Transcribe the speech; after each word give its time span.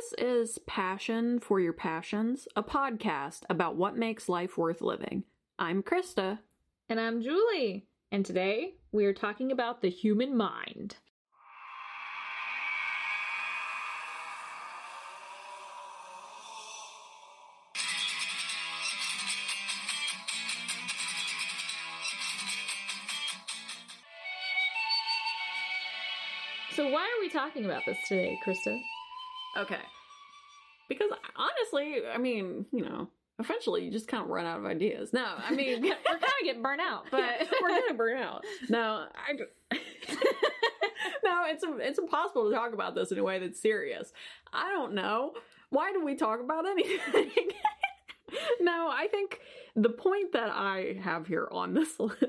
This 0.00 0.14
is 0.16 0.58
Passion 0.66 1.40
for 1.40 1.60
Your 1.60 1.74
Passions, 1.74 2.48
a 2.56 2.62
podcast 2.62 3.42
about 3.50 3.76
what 3.76 3.98
makes 3.98 4.30
life 4.30 4.56
worth 4.56 4.80
living. 4.80 5.24
I'm 5.58 5.82
Krista. 5.82 6.38
And 6.88 6.98
I'm 6.98 7.20
Julie. 7.20 7.86
And 8.10 8.24
today 8.24 8.76
we 8.92 9.04
are 9.04 9.12
talking 9.12 9.52
about 9.52 9.82
the 9.82 9.90
human 9.90 10.34
mind. 10.34 10.96
So, 26.74 26.88
why 26.88 27.02
are 27.02 27.20
we 27.20 27.28
talking 27.28 27.66
about 27.66 27.82
this 27.84 27.98
today, 28.08 28.38
Krista? 28.46 28.80
Okay. 29.56 29.80
Because 30.88 31.10
honestly, 31.36 32.02
I 32.12 32.18
mean, 32.18 32.66
you 32.72 32.84
know, 32.84 33.08
eventually 33.40 33.84
you 33.84 33.90
just 33.90 34.08
kind 34.08 34.22
of 34.22 34.28
run 34.28 34.46
out 34.46 34.58
of 34.58 34.66
ideas. 34.66 35.12
No, 35.12 35.24
I 35.38 35.52
mean, 35.52 35.82
We're 35.82 35.90
kind 35.90 36.22
of 36.22 36.44
getting 36.44 36.62
burnt 36.62 36.80
out, 36.80 37.06
but 37.10 37.48
we're 37.60 37.68
gonna 37.80 37.94
burn 37.94 38.18
out. 38.18 38.44
No, 38.68 39.06
I. 39.14 39.32
no, 41.24 41.44
it's 41.46 41.64
it's 41.64 41.98
impossible 41.98 42.48
to 42.48 42.54
talk 42.54 42.72
about 42.72 42.94
this 42.94 43.12
in 43.12 43.18
a 43.18 43.24
way 43.24 43.38
that's 43.38 43.60
serious. 43.60 44.12
I 44.52 44.70
don't 44.70 44.94
know. 44.94 45.34
Why 45.70 45.92
do 45.92 46.04
we 46.04 46.16
talk 46.16 46.40
about 46.40 46.66
anything? 46.66 47.30
no, 48.60 48.88
I 48.92 49.06
think 49.10 49.38
the 49.76 49.90
point 49.90 50.32
that 50.32 50.50
I 50.50 50.96
have 51.02 51.26
here 51.26 51.48
on 51.50 51.74
this 51.74 51.98
list 52.00 52.24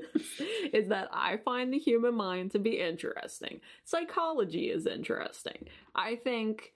is 0.72 0.88
that 0.88 1.08
I 1.12 1.38
find 1.38 1.72
the 1.72 1.78
human 1.78 2.14
mind 2.14 2.52
to 2.52 2.58
be 2.60 2.78
interesting. 2.78 3.60
Psychology 3.84 4.70
is 4.70 4.86
interesting. 4.86 5.66
I 5.94 6.16
think 6.16 6.72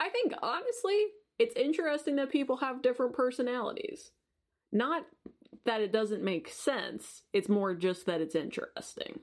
I 0.00 0.08
think 0.08 0.34
honestly, 0.42 1.06
it's 1.38 1.54
interesting 1.56 2.16
that 2.16 2.30
people 2.30 2.56
have 2.58 2.82
different 2.82 3.14
personalities. 3.14 4.10
Not 4.72 5.06
that 5.64 5.80
it 5.80 5.92
doesn't 5.92 6.22
make 6.22 6.48
sense, 6.48 7.22
it's 7.32 7.48
more 7.48 7.74
just 7.74 8.06
that 8.06 8.20
it's 8.20 8.34
interesting. 8.34 9.20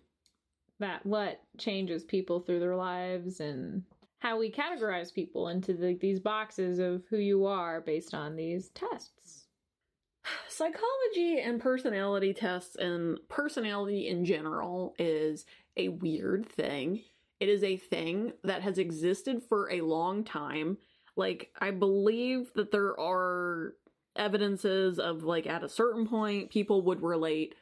that 0.79 1.05
what 1.05 1.41
changes 1.57 2.03
people 2.03 2.41
through 2.41 2.59
their 2.59 2.75
lives 2.75 3.39
and 3.39 3.83
how 4.19 4.37
we 4.37 4.51
categorize 4.51 5.13
people 5.13 5.49
into 5.49 5.73
the, 5.73 5.95
these 5.95 6.19
boxes 6.19 6.79
of 6.79 7.03
who 7.09 7.17
you 7.17 7.45
are 7.45 7.81
based 7.81 8.13
on 8.13 8.35
these 8.35 8.69
tests. 8.69 9.47
Psychology 10.49 11.39
and 11.39 11.61
personality 11.61 12.33
tests 12.33 12.75
and 12.75 13.19
personality 13.29 14.07
in 14.07 14.25
general 14.25 14.95
is 14.97 15.45
a 15.77 15.89
weird 15.89 16.45
thing. 16.47 17.01
It 17.39 17.49
is 17.49 17.63
a 17.63 17.77
thing 17.77 18.33
that 18.43 18.61
has 18.61 18.77
existed 18.77 19.43
for 19.43 19.69
a 19.71 19.81
long 19.81 20.23
time. 20.23 20.77
Like, 21.15 21.51
I 21.59 21.71
believe 21.71 22.51
that 22.55 22.71
there 22.71 22.99
are 22.99 23.73
evidences 24.15 24.99
of, 24.99 25.23
like, 25.23 25.47
at 25.47 25.63
a 25.63 25.69
certain 25.69 26.07
point, 26.07 26.51
people 26.51 26.83
would 26.83 27.01
relate 27.01 27.55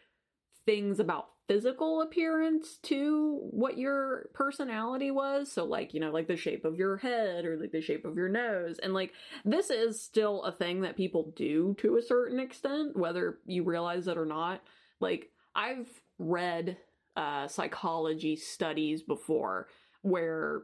things 0.65 0.99
about 0.99 1.29
physical 1.47 2.01
appearance 2.01 2.77
to 2.83 3.39
what 3.49 3.77
your 3.77 4.29
personality 4.33 5.11
was. 5.11 5.51
So, 5.51 5.65
like, 5.65 5.93
you 5.93 5.99
know, 5.99 6.11
like 6.11 6.27
the 6.27 6.37
shape 6.37 6.63
of 6.63 6.77
your 6.77 6.97
head 6.97 7.43
or 7.43 7.57
like 7.57 7.71
the 7.71 7.81
shape 7.81 8.05
of 8.05 8.15
your 8.15 8.29
nose. 8.29 8.79
And, 8.81 8.93
like, 8.93 9.11
this 9.43 9.69
is 9.69 10.01
still 10.01 10.43
a 10.43 10.51
thing 10.51 10.81
that 10.81 10.95
people 10.95 11.33
do 11.35 11.75
to 11.79 11.97
a 11.97 12.01
certain 12.01 12.39
extent, 12.39 12.95
whether 12.95 13.39
you 13.45 13.63
realize 13.63 14.07
it 14.07 14.17
or 14.17 14.25
not. 14.25 14.61
Like, 15.01 15.31
I've 15.55 15.89
read 16.19 16.77
uh, 17.15 17.47
psychology 17.47 18.35
studies 18.35 19.01
before 19.01 19.67
where 20.01 20.63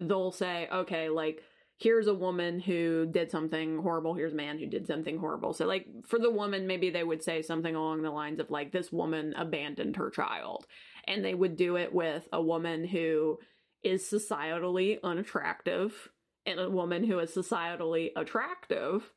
they'll 0.00 0.32
say, 0.32 0.68
okay, 0.72 1.08
like, 1.08 1.42
here's 1.78 2.06
a 2.06 2.14
woman 2.14 2.60
who 2.60 3.06
did 3.10 3.30
something 3.30 3.78
horrible, 3.78 4.14
here's 4.14 4.34
a 4.34 4.36
man 4.36 4.58
who 4.58 4.66
did 4.66 4.86
something 4.86 5.18
horrible. 5.18 5.52
So, 5.52 5.66
like, 5.66 5.86
for 6.06 6.18
the 6.18 6.30
woman, 6.30 6.66
maybe 6.66 6.90
they 6.90 7.04
would 7.04 7.22
say 7.22 7.42
something 7.42 7.74
along 7.74 8.02
the 8.02 8.10
lines 8.10 8.38
of, 8.38 8.50
like, 8.50 8.70
this 8.70 8.92
woman 8.92 9.34
abandoned 9.36 9.96
her 9.96 10.10
child. 10.10 10.66
And 11.06 11.24
they 11.24 11.34
would 11.34 11.56
do 11.56 11.76
it 11.76 11.94
with 11.94 12.28
a 12.32 12.42
woman 12.42 12.86
who 12.86 13.38
is 13.82 14.04
societally 14.04 14.98
unattractive 15.02 16.10
and 16.44 16.60
a 16.60 16.70
woman 16.70 17.04
who 17.04 17.18
is 17.18 17.34
societally 17.34 18.10
attractive. 18.14 19.12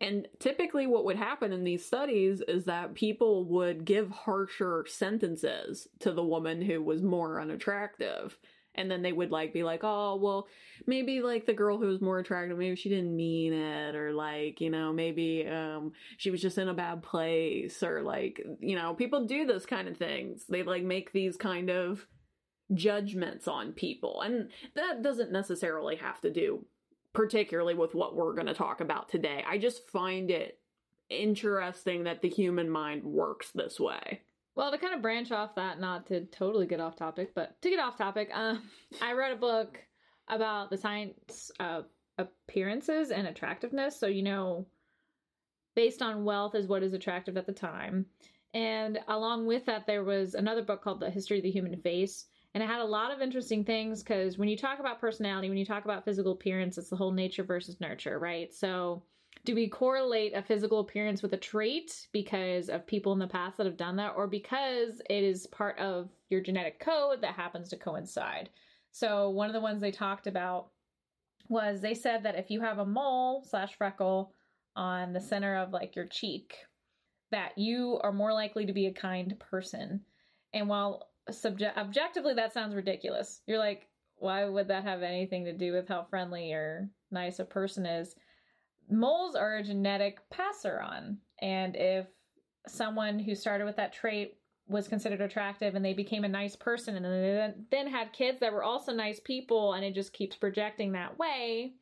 And 0.00 0.28
typically, 0.38 0.86
what 0.86 1.04
would 1.04 1.16
happen 1.16 1.52
in 1.52 1.64
these 1.64 1.84
studies 1.84 2.40
is 2.46 2.64
that 2.66 2.94
people 2.94 3.44
would 3.46 3.84
give 3.84 4.10
harsher 4.10 4.84
sentences 4.88 5.88
to 6.00 6.12
the 6.12 6.22
woman 6.22 6.62
who 6.62 6.82
was 6.82 7.02
more 7.02 7.40
unattractive. 7.40 8.38
And 8.74 8.88
then 8.88 9.02
they 9.02 9.12
would 9.12 9.32
like 9.32 9.52
be 9.52 9.64
like, 9.64 9.80
oh, 9.82 10.14
well, 10.14 10.46
maybe 10.86 11.20
like 11.20 11.46
the 11.46 11.52
girl 11.52 11.78
who 11.78 11.86
was 11.86 12.00
more 12.00 12.20
attractive, 12.20 12.56
maybe 12.56 12.76
she 12.76 12.88
didn't 12.88 13.16
mean 13.16 13.52
it, 13.52 13.96
or 13.96 14.12
like, 14.12 14.60
you 14.60 14.70
know, 14.70 14.92
maybe 14.92 15.44
um 15.48 15.92
she 16.16 16.30
was 16.30 16.40
just 16.40 16.58
in 16.58 16.68
a 16.68 16.74
bad 16.74 17.02
place, 17.02 17.82
or 17.82 18.02
like, 18.02 18.40
you 18.60 18.76
know, 18.76 18.94
people 18.94 19.26
do 19.26 19.46
this 19.46 19.66
kind 19.66 19.88
of 19.88 19.96
things. 19.96 20.44
They 20.48 20.62
like 20.62 20.84
make 20.84 21.10
these 21.10 21.36
kind 21.36 21.70
of 21.70 22.06
judgments 22.72 23.48
on 23.48 23.72
people. 23.72 24.20
And 24.20 24.50
that 24.76 25.02
doesn't 25.02 25.32
necessarily 25.32 25.96
have 25.96 26.20
to 26.20 26.30
do 26.30 26.64
particularly 27.18 27.74
with 27.74 27.96
what 27.96 28.14
we're 28.14 28.32
going 28.32 28.46
to 28.46 28.54
talk 28.54 28.80
about 28.80 29.08
today. 29.08 29.42
I 29.44 29.58
just 29.58 29.90
find 29.90 30.30
it 30.30 30.60
interesting 31.10 32.04
that 32.04 32.22
the 32.22 32.28
human 32.28 32.70
mind 32.70 33.02
works 33.02 33.50
this 33.52 33.80
way. 33.80 34.20
Well, 34.54 34.70
to 34.70 34.78
kind 34.78 34.94
of 34.94 35.02
branch 35.02 35.32
off 35.32 35.56
that, 35.56 35.80
not 35.80 36.06
to 36.06 36.26
totally 36.26 36.68
get 36.68 36.78
off 36.78 36.94
topic, 36.94 37.34
but 37.34 37.60
to 37.60 37.70
get 37.70 37.80
off 37.80 37.98
topic, 37.98 38.30
um, 38.32 38.62
I 39.02 39.14
read 39.14 39.32
a 39.32 39.36
book 39.36 39.80
about 40.28 40.70
the 40.70 40.76
science 40.76 41.50
of 41.58 41.86
appearances 42.18 43.10
and 43.10 43.26
attractiveness. 43.26 43.98
So, 43.98 44.06
you 44.06 44.22
know, 44.22 44.68
based 45.74 46.02
on 46.02 46.24
wealth 46.24 46.54
is 46.54 46.68
what 46.68 46.84
is 46.84 46.92
attractive 46.92 47.36
at 47.36 47.46
the 47.46 47.52
time. 47.52 48.06
And 48.54 49.00
along 49.08 49.48
with 49.48 49.66
that, 49.66 49.88
there 49.88 50.04
was 50.04 50.34
another 50.34 50.62
book 50.62 50.84
called 50.84 51.00
The 51.00 51.10
History 51.10 51.38
of 51.38 51.42
the 51.42 51.50
Human 51.50 51.80
Face. 51.80 52.26
And 52.58 52.64
it 52.64 52.72
had 52.72 52.80
a 52.80 52.84
lot 52.84 53.12
of 53.12 53.22
interesting 53.22 53.64
things 53.64 54.02
because 54.02 54.36
when 54.36 54.48
you 54.48 54.56
talk 54.56 54.80
about 54.80 55.00
personality, 55.00 55.48
when 55.48 55.58
you 55.58 55.64
talk 55.64 55.84
about 55.84 56.04
physical 56.04 56.32
appearance, 56.32 56.76
it's 56.76 56.90
the 56.90 56.96
whole 56.96 57.12
nature 57.12 57.44
versus 57.44 57.80
nurture, 57.80 58.18
right? 58.18 58.52
So, 58.52 59.04
do 59.44 59.54
we 59.54 59.68
correlate 59.68 60.34
a 60.34 60.42
physical 60.42 60.80
appearance 60.80 61.22
with 61.22 61.32
a 61.34 61.36
trait 61.36 62.08
because 62.12 62.68
of 62.68 62.84
people 62.84 63.12
in 63.12 63.20
the 63.20 63.28
past 63.28 63.58
that 63.58 63.66
have 63.66 63.76
done 63.76 63.94
that, 63.98 64.14
or 64.16 64.26
because 64.26 65.00
it 65.08 65.22
is 65.22 65.46
part 65.46 65.78
of 65.78 66.10
your 66.30 66.40
genetic 66.40 66.80
code 66.80 67.20
that 67.20 67.34
happens 67.34 67.68
to 67.68 67.76
coincide? 67.76 68.50
So, 68.90 69.30
one 69.30 69.46
of 69.46 69.54
the 69.54 69.60
ones 69.60 69.80
they 69.80 69.92
talked 69.92 70.26
about 70.26 70.70
was 71.48 71.80
they 71.80 71.94
said 71.94 72.24
that 72.24 72.34
if 72.34 72.50
you 72.50 72.60
have 72.60 72.78
a 72.78 72.84
mole 72.84 73.44
slash 73.48 73.76
freckle 73.78 74.34
on 74.74 75.12
the 75.12 75.20
center 75.20 75.58
of 75.58 75.70
like 75.70 75.94
your 75.94 76.06
cheek, 76.06 76.56
that 77.30 77.56
you 77.56 78.00
are 78.02 78.10
more 78.10 78.32
likely 78.32 78.66
to 78.66 78.72
be 78.72 78.86
a 78.86 78.92
kind 78.92 79.38
person. 79.38 80.00
And 80.52 80.68
while 80.68 81.07
subject 81.30 81.76
objectively 81.76 82.34
that 82.34 82.52
sounds 82.52 82.74
ridiculous, 82.74 83.42
you're 83.46 83.58
like, 83.58 83.88
why 84.16 84.44
would 84.44 84.68
that 84.68 84.84
have 84.84 85.02
anything 85.02 85.44
to 85.44 85.52
do 85.52 85.72
with 85.72 85.88
how 85.88 86.04
friendly 86.04 86.52
or 86.52 86.88
nice 87.10 87.38
a 87.38 87.44
person 87.44 87.86
is? 87.86 88.14
Moles 88.90 89.34
are 89.34 89.56
a 89.56 89.62
genetic 89.62 90.18
passer 90.30 90.80
on, 90.80 91.18
and 91.40 91.76
if 91.76 92.06
someone 92.66 93.18
who 93.18 93.34
started 93.34 93.64
with 93.64 93.76
that 93.76 93.92
trait 93.92 94.38
was 94.68 94.88
considered 94.88 95.20
attractive 95.20 95.74
and 95.74 95.84
they 95.84 95.94
became 95.94 96.24
a 96.24 96.28
nice 96.28 96.54
person 96.54 96.96
and 96.96 97.04
then, 97.04 97.66
then 97.70 97.86
had 97.86 98.12
kids 98.12 98.40
that 98.40 98.52
were 98.52 98.62
also 98.62 98.92
nice 98.92 99.18
people 99.20 99.72
and 99.72 99.84
it 99.84 99.94
just 99.94 100.12
keeps 100.12 100.36
projecting 100.36 100.92
that 100.92 101.18
way 101.18 101.72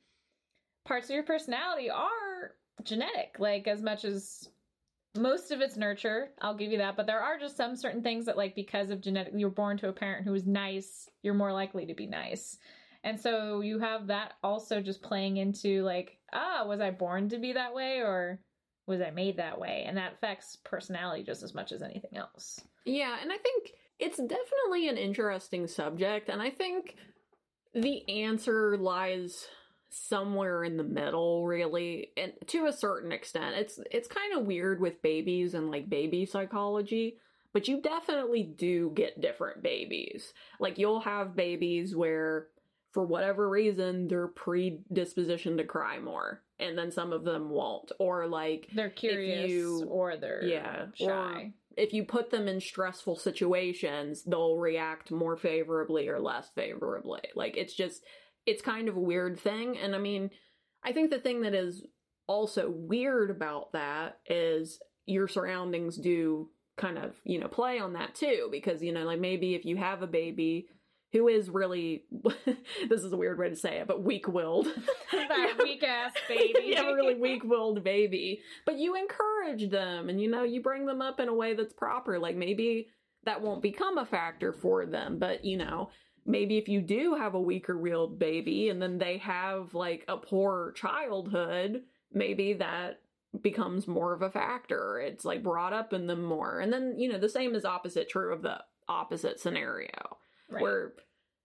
parts 0.84 1.08
of 1.08 1.14
your 1.14 1.24
personality 1.24 1.90
are 1.90 2.52
genetic 2.84 3.36
like 3.40 3.66
as 3.66 3.82
much 3.82 4.04
as 4.04 4.48
most 5.18 5.50
of 5.50 5.60
it's 5.60 5.76
nurture 5.76 6.30
i'll 6.40 6.56
give 6.56 6.70
you 6.70 6.78
that 6.78 6.96
but 6.96 7.06
there 7.06 7.20
are 7.20 7.38
just 7.38 7.56
some 7.56 7.76
certain 7.76 8.02
things 8.02 8.26
that 8.26 8.36
like 8.36 8.54
because 8.54 8.90
of 8.90 9.00
genetic 9.00 9.32
you're 9.36 9.50
born 9.50 9.76
to 9.76 9.88
a 9.88 9.92
parent 9.92 10.24
who 10.24 10.34
is 10.34 10.46
nice 10.46 11.08
you're 11.26 11.34
more 11.34 11.52
likely 11.52 11.84
to 11.86 11.94
be 11.94 12.06
nice. 12.06 12.56
And 13.02 13.20
so 13.20 13.60
you 13.60 13.80
have 13.80 14.06
that 14.06 14.34
also 14.42 14.80
just 14.80 15.02
playing 15.02 15.36
into 15.36 15.82
like 15.82 16.18
ah 16.32 16.64
was 16.66 16.80
i 16.80 16.90
born 16.90 17.28
to 17.28 17.38
be 17.38 17.52
that 17.52 17.74
way 17.74 18.00
or 18.00 18.40
was 18.86 19.00
i 19.00 19.10
made 19.10 19.36
that 19.36 19.60
way? 19.60 19.84
And 19.86 19.96
that 19.96 20.14
affects 20.14 20.56
personality 20.64 21.24
just 21.24 21.42
as 21.42 21.52
much 21.52 21.72
as 21.72 21.82
anything 21.82 22.16
else. 22.16 22.60
Yeah, 22.84 23.16
and 23.20 23.32
I 23.32 23.36
think 23.36 23.72
it's 23.98 24.16
definitely 24.16 24.88
an 24.88 24.96
interesting 24.96 25.66
subject, 25.66 26.28
and 26.28 26.40
I 26.40 26.50
think 26.50 26.94
the 27.74 28.08
answer 28.08 28.76
lies 28.76 29.46
somewhere 29.90 30.64
in 30.64 30.76
the 30.76 30.84
middle 30.84 31.46
really 31.46 32.08
and 32.16 32.32
to 32.48 32.66
a 32.66 32.72
certain 32.72 33.12
extent. 33.12 33.56
It's 33.56 33.78
it's 33.90 34.08
kind 34.08 34.34
of 34.34 34.46
weird 34.46 34.80
with 34.80 35.00
babies 35.02 35.54
and 35.54 35.70
like 35.70 35.88
baby 35.88 36.26
psychology 36.26 37.18
but 37.52 37.68
you 37.68 37.80
definitely 37.80 38.42
do 38.42 38.90
get 38.94 39.18
different 39.18 39.62
babies. 39.62 40.34
Like 40.60 40.76
you'll 40.76 41.00
have 41.00 41.34
babies 41.34 41.96
where 41.96 42.48
for 42.92 43.02
whatever 43.02 43.48
reason 43.48 44.08
they're 44.08 44.28
predispositioned 44.28 45.56
to 45.56 45.64
cry 45.64 45.98
more 45.98 46.42
and 46.58 46.76
then 46.76 46.90
some 46.90 47.12
of 47.14 47.24
them 47.24 47.48
won't 47.48 47.92
or 47.98 48.26
like 48.26 48.68
they're 48.74 48.90
curious 48.90 49.50
you- 49.50 49.86
or 49.88 50.16
they're 50.18 50.44
yeah, 50.44 50.86
shy. 50.94 51.04
or- 51.06 51.52
if 51.78 51.92
you 51.92 52.04
put 52.04 52.30
them 52.30 52.48
in 52.48 52.58
stressful 52.58 53.16
situations, 53.16 54.22
they'll 54.24 54.56
react 54.56 55.10
more 55.10 55.36
favorably 55.36 56.08
or 56.08 56.18
less 56.18 56.48
favorably. 56.54 57.20
Like 57.34 57.56
it's 57.58 57.74
just 57.74 58.02
it's 58.46 58.62
kind 58.62 58.88
of 58.88 58.96
a 58.96 59.00
weird 59.00 59.38
thing. 59.38 59.76
And 59.76 59.94
I 59.94 59.98
mean, 59.98 60.30
I 60.84 60.92
think 60.92 61.10
the 61.10 61.18
thing 61.18 61.42
that 61.42 61.54
is 61.54 61.84
also 62.26 62.70
weird 62.70 63.30
about 63.30 63.72
that 63.72 64.18
is 64.26 64.78
your 65.04 65.28
surroundings 65.28 65.96
do 65.96 66.48
kind 66.76 66.98
of, 66.98 67.14
you 67.24 67.40
know, 67.40 67.48
play 67.48 67.78
on 67.78 67.94
that 67.94 68.14
too. 68.14 68.48
Because, 68.50 68.82
you 68.82 68.92
know, 68.92 69.04
like 69.04 69.20
maybe 69.20 69.54
if 69.54 69.64
you 69.64 69.76
have 69.76 70.02
a 70.02 70.06
baby 70.06 70.68
who 71.12 71.28
is 71.28 71.48
really, 71.48 72.04
this 72.88 73.02
is 73.02 73.12
a 73.12 73.16
weird 73.16 73.38
way 73.38 73.48
to 73.48 73.56
say 73.56 73.78
it, 73.78 73.86
but 73.86 74.02
weak 74.02 74.28
willed. 74.28 74.66
that 75.12 75.58
weak 75.62 75.82
ass 75.82 76.12
baby. 76.28 76.66
you 76.66 76.76
have 76.76 76.88
a 76.88 76.94
really 76.94 77.14
weak 77.14 77.42
willed 77.44 77.82
baby, 77.82 78.40
but 78.64 78.78
you 78.78 78.94
encourage 78.94 79.70
them 79.70 80.08
and, 80.08 80.20
you 80.20 80.30
know, 80.30 80.42
you 80.42 80.62
bring 80.62 80.86
them 80.86 81.02
up 81.02 81.20
in 81.20 81.28
a 81.28 81.34
way 81.34 81.54
that's 81.54 81.72
proper. 81.72 82.18
Like 82.18 82.36
maybe 82.36 82.88
that 83.24 83.40
won't 83.40 83.62
become 83.62 83.98
a 83.98 84.06
factor 84.06 84.52
for 84.52 84.86
them, 84.86 85.18
but, 85.18 85.44
you 85.44 85.56
know, 85.56 85.90
maybe 86.26 86.58
if 86.58 86.68
you 86.68 86.80
do 86.80 87.14
have 87.14 87.34
a 87.34 87.40
weaker 87.40 87.78
willed 87.78 88.18
baby 88.18 88.68
and 88.68 88.82
then 88.82 88.98
they 88.98 89.18
have 89.18 89.74
like 89.74 90.04
a 90.08 90.16
poor 90.16 90.72
childhood, 90.72 91.82
maybe 92.12 92.54
that 92.54 93.00
becomes 93.40 93.86
more 93.86 94.12
of 94.12 94.22
a 94.22 94.30
factor. 94.30 94.98
It's 94.98 95.24
like 95.24 95.42
brought 95.42 95.72
up 95.72 95.92
in 95.92 96.06
them 96.06 96.24
more. 96.24 96.60
And 96.60 96.72
then, 96.72 96.94
you 96.98 97.10
know, 97.10 97.18
the 97.18 97.28
same 97.28 97.54
is 97.54 97.64
opposite 97.64 98.08
true 98.08 98.32
of 98.32 98.42
the 98.42 98.62
opposite 98.88 99.40
scenario 99.40 100.18
Right. 100.48 100.62
where 100.62 100.92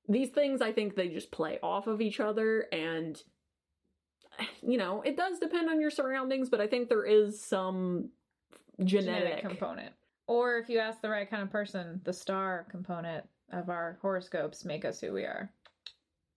these 0.07 0.29
things 0.29 0.61
I 0.61 0.71
think 0.71 0.95
they 0.95 1.07
just 1.09 1.31
play 1.31 1.57
off 1.63 1.87
of 1.87 2.01
each 2.01 2.19
other 2.19 2.67
and 2.71 3.21
you 4.61 4.77
know, 4.77 5.01
it 5.01 5.17
does 5.17 5.39
depend 5.39 5.69
on 5.69 5.81
your 5.81 5.91
surroundings, 5.91 6.49
but 6.49 6.61
I 6.61 6.67
think 6.67 6.87
there 6.87 7.05
is 7.05 7.43
some 7.43 8.09
genetic, 8.83 9.41
component. 9.41 9.93
Or 10.27 10.57
if 10.57 10.69
you 10.69 10.79
ask 10.79 11.01
the 11.01 11.09
right 11.09 11.29
kind 11.29 11.43
of 11.43 11.51
person, 11.51 11.99
the 12.05 12.13
star 12.13 12.65
component 12.69 13.25
of 13.51 13.69
our 13.69 13.97
horoscopes 14.01 14.65
make 14.65 14.85
us 14.85 14.99
who 14.99 15.13
we 15.13 15.23
are. 15.23 15.51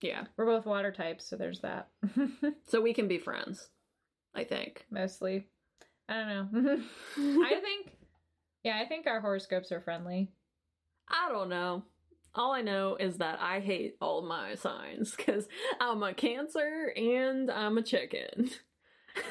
Yeah. 0.01 0.25
We're 0.37 0.45
both 0.45 0.65
water 0.65 0.91
types, 0.91 1.27
so 1.27 1.35
there's 1.35 1.61
that. 1.61 1.89
So 2.67 2.81
we 2.81 2.93
can 2.93 3.07
be 3.07 3.19
friends, 3.19 3.69
I 4.33 4.43
think. 4.43 4.85
Mostly. 4.89 5.47
I 6.09 6.15
don't 6.15 6.53
know. 6.53 6.81
I 7.45 7.59
think 7.61 7.95
yeah, 8.63 8.79
I 8.81 8.87
think 8.87 9.05
our 9.05 9.21
horoscopes 9.21 9.71
are 9.71 9.79
friendly. 9.79 10.31
I 11.07 11.29
don't 11.31 11.49
know. 11.49 11.83
All 12.33 12.51
I 12.51 12.61
know 12.61 12.95
is 12.99 13.17
that 13.17 13.39
I 13.39 13.59
hate 13.59 13.95
all 14.01 14.23
my 14.23 14.55
signs 14.55 15.13
because 15.15 15.47
I'm 15.79 16.01
a 16.01 16.15
Cancer 16.15 16.91
and 16.97 17.51
I'm 17.51 17.77
a 17.77 17.83
chicken. 17.83 18.49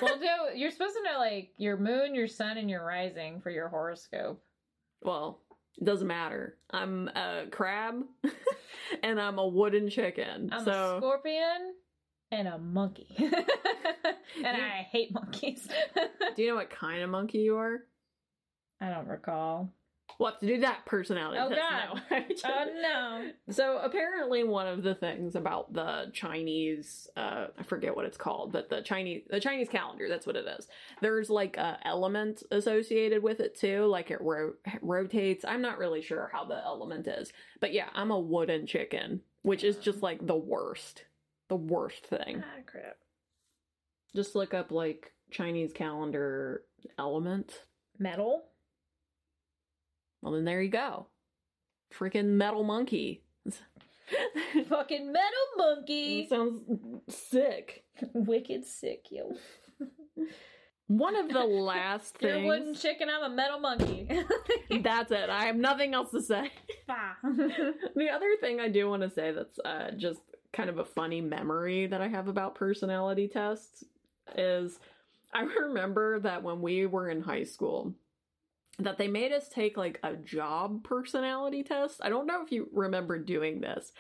Well, 0.00 0.18
Joe, 0.18 0.48
you're 0.54 0.70
supposed 0.70 0.94
to 0.94 1.02
know 1.02 1.18
like 1.18 1.50
your 1.58 1.76
moon, 1.76 2.14
your 2.14 2.26
sun, 2.26 2.56
and 2.56 2.70
your 2.70 2.82
rising 2.82 3.42
for 3.42 3.50
your 3.50 3.68
horoscope. 3.68 4.42
Well, 5.02 5.42
it 5.78 5.84
doesn't 5.84 6.06
matter. 6.06 6.56
I'm 6.70 7.08
a 7.08 7.44
crab 7.50 8.02
and 9.02 9.20
I'm 9.20 9.38
a 9.38 9.46
wooden 9.46 9.90
chicken. 9.90 10.50
I'm 10.52 10.64
so 10.64 10.96
a 10.96 11.00
scorpion 11.00 11.74
and 12.30 12.48
a 12.48 12.58
monkey. 12.58 13.08
and 13.18 13.36
I 14.44 14.86
hate 14.90 15.12
monkeys. 15.12 15.68
do 16.36 16.42
you 16.42 16.48
know 16.48 16.56
what 16.56 16.70
kind 16.70 17.02
of 17.02 17.10
monkey 17.10 17.38
you 17.38 17.56
are? 17.56 17.80
I 18.80 18.90
don't 18.90 19.08
recall. 19.08 19.72
We'll 20.20 20.30
have 20.30 20.38
to 20.40 20.46
do 20.46 20.60
that 20.60 20.86
personality 20.86 21.38
Oh, 21.42 21.48
test 21.48 21.60
God. 21.60 22.02
now. 22.10 22.24
Oh 22.44 22.80
no. 22.80 23.30
So 23.52 23.78
apparently, 23.78 24.44
one 24.44 24.66
of 24.68 24.82
the 24.84 24.94
things 24.94 25.34
about 25.34 25.72
the 25.72 26.10
Chinese, 26.12 27.08
uh, 27.16 27.46
I 27.58 27.62
forget 27.64 27.96
what 27.96 28.04
it's 28.04 28.16
called, 28.16 28.52
but 28.52 28.68
the 28.68 28.80
Chinese, 28.82 29.22
the 29.28 29.40
Chinese 29.40 29.68
calendar, 29.68 30.08
that's 30.08 30.26
what 30.26 30.36
it 30.36 30.46
is. 30.58 30.68
There's 31.00 31.30
like 31.30 31.56
a 31.56 31.78
element 31.84 32.42
associated 32.52 33.22
with 33.24 33.40
it 33.40 33.58
too, 33.58 33.86
like 33.86 34.10
it 34.12 34.20
ro- 34.20 34.54
rotates. 34.82 35.44
I'm 35.44 35.62
not 35.62 35.78
really 35.78 36.02
sure 36.02 36.30
how 36.32 36.44
the 36.44 36.62
element 36.62 37.08
is, 37.08 37.32
but 37.60 37.72
yeah, 37.72 37.88
I'm 37.94 38.10
a 38.12 38.20
wooden 38.20 38.66
chicken, 38.68 39.20
which 39.42 39.64
is 39.64 39.76
just 39.78 40.00
like 40.02 40.24
the 40.24 40.36
worst, 40.36 41.04
the 41.48 41.56
worst 41.56 42.06
thing. 42.06 42.44
Ah, 42.46 42.60
crap. 42.66 42.98
Just 44.14 44.36
look 44.36 44.54
up 44.54 44.70
like 44.70 45.12
Chinese 45.32 45.72
calendar 45.72 46.62
element. 46.98 47.62
Metal? 47.98 48.44
Well, 50.24 50.32
then 50.32 50.46
there 50.46 50.62
you 50.62 50.70
go. 50.70 51.08
Freaking 51.96 52.28
metal 52.30 52.64
monkey. 52.64 53.22
Fucking 54.68 55.12
metal 55.12 55.46
monkey. 55.58 56.26
sounds 56.26 56.62
sick. 57.10 57.84
Wicked 58.14 58.64
sick, 58.64 59.04
yo. 59.10 59.34
One 60.86 61.14
of 61.14 61.28
the 61.28 61.44
last 61.44 62.16
You're 62.20 62.36
a 62.36 62.46
wooden 62.46 62.74
chicken, 62.74 63.08
I'm 63.10 63.32
a 63.32 63.34
metal 63.34 63.58
monkey. 63.58 64.08
That's 64.70 65.10
it. 65.10 65.28
I 65.28 65.44
have 65.44 65.56
nothing 65.56 65.92
else 65.94 66.10
to 66.12 66.22
say. 66.22 66.50
The 66.86 68.10
other 68.10 68.36
thing 68.40 68.60
I 68.60 68.68
do 68.68 68.88
want 68.88 69.02
to 69.02 69.10
say 69.10 69.32
that's 69.32 69.58
uh, 69.64 69.90
just 69.96 70.20
kind 70.52 70.68
of 70.68 70.78
a 70.78 70.84
funny 70.84 71.22
memory 71.22 71.86
that 71.86 72.02
I 72.02 72.08
have 72.08 72.28
about 72.28 72.54
personality 72.54 73.28
tests 73.28 73.84
is 74.36 74.78
I 75.32 75.42
remember 75.42 76.20
that 76.20 76.42
when 76.42 76.60
we 76.60 76.84
were 76.84 77.08
in 77.08 77.22
high 77.22 77.44
school, 77.44 77.94
that 78.78 78.98
they 78.98 79.08
made 79.08 79.32
us 79.32 79.48
take 79.48 79.76
like 79.76 80.00
a 80.02 80.14
job 80.14 80.82
personality 80.84 81.62
test. 81.62 82.00
I 82.02 82.08
don't 82.08 82.26
know 82.26 82.42
if 82.42 82.50
you 82.50 82.68
remember 82.72 83.18
doing 83.18 83.60
this, 83.60 83.92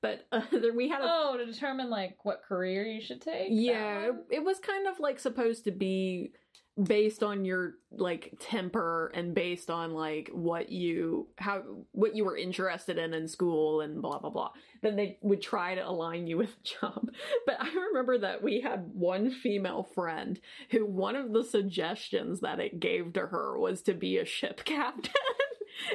but 0.00 0.26
uh, 0.32 0.42
we 0.74 0.88
had 0.88 1.02
a 1.02 1.06
oh, 1.06 1.36
to 1.36 1.46
determine 1.46 1.90
like 1.90 2.24
what 2.24 2.42
career 2.42 2.84
you 2.84 3.00
should 3.00 3.20
take? 3.20 3.48
Yeah, 3.50 4.08
it, 4.08 4.14
it 4.30 4.44
was 4.44 4.58
kind 4.58 4.86
of 4.86 5.00
like 5.00 5.18
supposed 5.18 5.64
to 5.64 5.70
be 5.70 6.32
based 6.80 7.22
on 7.22 7.44
your 7.44 7.74
like 7.90 8.34
temper 8.40 9.12
and 9.14 9.34
based 9.34 9.68
on 9.68 9.92
like 9.92 10.30
what 10.32 10.72
you 10.72 11.28
how 11.36 11.62
what 11.92 12.16
you 12.16 12.24
were 12.24 12.36
interested 12.36 12.96
in 12.96 13.12
in 13.12 13.28
school 13.28 13.82
and 13.82 14.00
blah 14.00 14.18
blah 14.18 14.30
blah. 14.30 14.50
Then 14.80 14.96
they 14.96 15.18
would 15.20 15.42
try 15.42 15.74
to 15.74 15.86
align 15.86 16.26
you 16.26 16.38
with 16.38 16.50
a 16.50 16.80
job. 16.80 17.10
But 17.46 17.60
I 17.60 17.68
remember 17.88 18.18
that 18.18 18.42
we 18.42 18.60
had 18.60 18.90
one 18.94 19.30
female 19.30 19.82
friend 19.94 20.40
who 20.70 20.86
one 20.86 21.16
of 21.16 21.32
the 21.32 21.44
suggestions 21.44 22.40
that 22.40 22.60
it 22.60 22.80
gave 22.80 23.12
to 23.14 23.26
her 23.26 23.58
was 23.58 23.82
to 23.82 23.94
be 23.94 24.16
a 24.16 24.24
ship 24.24 24.62
captain. 24.64 25.12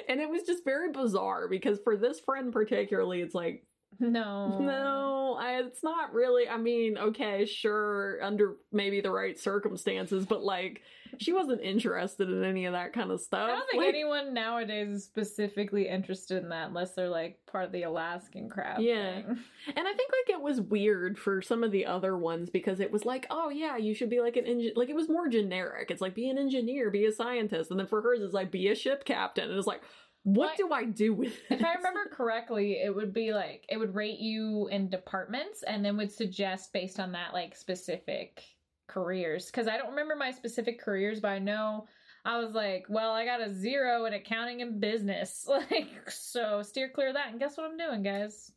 and 0.08 0.20
it 0.20 0.30
was 0.30 0.44
just 0.44 0.64
very 0.64 0.92
bizarre 0.92 1.48
because 1.48 1.80
for 1.84 1.98
this 1.98 2.20
friend 2.20 2.54
particularly 2.54 3.22
it's 3.22 3.36
like 3.36 3.64
No. 4.00 4.60
no, 4.60 5.38
I, 5.40 5.60
it's 5.64 5.84
not 5.84 6.14
really. 6.14 6.48
I 6.48 6.58
mean, 6.58 6.98
okay, 6.98 7.46
sure, 7.46 8.20
under 8.22 8.58
maybe 8.72 9.02
the 9.02 9.10
right 9.10 9.40
circumstances, 9.40 10.26
but 10.26 10.44
like, 10.44 10.82
she 11.20 11.34
wasn't 11.34 11.62
interested 11.62 12.30
in 12.30 12.44
any 12.44 12.66
of 12.66 12.74
that 12.74 12.94
kind 12.94 13.12
of 13.12 13.20
stuff. 13.20 13.50
I 13.50 13.56
don't 13.56 13.70
think 13.72 13.82
Like, 13.82 13.90
anyone 13.90 14.34
nowadays 14.34 14.90
is 14.90 15.06
specifically 15.06 15.88
interested 15.88 16.44
in 16.44 16.50
that 16.50 16.68
unless 16.68 16.94
they're 16.94 17.10
like 17.10 17.40
part 17.48 17.66
of 17.66 17.72
the 17.72 17.84
Alaskan 17.84 18.50
crowd. 18.50 18.82
Yeah. 18.82 19.16
thing. 19.16 19.26
and 19.76 19.88
I 19.88 19.94
think 19.94 20.12
like 20.12 20.38
it 20.38 20.42
was 20.42 20.62
weird 20.62 21.18
for 21.18 21.42
some 21.42 21.64
of 21.64 21.72
the 21.72 21.86
other 21.86 22.16
ones 22.18 22.50
because 22.50 22.80
it 22.80 22.92
was 22.92 23.06
like, 23.06 23.26
oh 23.30 23.50
yeah, 23.50 23.78
you 23.78 23.94
should 23.96 24.10
be 24.10 24.20
like 24.20 24.38
an 24.38 24.46
engine. 24.46 24.74
Like 24.76 24.90
it 24.90 24.96
was 24.96 25.10
more 25.10 25.28
generic. 25.28 25.90
It's 25.90 26.02
like 26.02 26.14
be 26.14 26.30
an 26.30 26.38
engineer, 26.38 26.92
be 26.92 27.06
a 27.06 27.12
scientist, 27.12 27.72
and 27.72 27.80
then 27.80 27.88
for 27.88 28.02
hers 28.02 28.22
it's 28.22 28.34
like 28.34 28.52
be 28.52 28.68
a 28.68 28.76
ship 28.76 29.06
captain. 29.06 29.50
And 29.50 29.58
it's 29.58 29.68
like, 29.68 29.82
what 30.28 30.58
do 30.58 30.74
I 30.74 30.84
do 30.84 31.14
with? 31.14 31.34
It? 31.50 31.60
If 31.60 31.66
I 31.66 31.76
remember 31.76 32.10
correctly, 32.12 32.82
it 32.84 32.94
would 32.94 33.14
be 33.14 33.34
like 33.34 33.66
it 33.70 33.78
would 33.78 33.96
rate 33.96 34.20
you 34.20 34.68
in 34.68 34.90
departments 34.90 35.64
and 35.64 35.86
then 35.86 35.96
would 35.98 36.12
suggest 36.12 36.74
based 36.74 37.00
on 37.00 37.14
that 37.14 37.34
like 37.34 37.56
specific 37.56 38.44
careers. 38.88 39.46
Because 39.46 39.70
I 39.70 39.78
don't 39.78 39.92
remember 39.92 40.16
my 40.16 40.32
specific 40.32 40.82
careers, 40.82 41.22
but 41.22 41.30
I 41.30 41.40
know 41.40 41.88
I 42.26 42.40
was 42.40 42.54
like, 42.54 42.88
well, 42.90 43.12
I 43.12 43.24
got 43.24 43.40
a 43.40 43.54
zero 43.54 44.04
in 44.04 44.14
accounting 44.14 44.62
and 44.62 44.82
business. 44.82 45.48
Like, 45.72 46.12
so 46.12 46.62
steer 46.62 46.90
clear 46.90 47.10
of 47.10 47.14
that. 47.14 47.30
And 47.32 47.40
guess 47.40 47.56
what 47.56 47.66
I'm 47.66 47.78
doing, 47.78 48.04
guys? 48.04 48.52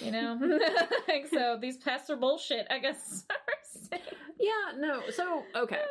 You 0.00 0.12
know? 0.12 0.38
like, 1.08 1.26
so 1.30 1.58
these 1.60 1.76
tests 1.76 2.08
are 2.08 2.16
bullshit, 2.16 2.66
I 2.70 2.78
guess. 2.78 3.26
Yeah, 4.40 4.78
no. 4.78 5.02
So, 5.10 5.42
okay. 5.54 5.82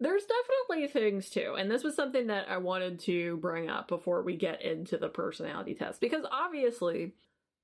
There's 0.00 0.24
definitely 0.24 0.88
things 0.88 1.30
too. 1.30 1.54
And 1.58 1.70
this 1.70 1.84
was 1.84 1.94
something 1.94 2.26
that 2.26 2.48
I 2.48 2.56
wanted 2.58 2.98
to 3.00 3.36
bring 3.36 3.68
up 3.70 3.88
before 3.88 4.22
we 4.22 4.36
get 4.36 4.62
into 4.62 4.98
the 4.98 5.08
personality 5.08 5.74
test 5.74 6.00
because 6.00 6.24
obviously 6.30 7.12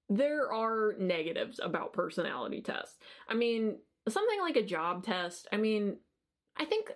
there 0.09 0.53
are 0.53 0.95
negatives 0.99 1.61
about 1.63 1.93
personality 1.93 2.61
tests. 2.61 2.97
I 3.29 3.35
mean, 3.35 3.79
something 4.09 4.41
like 4.41 4.57
a 4.57 4.63
job 4.63 5.05
test, 5.05 5.49
I 5.53 5.57
mean, 5.57 5.99
I 6.57 6.65
think 6.65 6.91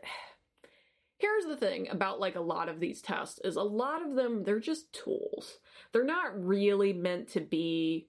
here's 1.19 1.47
the 1.47 1.57
thing 1.57 1.89
about 1.91 2.21
like 2.21 2.37
a 2.37 2.41
lot 2.41 2.69
of 2.69 2.81
these 2.81 3.01
tests 3.01 3.41
is 3.45 3.57
a 3.57 3.63
lot 3.63 4.07
of 4.07 4.15
them 4.15 4.45
they're 4.45 4.61
just 4.61 4.93
tools. 4.93 5.59
They're 5.93 6.05
not 6.05 6.45
really 6.45 6.93
meant 6.93 7.29
to 7.31 7.41
be 7.41 8.09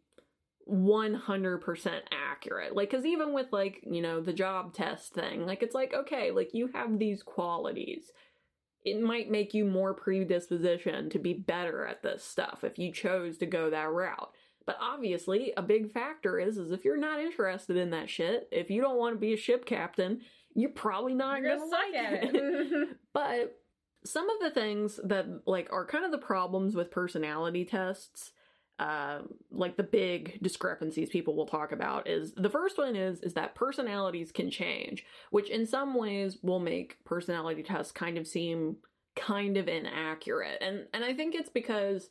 100% 0.70 2.02
accurate. 2.12 2.76
Like, 2.76 2.90
because 2.90 3.06
even 3.06 3.34
with, 3.34 3.52
like, 3.52 3.82
you 3.84 4.02
know, 4.02 4.22
the 4.22 4.34
job 4.34 4.74
test 4.74 5.14
thing, 5.14 5.46
like, 5.46 5.62
it's 5.64 5.76
like, 5.76 5.94
okay, 5.94 6.32
like, 6.32 6.54
you 6.54 6.70
have 6.74 6.98
these 6.98 7.24
qualities. 7.24 8.12
It 8.84 9.02
might 9.02 9.30
make 9.32 9.54
you 9.54 9.66
more 9.66 9.94
predisposition 9.94 11.10
to 11.10 11.20
be 11.20 11.34
better 11.34 11.86
at 11.86 12.04
this 12.04 12.24
stuff 12.24 12.64
if 12.64 12.78
you 12.78 12.92
chose 12.92 13.38
to 13.40 13.46
go 13.46 13.70
that 13.70 13.90
route. 13.92 14.32
But 14.66 14.78
obviously, 14.82 15.54
a 15.56 15.62
big 15.62 15.92
factor 15.92 16.40
is, 16.40 16.58
is 16.58 16.72
if 16.72 16.84
you're 16.84 16.98
not 16.98 17.20
interested 17.20 17.78
in 17.78 17.92
that 17.92 18.10
shit, 18.10 18.48
if 18.52 18.70
you 18.70 18.82
don't 18.82 18.98
want 18.98 19.16
to 19.16 19.20
be 19.20 19.34
a 19.34 19.38
ship 19.38 19.66
captain, 19.66 20.22
you're 20.56 20.72
probably 20.72 21.14
not 21.14 21.42
You're 21.42 21.58
gonna, 21.58 21.70
gonna 21.70 21.72
like 21.72 22.24
it. 22.24 22.36
it. 22.36 22.98
But 23.14 23.60
some 24.06 24.30
of 24.30 24.38
the 24.42 24.52
things 24.52 25.00
that 25.04 25.26
like 25.46 25.72
are 25.72 25.86
kind 25.86 26.06
of 26.06 26.12
the 26.12 26.18
problems 26.18 26.76
with 26.76 26.92
personality 26.92 27.66
tests 27.66 28.32
uh, 28.78 29.20
like 29.52 29.78
the 29.78 29.84
big 29.84 30.42
discrepancies 30.42 31.10
people 31.10 31.36
will 31.36 31.46
talk 31.46 31.72
about 31.72 32.08
is 32.08 32.34
the 32.34 32.50
first 32.50 32.78
one 32.78 32.96
is 32.96 33.22
is 33.22 33.34
that 33.34 33.56
personalities 33.56 34.32
can 34.32 34.52
change, 34.52 35.06
which 35.32 35.50
in 35.50 35.66
some 35.66 35.94
ways 35.96 36.38
will 36.42 36.60
make 36.60 37.04
personality 37.06 37.64
tests 37.64 37.92
kind 37.92 38.18
of 38.18 38.28
seem 38.28 38.76
kind 39.16 39.56
of 39.56 39.68
inaccurate. 39.68 40.58
And 40.62 40.88
and 40.94 41.06
I 41.06 41.14
think 41.14 41.36
it's 41.36 41.50
because 41.50 42.10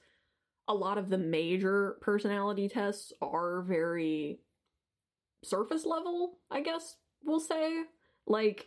a 0.67 0.75
lot 0.75 0.97
of 0.97 1.11
the 1.11 1.19
major 1.19 1.99
personality 2.01 2.69
tests 2.69 3.13
are 3.21 3.63
very 3.63 4.41
surface 5.43 5.85
level, 5.85 6.39
I 6.51 6.63
guess 6.63 6.97
we'll 7.23 7.41
say. 7.41 7.83
Like 8.27 8.67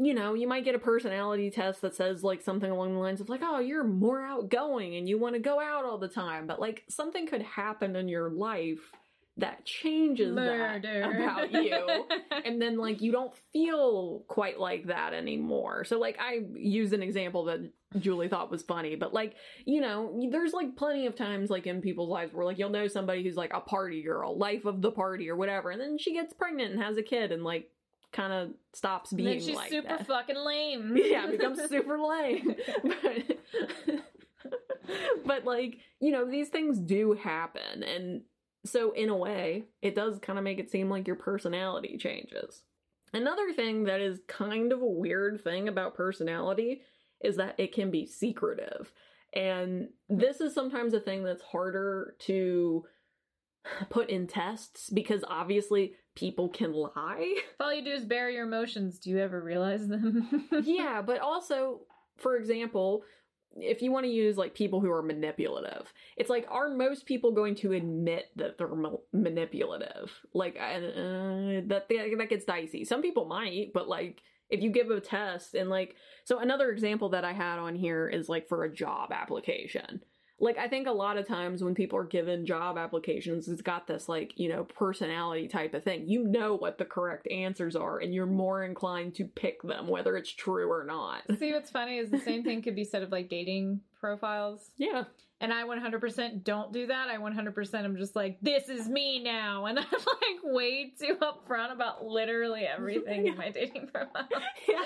you 0.00 0.14
know, 0.14 0.34
you 0.34 0.46
might 0.46 0.64
get 0.64 0.74
a 0.74 0.78
personality 0.78 1.50
test 1.50 1.82
that 1.82 1.94
says 1.94 2.22
like 2.22 2.42
something 2.42 2.70
along 2.70 2.94
the 2.94 3.00
lines 3.00 3.20
of 3.20 3.28
like, 3.28 3.40
"Oh, 3.42 3.58
you're 3.58 3.84
more 3.84 4.22
outgoing 4.22 4.96
and 4.96 5.08
you 5.08 5.18
want 5.18 5.34
to 5.34 5.40
go 5.40 5.60
out 5.60 5.84
all 5.84 5.98
the 5.98 6.08
time." 6.08 6.46
But 6.46 6.60
like 6.60 6.84
something 6.88 7.26
could 7.26 7.42
happen 7.42 7.96
in 7.96 8.08
your 8.08 8.30
life 8.30 8.92
that 9.38 9.64
changes 9.64 10.34
Murder. 10.34 10.80
that 10.82 11.10
about 11.10 11.52
you. 11.52 12.06
and 12.44 12.60
then 12.60 12.76
like 12.76 13.00
you 13.00 13.12
don't 13.12 13.32
feel 13.52 14.24
quite 14.28 14.58
like 14.58 14.86
that 14.86 15.14
anymore. 15.14 15.84
So 15.84 15.98
like 15.98 16.18
I 16.20 16.40
used 16.54 16.92
an 16.92 17.02
example 17.02 17.44
that 17.44 17.60
Julie 17.98 18.28
thought 18.28 18.50
was 18.50 18.62
funny, 18.62 18.96
but 18.96 19.14
like, 19.14 19.36
you 19.64 19.80
know, 19.80 20.28
there's 20.30 20.52
like 20.52 20.76
plenty 20.76 21.06
of 21.06 21.14
times 21.14 21.50
like 21.50 21.66
in 21.66 21.80
people's 21.80 22.10
lives 22.10 22.34
where 22.34 22.44
like 22.44 22.58
you'll 22.58 22.68
know 22.68 22.88
somebody 22.88 23.22
who's 23.22 23.36
like 23.36 23.52
a 23.54 23.60
party 23.60 24.02
girl, 24.02 24.36
life 24.36 24.64
of 24.64 24.82
the 24.82 24.90
party 24.90 25.30
or 25.30 25.36
whatever, 25.36 25.70
and 25.70 25.80
then 25.80 25.98
she 25.98 26.12
gets 26.12 26.34
pregnant 26.34 26.72
and 26.72 26.82
has 26.82 26.96
a 26.96 27.02
kid 27.02 27.30
and 27.30 27.44
like 27.44 27.70
kind 28.12 28.32
of 28.32 28.50
stops 28.72 29.12
And 29.12 29.18
being 29.18 29.38
then 29.38 29.40
she's 29.40 29.56
like 29.56 29.70
super 29.70 29.88
that. 29.88 30.06
fucking 30.06 30.36
lame. 30.36 30.96
yeah, 31.02 31.26
becomes 31.26 31.60
super 31.68 31.98
lame. 31.98 32.54
but, 32.82 34.02
but 35.26 35.44
like, 35.44 35.78
you 36.00 36.10
know, 36.10 36.28
these 36.28 36.48
things 36.48 36.78
do 36.78 37.12
happen 37.12 37.82
and 37.82 38.22
so 38.64 38.92
in 38.92 39.08
a 39.08 39.16
way, 39.16 39.64
it 39.82 39.94
does 39.94 40.18
kind 40.18 40.38
of 40.38 40.44
make 40.44 40.58
it 40.58 40.70
seem 40.70 40.90
like 40.90 41.06
your 41.06 41.16
personality 41.16 41.96
changes. 41.96 42.62
Another 43.12 43.52
thing 43.52 43.84
that 43.84 44.00
is 44.00 44.20
kind 44.26 44.72
of 44.72 44.82
a 44.82 44.86
weird 44.86 45.42
thing 45.42 45.68
about 45.68 45.94
personality 45.94 46.82
is 47.22 47.36
that 47.36 47.54
it 47.58 47.72
can 47.72 47.90
be 47.90 48.06
secretive. 48.06 48.92
And 49.32 49.88
this 50.08 50.40
is 50.40 50.54
sometimes 50.54 50.94
a 50.94 51.00
thing 51.00 51.22
that's 51.24 51.42
harder 51.42 52.14
to 52.20 52.84
put 53.90 54.10
in 54.10 54.26
tests 54.26 54.90
because 54.90 55.24
obviously 55.28 55.92
people 56.14 56.48
can 56.48 56.72
lie. 56.72 57.16
If 57.18 57.44
all 57.60 57.72
you 57.72 57.84
do 57.84 57.92
is 57.92 58.04
bury 58.04 58.34
your 58.34 58.46
emotions, 58.46 58.98
do 58.98 59.10
you 59.10 59.18
ever 59.18 59.42
realize 59.42 59.86
them? 59.86 60.48
yeah, 60.64 61.02
but 61.02 61.20
also, 61.20 61.80
for 62.16 62.36
example, 62.36 63.04
if 63.56 63.82
you 63.82 63.90
want 63.90 64.04
to 64.04 64.10
use 64.10 64.36
like 64.36 64.54
people 64.54 64.80
who 64.80 64.90
are 64.90 65.02
manipulative, 65.02 65.92
it's 66.16 66.30
like 66.30 66.46
are 66.50 66.70
most 66.70 67.06
people 67.06 67.32
going 67.32 67.54
to 67.56 67.72
admit 67.72 68.26
that 68.36 68.58
they're 68.58 68.74
ma- 68.74 68.96
manipulative? 69.12 70.12
Like 70.34 70.56
uh, 70.56 70.80
that 71.66 71.86
that 71.88 72.26
gets 72.28 72.44
dicey. 72.44 72.84
Some 72.84 73.02
people 73.02 73.26
might, 73.26 73.72
but 73.72 73.88
like 73.88 74.22
if 74.50 74.62
you 74.62 74.70
give 74.70 74.90
a 74.90 75.00
test 75.00 75.54
and 75.54 75.70
like 75.70 75.94
so 76.24 76.38
another 76.38 76.70
example 76.70 77.10
that 77.10 77.24
I 77.24 77.32
had 77.32 77.58
on 77.58 77.74
here 77.74 78.08
is 78.08 78.28
like 78.28 78.48
for 78.48 78.64
a 78.64 78.72
job 78.72 79.12
application. 79.12 80.02
Like 80.40 80.58
I 80.58 80.68
think 80.68 80.86
a 80.86 80.92
lot 80.92 81.16
of 81.16 81.26
times 81.26 81.62
when 81.62 81.74
people 81.74 81.98
are 81.98 82.04
given 82.04 82.46
job 82.46 82.78
applications, 82.78 83.48
it's 83.48 83.62
got 83.62 83.86
this 83.86 84.08
like, 84.08 84.32
you 84.36 84.48
know, 84.48 84.64
personality 84.64 85.48
type 85.48 85.74
of 85.74 85.82
thing. 85.82 86.08
You 86.08 86.24
know 86.24 86.54
what 86.54 86.78
the 86.78 86.84
correct 86.84 87.28
answers 87.28 87.74
are 87.74 87.98
and 87.98 88.14
you're 88.14 88.26
more 88.26 88.62
inclined 88.64 89.14
to 89.16 89.24
pick 89.24 89.62
them 89.62 89.88
whether 89.88 90.16
it's 90.16 90.30
true 90.30 90.70
or 90.70 90.84
not. 90.84 91.22
See, 91.38 91.52
what's 91.52 91.70
funny 91.70 91.98
is 91.98 92.10
the 92.10 92.20
same 92.20 92.44
thing 92.44 92.62
could 92.62 92.76
be 92.76 92.84
said 92.84 93.02
of 93.02 93.10
like 93.10 93.28
dating 93.28 93.80
profiles. 94.00 94.70
Yeah. 94.76 95.04
And 95.40 95.52
I 95.52 95.62
100% 95.62 96.42
don't 96.42 96.72
do 96.72 96.88
that. 96.88 97.08
I 97.08 97.16
100% 97.16 97.84
am 97.84 97.96
just 97.96 98.16
like, 98.16 98.38
this 98.42 98.68
is 98.68 98.88
me 98.88 99.22
now. 99.22 99.66
And 99.66 99.78
I'm 99.78 99.86
like 99.86 100.42
way 100.42 100.92
too 101.00 101.16
upfront 101.20 101.72
about 101.72 102.04
literally 102.04 102.62
everything 102.76 103.26
in 103.26 103.36
my 103.36 103.50
dating 103.50 103.88
profile. 103.92 104.28
Yeah. 104.68 104.82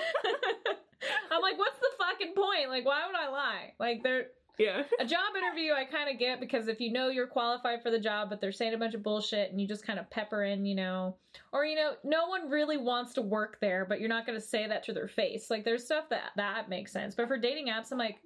I'm 1.31 1.41
like, 1.41 1.57
what's 1.57 1.79
the 1.79 1.89
fucking 1.97 2.33
point? 2.35 2.69
Like, 2.69 2.85
why 2.85 3.05
would 3.07 3.15
I 3.15 3.29
lie? 3.29 3.73
Like, 3.79 4.03
there, 4.03 4.27
Yeah. 4.59 4.83
a 4.99 5.05
job 5.05 5.35
interview 5.35 5.73
I 5.73 5.85
kind 5.85 6.09
of 6.09 6.19
get 6.19 6.39
because 6.39 6.67
if 6.67 6.79
you 6.79 6.91
know 6.91 7.09
you're 7.09 7.27
qualified 7.27 7.81
for 7.81 7.89
the 7.91 7.99
job, 7.99 8.29
but 8.29 8.39
they're 8.39 8.51
saying 8.51 8.73
a 8.73 8.77
bunch 8.77 8.93
of 8.93 9.01
bullshit 9.03 9.51
and 9.51 9.59
you 9.59 9.67
just 9.67 9.85
kind 9.85 9.99
of 9.99 10.09
pepper 10.09 10.43
in, 10.43 10.65
you 10.65 10.75
know, 10.75 11.15
or 11.51 11.65
you 11.65 11.75
know, 11.75 11.93
no 12.03 12.27
one 12.27 12.49
really 12.49 12.77
wants 12.77 13.13
to 13.13 13.21
work 13.21 13.57
there, 13.61 13.85
but 13.85 13.99
you're 13.99 14.09
not 14.09 14.25
going 14.25 14.39
to 14.39 14.45
say 14.45 14.67
that 14.67 14.83
to 14.83 14.93
their 14.93 15.07
face. 15.07 15.49
Like, 15.49 15.63
there's 15.65 15.83
stuff 15.85 16.09
that 16.09 16.31
that 16.35 16.69
makes 16.69 16.91
sense. 16.91 17.15
But 17.15 17.27
for 17.27 17.37
dating 17.37 17.67
apps, 17.67 17.91
I'm 17.91 17.97
like, 17.97 18.17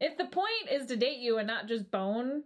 if 0.00 0.16
the 0.16 0.26
point 0.26 0.70
is 0.70 0.86
to 0.86 0.96
date 0.96 1.18
you 1.18 1.38
and 1.38 1.46
not 1.46 1.66
just 1.66 1.90
bone, 1.90 2.44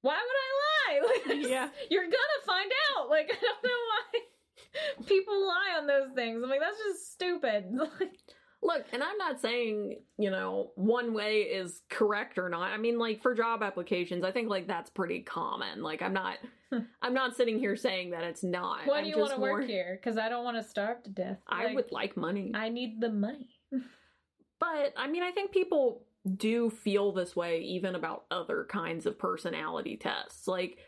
why 0.00 0.14
would 0.14 0.18
I 0.18 0.50
lie? 0.54 0.64
Like, 1.28 1.46
Yeah. 1.50 1.68
you're 1.90 2.04
gonna 2.04 2.42
find 2.46 2.70
out. 2.96 3.10
Like, 3.10 3.30
I 3.30 3.36
don't 3.44 3.64
know 3.64 3.70
why 3.90 5.04
people 5.06 5.46
lie 5.46 5.76
on 5.78 5.86
those 5.86 6.10
things. 6.14 6.42
I'm 6.42 6.48
like, 6.48 6.60
that's 6.60 6.78
just 6.78 7.12
stupid. 7.12 7.66
Look, 8.60 8.84
and 8.92 9.02
I'm 9.02 9.16
not 9.18 9.40
saying, 9.40 10.00
you 10.18 10.30
know, 10.30 10.72
one 10.74 11.14
way 11.14 11.42
is 11.42 11.82
correct 11.88 12.38
or 12.38 12.48
not. 12.48 12.72
I 12.72 12.76
mean, 12.76 12.98
like 12.98 13.22
for 13.22 13.34
job 13.34 13.62
applications, 13.62 14.24
I 14.24 14.32
think 14.32 14.48
like 14.48 14.66
that's 14.66 14.90
pretty 14.90 15.20
common. 15.20 15.82
Like 15.82 16.02
I'm 16.02 16.12
not 16.12 16.38
I'm 17.02 17.14
not 17.14 17.36
sitting 17.36 17.58
here 17.58 17.76
saying 17.76 18.10
that 18.10 18.24
it's 18.24 18.42
not. 18.42 18.80
why 18.86 18.98
I'm 18.98 19.04
do 19.04 19.10
you 19.10 19.18
want 19.18 19.34
to 19.34 19.40
work 19.40 19.64
here? 19.66 19.98
Because 20.02 20.18
I 20.18 20.28
don't 20.28 20.44
want 20.44 20.56
to 20.56 20.68
starve 20.68 21.02
to 21.04 21.10
death. 21.10 21.38
I 21.48 21.66
Like, 21.66 21.74
would 21.76 21.92
like 21.92 22.16
money. 22.16 22.52
I 22.54 22.68
need 22.68 23.00
the 23.00 23.10
money. 23.10 23.48
But 24.60 24.92
I 24.96 25.06
mean, 25.08 25.22
I 25.22 25.30
think 25.30 25.52
people 25.52 26.04
do 26.36 26.68
feel 26.68 27.12
this 27.12 27.36
way 27.36 27.60
even 27.60 27.94
about 27.94 28.24
other 28.30 28.66
kinds 28.68 29.06
of 29.06 29.18
personality 29.18 29.96
tests. 29.96 30.48
Like, 30.48 30.78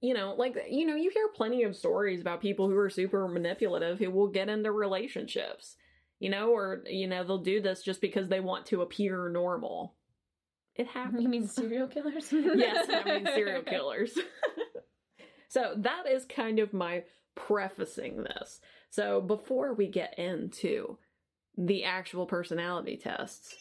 you 0.00 0.12
know, 0.12 0.34
like, 0.36 0.56
you 0.68 0.86
know, 0.86 0.94
you 0.94 1.10
hear 1.10 1.28
plenty 1.34 1.62
of 1.62 1.74
stories 1.74 2.20
about 2.20 2.42
people 2.42 2.68
who 2.68 2.76
are 2.76 2.90
super 2.90 3.26
manipulative 3.26 3.98
who 3.98 4.10
will 4.10 4.28
get 4.28 4.50
into 4.50 4.70
relationships, 4.70 5.76
you 6.24 6.30
know, 6.30 6.54
or, 6.54 6.82
you 6.86 7.06
know, 7.06 7.22
they'll 7.22 7.36
do 7.36 7.60
this 7.60 7.82
just 7.82 8.00
because 8.00 8.30
they 8.30 8.40
want 8.40 8.64
to 8.64 8.80
appear 8.80 9.28
normal. 9.28 9.92
It 10.74 10.86
happens. 10.86 11.22
You 11.22 11.28
mean 11.28 11.46
serial 11.46 11.86
killers? 11.86 12.28
yes, 12.32 12.86
I 12.88 13.04
mean 13.18 13.26
serial 13.26 13.60
killers. 13.60 14.18
so 15.48 15.74
that 15.76 16.08
is 16.08 16.24
kind 16.24 16.60
of 16.60 16.72
my 16.72 17.02
prefacing 17.34 18.22
this. 18.22 18.60
So 18.88 19.20
before 19.20 19.74
we 19.74 19.86
get 19.86 20.18
into 20.18 20.96
the 21.58 21.84
actual 21.84 22.24
personality 22.24 22.96
tests, 22.96 23.54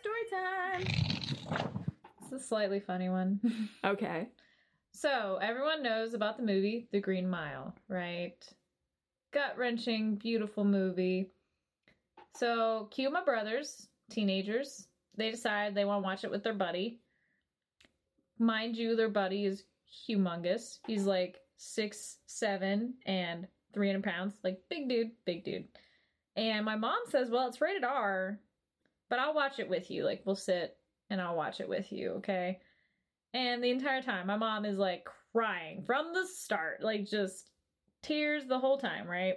Story 0.00 0.24
time. 0.32 0.84
It's 2.24 2.32
a 2.32 2.40
slightly 2.40 2.80
funny 2.80 3.08
one. 3.08 3.68
okay. 3.84 4.30
So, 5.00 5.38
everyone 5.40 5.82
knows 5.82 6.12
about 6.12 6.36
the 6.36 6.42
movie 6.42 6.86
The 6.92 7.00
Green 7.00 7.26
Mile, 7.26 7.74
right? 7.88 8.36
Gut 9.32 9.56
wrenching, 9.56 10.16
beautiful 10.16 10.62
movie. 10.62 11.30
So, 12.36 12.86
cue 12.90 13.08
my 13.08 13.24
brothers, 13.24 13.88
teenagers. 14.10 14.88
They 15.16 15.30
decide 15.30 15.74
they 15.74 15.86
want 15.86 16.02
to 16.02 16.06
watch 16.06 16.24
it 16.24 16.30
with 16.30 16.44
their 16.44 16.52
buddy. 16.52 16.98
Mind 18.38 18.76
you, 18.76 18.94
their 18.94 19.08
buddy 19.08 19.46
is 19.46 19.64
humongous. 20.06 20.80
He's 20.86 21.06
like 21.06 21.38
six, 21.56 22.18
seven, 22.26 22.92
and 23.06 23.48
300 23.72 24.04
pounds. 24.04 24.34
Like, 24.44 24.60
big 24.68 24.86
dude, 24.90 25.12
big 25.24 25.44
dude. 25.44 25.64
And 26.36 26.62
my 26.62 26.76
mom 26.76 27.00
says, 27.08 27.30
Well, 27.30 27.48
it's 27.48 27.62
rated 27.62 27.84
R, 27.84 28.38
but 29.08 29.18
I'll 29.18 29.32
watch 29.32 29.60
it 29.60 29.68
with 29.70 29.90
you. 29.90 30.04
Like, 30.04 30.20
we'll 30.26 30.36
sit 30.36 30.76
and 31.08 31.22
I'll 31.22 31.36
watch 31.36 31.58
it 31.58 31.70
with 31.70 31.90
you, 31.90 32.10
okay? 32.18 32.60
And 33.32 33.62
the 33.62 33.70
entire 33.70 34.02
time, 34.02 34.26
my 34.26 34.36
mom 34.36 34.64
is 34.64 34.78
like 34.78 35.06
crying 35.32 35.82
from 35.84 36.12
the 36.12 36.26
start, 36.26 36.82
like 36.82 37.06
just 37.06 37.50
tears 38.02 38.46
the 38.46 38.58
whole 38.58 38.78
time, 38.78 39.06
right? 39.06 39.34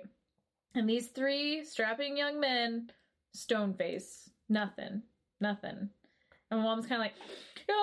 And 0.76 0.90
these 0.90 1.08
three 1.08 1.64
strapping 1.64 2.18
young 2.18 2.40
men, 2.40 2.90
stone 3.34 3.74
face, 3.76 4.30
nothing, 4.50 5.04
nothing. 5.40 5.90
And 6.50 6.60
my 6.60 6.64
mom's 6.66 6.88
kind 6.88 7.02
of 7.02 7.06
like, 7.06 7.16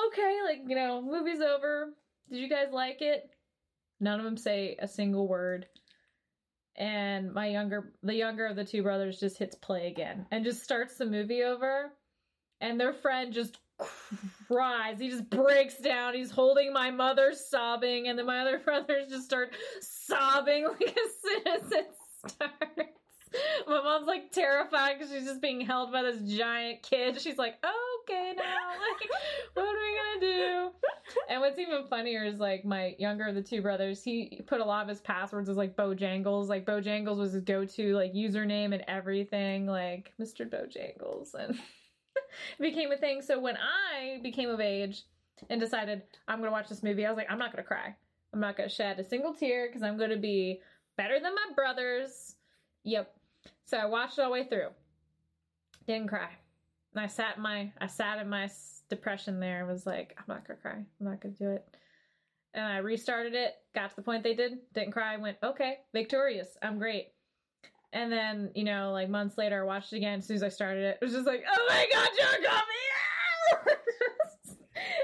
okay, 0.09 0.39
like, 0.45 0.63
you 0.67 0.75
know, 0.75 1.01
movie's 1.01 1.41
over. 1.41 1.93
Did 2.31 2.39
you 2.39 2.49
guys 2.49 2.69
like 2.73 3.03
it? 3.03 3.31
None 4.01 4.19
of 4.19 4.25
them 4.25 4.37
say 4.37 4.77
a 4.81 4.89
single 4.89 5.29
word. 5.29 5.67
And 6.77 7.33
my 7.33 7.47
younger, 7.49 7.93
the 8.03 8.15
younger 8.15 8.47
of 8.47 8.57
the 8.57 8.65
two 8.65 8.83
brothers 8.83 9.21
just 9.21 9.39
hits 9.39 9.55
play 9.57 9.89
again 9.89 10.27
and 10.31 10.45
just 10.45 10.63
starts 10.63 10.97
the 10.97 11.07
movie 11.07 11.43
over. 11.43 11.93
And 12.61 12.79
their 12.79 12.93
friend 12.93 13.33
just 13.33 13.59
cries. 14.47 14.99
He 14.99 15.11
just 15.11 15.29
breaks 15.31 15.79
down. 15.79 16.15
He's 16.15 16.31
holding 16.31 16.73
my 16.73 16.91
mother 16.91 17.33
sobbing, 17.33 18.09
and 18.09 18.19
then 18.19 18.27
my 18.27 18.41
other 18.41 18.59
brothers 18.65 19.09
just 19.09 19.25
start 19.25 19.53
sobbing 19.81 20.67
like 20.67 20.89
as 20.89 21.13
soon 21.23 21.49
as 21.49 21.73
it 21.73 21.91
starts. 22.27 23.01
My 23.69 23.81
mom's 23.83 24.09
like 24.09 24.33
terrified 24.33 24.99
because 24.99 25.13
she's 25.13 25.25
just 25.25 25.41
being 25.41 25.61
held 25.61 25.93
by 25.93 26.03
this 26.03 26.21
giant 26.37 26.83
kid. 26.83 27.21
She's 27.21 27.39
like, 27.39 27.55
okay, 27.65 28.33
now, 28.37 28.43
like, 28.43 29.11
what 29.55 29.65
are 29.65 29.79
we 29.79 30.21
gonna 30.21 30.21
do? 30.21 30.71
And 31.29 31.41
what's 31.41 31.59
even 31.59 31.87
funnier 31.89 32.25
is 32.25 32.41
like 32.41 32.65
my 32.65 32.97
younger 32.99 33.29
of 33.29 33.37
the 33.37 33.43
two 33.43 33.63
brothers, 33.63 34.03
he 34.03 34.43
put 34.47 34.61
a 34.61 34.65
lot 34.65 34.83
of 34.83 34.89
his 34.89 35.01
passwords 35.01 35.49
as 35.49 35.57
like 35.57 35.77
Bojangles. 35.77 36.49
Like 36.49 36.67
Bojangles 36.67 37.19
was 37.19 37.33
his 37.33 37.45
go-to 37.45 37.95
like 37.95 38.13
username 38.13 38.75
and 38.75 38.83
everything, 38.89 39.67
like 39.67 40.13
Mr. 40.21 40.49
Bojangles, 40.49 41.35
and 41.35 41.57
became 42.61 42.93
a 42.93 42.97
thing. 42.97 43.23
So 43.23 43.39
when 43.39 43.57
I 43.57 44.21
became 44.23 44.49
of 44.49 44.61
age 44.61 45.03
and 45.49 45.61
decided 45.61 46.03
I'm 46.29 46.39
gonna 46.39 46.51
watch 46.51 46.69
this 46.69 46.83
movie, 46.83 47.07
I 47.07 47.11
was 47.11 47.17
like, 47.17 47.31
I'm 47.31 47.39
not 47.39 47.53
gonna 47.53 47.63
cry. 47.63 47.95
I'm 48.33 48.41
not 48.41 48.57
gonna 48.57 48.69
shed 48.69 48.99
a 48.99 49.05
single 49.05 49.35
tear 49.35 49.69
because 49.69 49.83
I'm 49.83 49.99
gonna 49.99 50.17
be 50.17 50.61
better 50.97 51.19
than 51.21 51.35
my 51.35 51.55
brothers. 51.55 52.37
Yep. 52.85 53.15
So 53.65 53.77
I 53.77 53.87
watched 53.87 54.19
it 54.19 54.23
all 54.23 54.29
the 54.29 54.33
way 54.33 54.45
through. 54.45 54.69
Didn't 55.87 56.09
cry. 56.09 56.31
And 56.95 57.03
I 57.03 57.07
sat 57.07 57.37
in 57.37 57.43
my 57.43 57.73
I 57.81 57.87
sat 57.87 58.19
in 58.19 58.29
my 58.29 58.49
depression 58.89 59.41
there 59.41 59.61
and 59.61 59.69
was 59.69 59.87
like, 59.87 60.17
I'm 60.19 60.25
not 60.29 60.47
gonna 60.47 60.61
cry. 60.61 60.77
I'm 60.77 61.07
not 61.07 61.21
gonna 61.21 61.35
do 61.35 61.51
it. 61.51 61.67
And 62.53 62.65
I 62.65 62.79
restarted 62.79 63.35
it, 63.35 63.55
got 63.75 63.91
to 63.91 63.97
the 63.97 64.03
point 64.03 64.25
they 64.25 64.35
did, 64.35 64.59
didn't 64.75 64.91
cry, 64.93 65.17
went, 65.17 65.39
okay, 65.43 65.79
victorious. 65.93 66.49
I'm 66.63 66.79
great. 66.79 67.13
And 67.93 68.13
then, 68.13 68.51
you 68.55 68.65
know, 68.65 68.93
like 68.93 69.09
months 69.09 69.37
later, 69.37 69.63
I 69.63 69.65
watched 69.65 69.93
it 69.93 69.97
again. 69.97 70.19
As 70.21 70.27
soon 70.27 70.37
as 70.37 70.43
I 70.43 70.49
started 70.49 70.85
it, 70.85 70.99
it 71.01 71.05
was 71.05 71.13
just 71.13 71.27
like, 71.27 71.43
oh 71.51 71.67
my 71.69 71.87
god, 71.93 72.09
John 72.17 72.45
Coffey! 72.45 72.81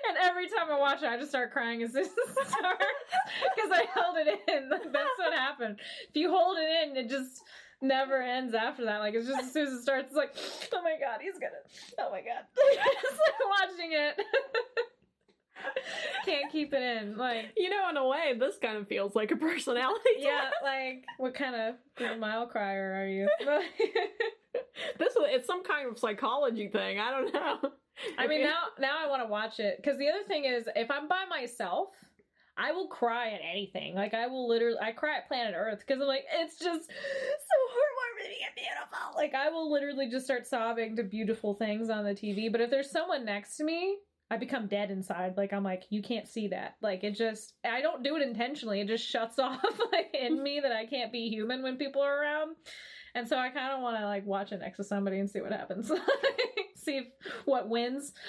and 0.08 0.16
every 0.22 0.48
time 0.48 0.70
I 0.70 0.78
watch 0.78 1.02
it, 1.02 1.08
I 1.08 1.16
just 1.16 1.30
start 1.30 1.52
crying 1.52 1.82
as 1.82 1.92
soon 1.92 2.02
as 2.02 2.08
it 2.08 2.48
starts 2.48 2.84
because 3.56 3.70
I 3.72 3.86
held 3.92 4.16
it 4.18 4.40
in. 4.48 4.68
That's 4.92 5.18
what 5.18 5.32
happened. 5.32 5.80
If 6.08 6.14
you 6.16 6.30
hold 6.30 6.58
it 6.58 6.88
in, 6.88 6.96
it 6.96 7.10
just 7.10 7.42
never 7.82 8.22
ends 8.22 8.54
after 8.54 8.84
that. 8.84 8.98
Like 8.98 9.14
it's 9.14 9.26
just 9.26 9.44
as 9.44 9.52
soon 9.52 9.66
as 9.66 9.72
it 9.74 9.82
starts, 9.82 10.06
it's 10.06 10.16
like, 10.16 10.36
oh 10.72 10.82
my 10.82 10.96
god, 11.00 11.20
he's 11.20 11.34
gonna. 11.34 11.62
Oh 11.98 12.10
my 12.10 12.20
god, 12.20 12.44
watching 13.60 13.92
it. 13.92 14.20
Can't 16.24 16.50
keep 16.50 16.72
it 16.72 16.82
in. 16.82 17.16
Like 17.16 17.52
You 17.56 17.70
know, 17.70 17.88
in 17.90 17.96
a 17.96 18.06
way, 18.06 18.34
this 18.38 18.56
kind 18.60 18.76
of 18.76 18.88
feels 18.88 19.14
like 19.14 19.30
a 19.30 19.36
personality 19.36 20.00
yeah, 20.18 20.50
like 20.62 21.04
what 21.18 21.34
kind 21.34 21.54
of 21.54 22.18
mile 22.18 22.46
crier 22.46 22.94
are 22.94 23.06
you? 23.06 23.28
This 24.98 25.12
is 25.12 25.22
it's 25.26 25.46
some 25.46 25.62
kind 25.64 25.88
of 25.90 25.98
psychology 25.98 26.68
thing. 26.68 26.98
I 26.98 27.10
don't 27.10 27.32
know. 27.32 27.70
I 28.18 28.26
mean, 28.26 28.42
now 28.42 28.64
now 28.78 28.96
I 29.02 29.08
want 29.08 29.22
to 29.22 29.28
watch 29.28 29.58
it 29.60 29.76
because 29.76 29.98
the 29.98 30.08
other 30.08 30.22
thing 30.26 30.44
is, 30.44 30.68
if 30.74 30.90
I'm 30.90 31.08
by 31.08 31.24
myself, 31.28 31.90
I 32.58 32.72
will 32.72 32.88
cry 32.88 33.30
at 33.30 33.40
anything. 33.42 33.94
Like 33.94 34.14
I 34.14 34.26
will 34.26 34.48
literally, 34.48 34.78
I 34.80 34.92
cry 34.92 35.18
at 35.18 35.28
Planet 35.28 35.54
Earth 35.56 35.80
because 35.86 36.00
I'm 36.00 36.08
like, 36.08 36.24
it's 36.32 36.58
just 36.58 36.86
so 36.86 37.56
heartwarming 37.76 38.32
and 38.46 38.54
beautiful. 38.54 39.14
Like 39.14 39.34
I 39.34 39.50
will 39.50 39.70
literally 39.70 40.08
just 40.08 40.24
start 40.24 40.46
sobbing 40.46 40.96
to 40.96 41.02
beautiful 41.02 41.54
things 41.54 41.90
on 41.90 42.04
the 42.04 42.14
TV. 42.14 42.50
But 42.50 42.62
if 42.62 42.70
there's 42.70 42.90
someone 42.90 43.24
next 43.24 43.56
to 43.58 43.64
me, 43.64 43.98
I 44.30 44.38
become 44.38 44.66
dead 44.66 44.90
inside. 44.90 45.34
Like 45.36 45.52
I'm 45.52 45.62
like, 45.62 45.84
you 45.90 46.02
can't 46.02 46.26
see 46.26 46.48
that. 46.48 46.76
Like 46.82 47.04
it 47.04 47.14
just, 47.14 47.54
I 47.64 47.80
don't 47.80 48.02
do 48.02 48.16
it 48.16 48.22
intentionally. 48.22 48.80
It 48.80 48.88
just 48.88 49.06
shuts 49.06 49.38
off 49.38 49.62
like 49.92 50.14
in 50.14 50.42
me 50.42 50.60
that 50.60 50.72
I 50.72 50.86
can't 50.86 51.12
be 51.12 51.28
human 51.28 51.62
when 51.62 51.76
people 51.76 52.02
are 52.02 52.22
around. 52.22 52.56
And 53.14 53.26
so 53.26 53.38
I 53.38 53.50
kind 53.50 53.72
of 53.72 53.80
want 53.80 53.98
to 53.98 54.04
like 54.04 54.26
watch 54.26 54.52
it 54.52 54.58
next 54.58 54.78
to 54.78 54.84
somebody 54.84 55.18
and 55.18 55.30
see 55.30 55.40
what 55.40 55.52
happens. 55.52 55.90
see 56.76 56.98
if, 56.98 57.06
what 57.44 57.68
wins. 57.68 58.12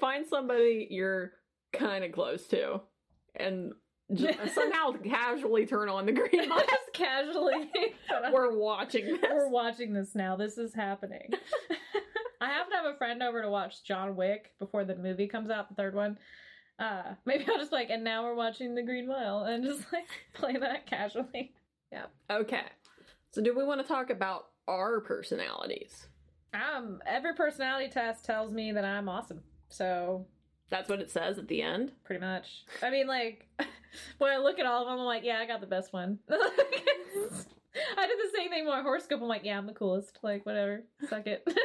Find 0.00 0.26
somebody 0.26 0.88
you're 0.90 1.32
kind 1.72 2.04
of 2.04 2.12
close 2.12 2.46
to, 2.48 2.80
and 3.36 3.72
just 4.12 4.54
somehow 4.54 4.92
casually 4.92 5.66
turn 5.66 5.88
on 5.88 6.06
the 6.06 6.12
green 6.12 6.48
light. 6.48 6.68
Just 6.68 6.92
casually. 6.94 7.70
We're 8.32 8.58
watching 8.58 9.06
this. 9.06 9.20
We're 9.30 9.50
watching 9.50 9.92
this 9.92 10.14
now. 10.14 10.36
This 10.36 10.58
is 10.58 10.74
happening. 10.74 11.30
I 12.40 12.48
have 12.48 12.68
to 12.70 12.76
have 12.76 12.86
a 12.86 12.96
friend 12.96 13.22
over 13.22 13.42
to 13.42 13.50
watch 13.50 13.84
John 13.84 14.16
Wick 14.16 14.52
before 14.58 14.84
the 14.84 14.96
movie 14.96 15.26
comes 15.26 15.50
out, 15.50 15.68
the 15.68 15.74
third 15.74 15.94
one. 15.94 16.18
Uh, 16.78 17.02
maybe 17.24 17.44
I'll 17.48 17.58
just 17.58 17.72
like, 17.72 17.90
and 17.90 18.02
now 18.02 18.24
we're 18.24 18.34
watching 18.34 18.74
The 18.74 18.82
Green 18.82 19.06
Mile, 19.06 19.44
and 19.44 19.64
just 19.64 19.92
like 19.92 20.08
play 20.32 20.56
that 20.56 20.86
casually. 20.86 21.52
Yeah. 21.92 22.06
Okay. 22.30 22.62
So, 23.32 23.42
do 23.42 23.56
we 23.56 23.64
want 23.64 23.80
to 23.80 23.86
talk 23.86 24.10
about 24.10 24.46
our 24.66 25.00
personalities? 25.00 26.06
Um, 26.54 27.00
every 27.06 27.34
personality 27.34 27.88
test 27.90 28.24
tells 28.24 28.50
me 28.52 28.72
that 28.72 28.84
I'm 28.84 29.08
awesome. 29.08 29.40
So 29.68 30.26
That's 30.68 30.88
what 30.88 31.00
it 31.00 31.10
says 31.10 31.38
at 31.38 31.46
the 31.46 31.62
end. 31.62 31.92
pretty 32.04 32.20
much. 32.20 32.64
I 32.82 32.90
mean, 32.90 33.06
like 33.06 33.46
when 34.18 34.32
I 34.32 34.38
look 34.38 34.58
at 34.58 34.66
all 34.66 34.82
of 34.82 34.88
them, 34.88 34.98
I'm 34.98 35.04
like, 35.04 35.22
yeah, 35.24 35.38
I 35.38 35.46
got 35.46 35.60
the 35.60 35.66
best 35.68 35.92
one. 35.92 36.18
I 37.96 38.06
did 38.06 38.18
the 38.18 38.36
same 38.36 38.50
thing 38.50 38.64
with 38.64 38.74
my 38.74 38.82
horoscope. 38.82 39.20
I'm 39.22 39.28
like, 39.28 39.44
yeah, 39.44 39.58
I'm 39.58 39.66
the 39.66 39.72
coolest. 39.72 40.18
Like, 40.22 40.44
whatever. 40.46 40.84
Suck 41.08 41.26
it. 41.26 41.46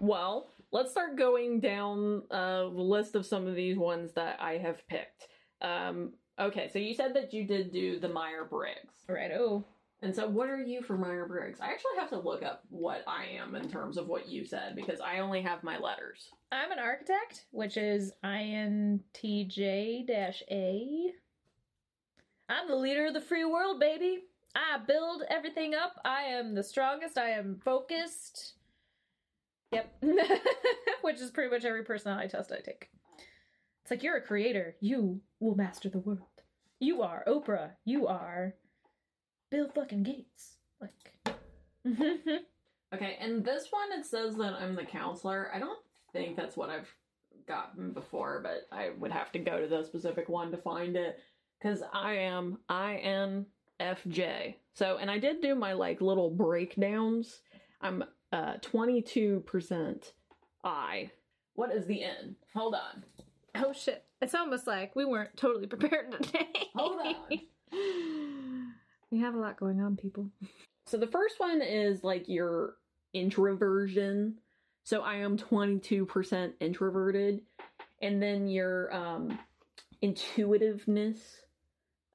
Well, 0.00 0.50
let's 0.72 0.90
start 0.90 1.16
going 1.16 1.60
down 1.60 2.22
uh, 2.30 2.62
the 2.64 2.82
list 2.82 3.14
of 3.14 3.26
some 3.26 3.46
of 3.46 3.54
these 3.54 3.76
ones 3.76 4.12
that 4.14 4.40
I 4.40 4.58
have 4.58 4.86
picked. 4.88 5.28
Um, 5.60 6.12
okay, 6.38 6.68
so 6.72 6.78
you 6.78 6.94
said 6.94 7.14
that 7.14 7.32
you 7.34 7.44
did 7.46 7.72
do 7.72 7.98
the 7.98 8.08
Myers 8.08 8.46
Briggs. 8.48 8.94
right. 9.08 9.30
Oh. 9.32 9.64
And 10.00 10.14
so, 10.14 10.28
what 10.28 10.48
are 10.48 10.62
you 10.62 10.82
for 10.82 10.96
Myers 10.96 11.26
Briggs? 11.26 11.58
I 11.60 11.72
actually 11.72 11.96
have 11.98 12.10
to 12.10 12.20
look 12.20 12.44
up 12.44 12.62
what 12.70 13.02
I 13.08 13.24
am 13.36 13.56
in 13.56 13.68
terms 13.68 13.96
of 13.96 14.06
what 14.06 14.28
you 14.28 14.44
said 14.44 14.76
because 14.76 15.00
I 15.00 15.18
only 15.18 15.42
have 15.42 15.64
my 15.64 15.76
letters. 15.76 16.28
I'm 16.52 16.70
an 16.70 16.78
architect, 16.78 17.46
which 17.50 17.76
is 17.76 18.12
INTJ-A. 18.24 19.02
I'm 22.48 22.68
the 22.68 22.76
leader 22.76 23.06
of 23.06 23.14
the 23.14 23.20
free 23.20 23.44
world, 23.44 23.78
baby. 23.78 24.24
I 24.54 24.78
build 24.78 25.22
everything 25.28 25.74
up. 25.74 26.00
I 26.04 26.22
am 26.22 26.54
the 26.54 26.62
strongest. 26.62 27.18
I 27.18 27.30
am 27.30 27.60
focused. 27.62 28.54
Yep. 29.72 30.02
which 31.02 31.20
is 31.20 31.30
pretty 31.30 31.50
much 31.50 31.64
every 31.64 31.84
personality 31.84 32.28
test 32.28 32.52
I 32.52 32.60
take. 32.60 32.88
It's 33.82 33.90
like 33.90 34.02
you're 34.02 34.16
a 34.16 34.22
creator. 34.22 34.76
You 34.80 35.20
will 35.40 35.54
master 35.54 35.88
the 35.88 35.98
world. 35.98 36.20
You 36.80 37.02
are 37.02 37.24
Oprah. 37.26 37.72
You 37.84 38.06
are 38.06 38.54
Bill 39.50 39.68
fucking 39.74 40.02
Gates. 40.02 40.56
Like 40.80 41.36
Okay, 42.94 43.18
and 43.20 43.44
this 43.44 43.68
one 43.70 43.98
it 43.98 44.06
says 44.06 44.36
that 44.36 44.54
I'm 44.54 44.74
the 44.74 44.84
counselor. 44.84 45.50
I 45.54 45.58
don't 45.58 45.78
think 46.12 46.36
that's 46.36 46.56
what 46.56 46.70
I've 46.70 46.90
gotten 47.46 47.92
before, 47.92 48.40
but 48.42 48.66
I 48.76 48.90
would 48.98 49.12
have 49.12 49.32
to 49.32 49.38
go 49.38 49.60
to 49.60 49.66
the 49.66 49.84
specific 49.84 50.28
one 50.28 50.50
to 50.50 50.56
find 50.56 50.96
it 50.96 51.18
because 51.58 51.82
I 51.92 52.14
am 52.14 52.58
INFJ. 52.70 54.54
So, 54.74 54.98
and 54.98 55.10
I 55.10 55.18
did 55.18 55.40
do 55.40 55.54
my 55.54 55.72
like 55.72 56.00
little 56.00 56.30
breakdowns. 56.30 57.40
I'm 57.80 58.04
uh 58.32 58.54
22% 58.58 60.12
I. 60.64 61.10
What 61.54 61.72
is 61.72 61.86
the 61.86 62.04
N? 62.04 62.36
Hold 62.54 62.74
on. 62.74 63.04
Oh 63.54 63.72
shit. 63.72 64.04
It's 64.20 64.34
almost 64.34 64.66
like 64.66 64.94
we 64.96 65.04
weren't 65.04 65.36
totally 65.36 65.66
prepared 65.66 66.12
today. 66.12 66.48
Hold 66.74 67.00
on. 67.00 67.14
we 69.10 69.20
have 69.20 69.34
a 69.34 69.38
lot 69.38 69.58
going 69.58 69.80
on, 69.80 69.96
people. 69.96 70.28
So 70.86 70.96
the 70.96 71.06
first 71.06 71.38
one 71.38 71.62
is 71.62 72.02
like 72.04 72.28
your 72.28 72.74
introversion. 73.14 74.38
So 74.84 75.02
I 75.02 75.16
am 75.16 75.36
22% 75.36 76.52
introverted. 76.60 77.42
And 78.00 78.22
then 78.22 78.48
your 78.48 78.94
um 78.94 79.38
intuitiveness. 80.02 81.18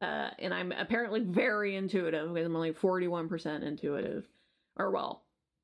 Uh 0.04 0.30
and 0.40 0.54
I'm 0.54 0.72
apparently 0.72 1.22
very 1.22 1.76
intuitive 1.76 2.34
because 2.34 2.46
I'm 2.46 2.56
only 2.56 2.74
41% 2.74 3.64
intuitive. 3.64 4.26
Or 4.76 4.90
well, 4.92 5.24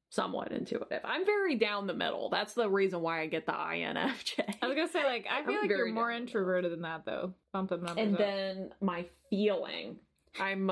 somewhat 0.09 0.51
intuitive. 0.51 1.01
I'm 1.03 1.25
very 1.25 1.55
down 1.55 1.87
the 1.87 1.93
middle. 1.93 2.29
That's 2.29 2.53
the 2.53 2.69
reason 2.69 3.01
why 3.01 3.21
I 3.21 3.27
get 3.27 3.45
the 3.45 3.51
INFJ. 3.53 4.55
I 4.61 4.67
was 4.67 4.75
gonna 4.75 4.87
say, 4.87 5.03
like, 5.03 5.27
I 5.29 5.41
feel 5.45 5.55
I'm 5.55 5.61
like 5.61 5.69
you're 5.69 5.91
more 5.91 6.11
introverted 6.11 6.71
than 6.71 6.81
that, 6.81 7.05
though. 7.05 7.33
Bump 7.53 7.69
them 7.69 7.83
numbers 7.83 8.03
and 8.05 8.13
up. 8.15 8.19
then 8.19 8.73
my 8.81 9.05
feeling. 9.29 9.97
I'm 10.39 10.71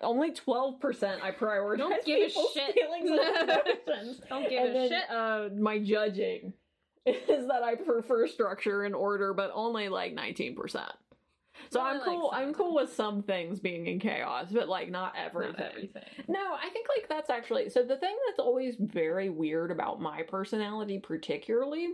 only 0.00 0.32
12% 0.32 1.20
I 1.22 1.30
prioritize 1.30 1.78
Don't 1.78 2.04
give 2.04 2.28
a 2.28 2.30
shit. 2.30 2.74
feelings 2.74 3.10
and 3.10 3.50
emotions. 3.88 4.20
Don't 4.28 4.48
give 4.48 4.62
and 4.64 4.70
a 4.70 4.72
then, 4.72 4.88
shit. 4.88 5.10
Uh, 5.10 5.48
my 5.60 5.78
judging 5.78 6.52
is 7.06 7.46
that 7.48 7.62
I 7.62 7.74
prefer 7.74 8.26
structure 8.26 8.82
and 8.84 8.94
order, 8.94 9.34
but 9.34 9.50
only 9.54 9.88
like 9.88 10.14
19%. 10.14 10.86
So 11.74 11.80
I'm 11.80 12.00
cool. 12.02 12.30
some 12.30 12.40
I'm 12.40 12.54
cool 12.54 12.74
with 12.76 12.92
some 12.92 13.24
things 13.24 13.58
being 13.58 13.88
in 13.88 13.98
chaos, 13.98 14.46
but 14.52 14.68
like 14.68 14.90
not 14.90 15.14
everything. 15.18 15.56
Not 15.58 15.70
everything. 15.70 16.04
No, 16.28 16.54
I 16.54 16.68
think 16.70 16.86
like 16.96 17.08
that's 17.08 17.30
actually 17.30 17.68
so 17.68 17.82
the 17.82 17.96
thing 17.96 18.16
that's 18.28 18.38
always 18.38 18.76
very 18.78 19.28
weird 19.28 19.72
about 19.72 20.00
my 20.00 20.22
personality 20.22 21.00
particularly 21.00 21.88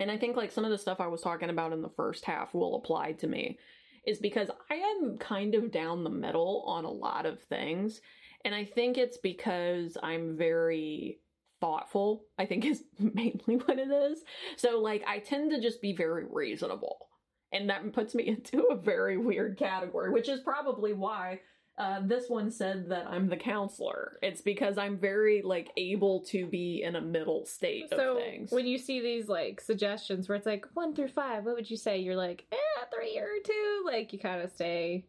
and 0.00 0.10
I 0.10 0.16
think 0.16 0.36
like 0.36 0.52
some 0.52 0.64
of 0.64 0.70
the 0.70 0.78
stuff 0.78 1.00
I 1.00 1.06
was 1.06 1.20
talking 1.20 1.50
about 1.50 1.72
in 1.72 1.82
the 1.82 1.90
first 1.90 2.24
half 2.24 2.54
will 2.54 2.76
apply 2.76 3.12
to 3.12 3.26
me 3.26 3.58
is 4.06 4.18
because 4.18 4.48
I 4.70 4.76
am 4.76 5.18
kind 5.18 5.54
of 5.54 5.70
down 5.70 6.02
the 6.02 6.10
middle 6.10 6.64
on 6.66 6.86
a 6.86 6.90
lot 6.90 7.26
of 7.26 7.42
things 7.42 8.00
and 8.44 8.54
I 8.54 8.64
think 8.64 8.96
it's 8.96 9.18
because 9.18 9.98
I'm 10.02 10.34
very 10.36 11.18
thoughtful. 11.60 12.24
I 12.38 12.46
think 12.46 12.64
is 12.64 12.84
mainly 12.98 13.56
what 13.66 13.78
it 13.78 13.90
is. 13.90 14.22
So 14.56 14.80
like 14.80 15.04
I 15.06 15.18
tend 15.18 15.50
to 15.50 15.60
just 15.60 15.82
be 15.82 15.94
very 15.94 16.24
reasonable. 16.24 17.07
And 17.52 17.70
that 17.70 17.92
puts 17.92 18.14
me 18.14 18.26
into 18.28 18.64
a 18.70 18.76
very 18.76 19.16
weird 19.16 19.58
category, 19.58 20.10
which 20.10 20.28
is 20.28 20.40
probably 20.40 20.92
why 20.92 21.40
uh, 21.78 22.00
this 22.02 22.28
one 22.28 22.50
said 22.50 22.88
that 22.88 23.06
I'm 23.06 23.28
the 23.28 23.36
counselor. 23.36 24.18
It's 24.20 24.40
because 24.40 24.78
I'm 24.78 24.98
very 24.98 25.42
like 25.42 25.70
able 25.76 26.24
to 26.24 26.46
be 26.46 26.82
in 26.82 26.96
a 26.96 27.00
middle 27.00 27.46
state 27.46 27.90
so 27.90 28.16
of 28.16 28.22
things. 28.22 28.50
when 28.50 28.66
you 28.66 28.78
see 28.78 29.00
these 29.00 29.28
like 29.28 29.60
suggestions 29.60 30.28
where 30.28 30.34
it's 30.34 30.46
like 30.46 30.66
one 30.74 30.94
through 30.94 31.08
five, 31.08 31.44
what 31.44 31.54
would 31.54 31.70
you 31.70 31.76
say? 31.76 31.98
You're 31.98 32.16
like, 32.16 32.46
eh, 32.50 32.84
three 32.92 33.16
or 33.18 33.28
two. 33.44 33.82
Like 33.86 34.12
you 34.12 34.18
kind 34.18 34.42
of 34.42 34.50
stay. 34.50 35.06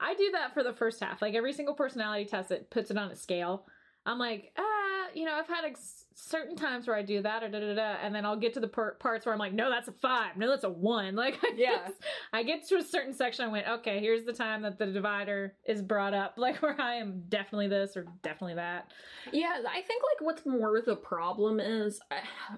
I 0.00 0.14
do 0.14 0.30
that 0.32 0.54
for 0.54 0.64
the 0.64 0.72
first 0.72 1.00
half. 1.00 1.22
Like 1.22 1.34
every 1.34 1.52
single 1.52 1.74
personality 1.74 2.24
test, 2.24 2.50
it 2.50 2.68
puts 2.68 2.90
it 2.90 2.98
on 2.98 3.12
a 3.12 3.16
scale. 3.16 3.66
I'm 4.04 4.18
like, 4.18 4.52
ah, 4.58 4.87
you 5.14 5.24
know, 5.24 5.34
I've 5.34 5.48
had 5.48 5.64
ex- 5.64 6.04
certain 6.14 6.56
times 6.56 6.86
where 6.88 6.96
I 6.96 7.02
do 7.02 7.22
that, 7.22 7.42
or 7.44 7.48
da 7.48 7.60
da 7.60 7.74
da, 7.74 7.96
and 8.02 8.14
then 8.14 8.24
I'll 8.24 8.36
get 8.36 8.52
to 8.54 8.60
the 8.60 8.66
per- 8.68 8.94
parts 8.94 9.24
where 9.24 9.32
I'm 9.32 9.38
like, 9.38 9.52
no, 9.52 9.70
that's 9.70 9.86
a 9.88 9.92
five, 9.92 10.36
no, 10.36 10.48
that's 10.48 10.64
a 10.64 10.68
one. 10.70 11.14
Like, 11.28 11.38
I 11.44 11.52
Yeah. 11.56 11.86
just- 11.88 12.02
I 12.32 12.42
get 12.42 12.66
to 12.68 12.76
a 12.76 12.82
certain 12.82 13.12
section, 13.14 13.44
I 13.44 13.48
went, 13.48 13.68
okay, 13.68 14.00
here's 14.00 14.24
the 14.24 14.32
time 14.32 14.62
that 14.62 14.78
the 14.78 14.86
divider 14.86 15.54
is 15.64 15.80
brought 15.82 16.14
up, 16.14 16.34
like 16.38 16.60
where 16.62 16.80
I 16.80 16.94
am 16.96 17.22
definitely 17.28 17.68
this 17.68 17.96
or 17.96 18.06
definitely 18.22 18.54
that. 18.56 18.90
Yeah, 19.32 19.58
I 19.68 19.82
think 19.82 20.02
like 20.02 20.20
what's 20.20 20.44
more 20.46 20.80
the 20.84 20.96
problem 20.96 21.60
is 21.60 22.00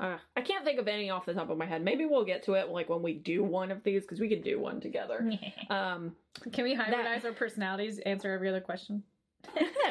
uh, 0.00 0.16
I 0.36 0.40
can't 0.40 0.64
think 0.64 0.78
of 0.78 0.88
any 0.88 1.10
off 1.10 1.26
the 1.26 1.34
top 1.34 1.50
of 1.50 1.58
my 1.58 1.66
head. 1.66 1.82
Maybe 1.84 2.06
we'll 2.06 2.24
get 2.24 2.42
to 2.44 2.54
it 2.54 2.68
like 2.68 2.88
when 2.88 3.02
we 3.02 3.14
do 3.14 3.42
one 3.42 3.70
of 3.70 3.82
these 3.82 4.02
because 4.02 4.20
we 4.20 4.28
can 4.28 4.40
do 4.42 4.58
one 4.60 4.80
together. 4.80 5.30
Um, 5.70 6.16
Can 6.52 6.64
we 6.64 6.74
hybridize 6.76 7.24
our 7.24 7.32
personalities? 7.32 7.98
Answer 8.00 8.32
every 8.32 8.48
other 8.48 8.60
question. 8.60 9.02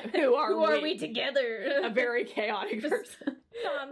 who 0.15 0.35
are 0.35 0.49
Who 0.53 0.59
we? 0.59 0.65
are 0.65 0.81
we 0.81 0.97
together? 0.97 1.81
A 1.83 1.89
very 1.89 2.25
chaotic 2.25 2.81
person. 2.81 3.38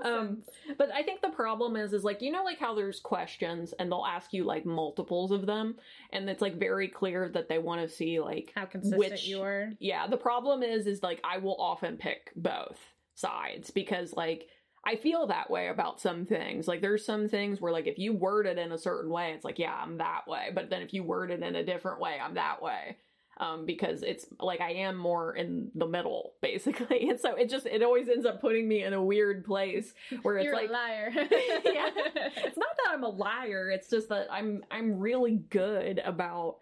Um, 0.03 0.43
but 0.77 0.89
I 0.93 1.03
think 1.03 1.21
the 1.21 1.29
problem 1.29 1.75
is, 1.75 1.91
is 1.91 2.03
like 2.03 2.21
you 2.21 2.31
know, 2.31 2.43
like 2.43 2.59
how 2.59 2.73
there's 2.73 2.99
questions 2.99 3.73
and 3.77 3.91
they'll 3.91 4.05
ask 4.07 4.31
you 4.31 4.43
like 4.45 4.65
multiples 4.65 5.31
of 5.31 5.45
them, 5.45 5.75
and 6.11 6.29
it's 6.29 6.41
like 6.41 6.57
very 6.57 6.87
clear 6.87 7.29
that 7.33 7.49
they 7.49 7.57
want 7.59 7.81
to 7.81 7.87
see 7.93 8.19
like 8.19 8.53
How 8.55 8.65
consistent 8.65 8.99
which- 8.99 9.27
you 9.27 9.41
are. 9.41 9.71
yeah. 9.79 10.07
The 10.07 10.17
problem 10.17 10.63
is, 10.63 10.87
is 10.87 11.03
like 11.03 11.19
I 11.23 11.37
will 11.39 11.57
often 11.59 11.97
pick 11.97 12.31
both 12.35 12.79
sides 13.15 13.71
because 13.71 14.13
like 14.13 14.47
I 14.85 14.95
feel 14.95 15.27
that 15.27 15.49
way 15.49 15.67
about 15.67 15.99
some 15.99 16.25
things. 16.25 16.65
Like 16.65 16.79
there's 16.81 17.03
some 17.03 17.27
things 17.27 17.59
where 17.59 17.73
like 17.73 17.87
if 17.87 17.99
you 17.99 18.13
word 18.13 18.45
it 18.47 18.57
in 18.57 18.71
a 18.71 18.77
certain 18.77 19.11
way, 19.11 19.33
it's 19.33 19.43
like 19.43 19.59
yeah, 19.59 19.75
I'm 19.75 19.97
that 19.97 20.27
way. 20.29 20.49
But 20.55 20.69
then 20.69 20.81
if 20.81 20.93
you 20.93 21.03
word 21.03 21.29
it 21.31 21.43
in 21.43 21.55
a 21.57 21.63
different 21.65 21.99
way, 21.99 22.17
I'm 22.23 22.35
that 22.35 22.61
way. 22.61 22.95
Um, 23.39 23.67
because 23.67 24.01
it's 24.01 24.25
like 24.39 24.61
I 24.61 24.71
am 24.71 24.97
more 24.97 25.35
in 25.35 25.69
the 25.75 25.85
middle, 25.85 26.33
basically, 26.41 27.07
and 27.09 27.19
so 27.19 27.35
it 27.35 27.49
just 27.49 27.67
it 27.67 27.83
always 27.83 28.09
ends 28.09 28.25
up 28.25 28.41
putting 28.41 28.67
me 28.67 28.81
in 28.83 28.93
a 28.93 29.03
weird 29.03 29.45
place 29.45 29.93
where 30.23 30.37
it's 30.37 30.45
You're 30.45 30.55
like 30.55 30.69
a 30.69 30.73
liar. 30.73 31.11
Yeah. 31.15 31.89
it's 31.95 32.57
not 32.57 32.69
that 32.77 32.91
I'm 32.93 33.03
a 33.03 33.09
liar. 33.09 33.69
It's 33.69 33.89
just 33.89 34.09
that 34.09 34.27
I'm 34.31 34.63
I'm 34.71 34.97
really 34.99 35.35
good 35.49 35.99
about 36.03 36.57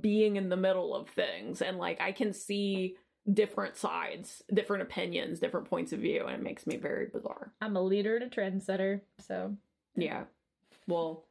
being 0.00 0.36
in 0.36 0.48
the 0.48 0.56
middle 0.56 0.94
of 0.94 1.08
things 1.08 1.60
and 1.60 1.76
like 1.76 2.00
I 2.00 2.12
can 2.12 2.32
see 2.32 2.96
different 3.32 3.76
sides, 3.76 4.42
different 4.54 4.82
opinions, 4.84 5.38
different 5.40 5.68
points 5.68 5.92
of 5.92 5.98
view 6.00 6.24
and 6.26 6.34
it 6.36 6.42
makes 6.42 6.66
me 6.68 6.76
very 6.76 7.06
bizarre. 7.12 7.52
I'm 7.60 7.76
a 7.76 7.82
leader 7.82 8.16
and 8.16 8.24
a 8.24 8.28
trendsetter, 8.34 9.00
so 9.18 9.56
Yeah. 9.96 10.24
Well, 10.86 11.24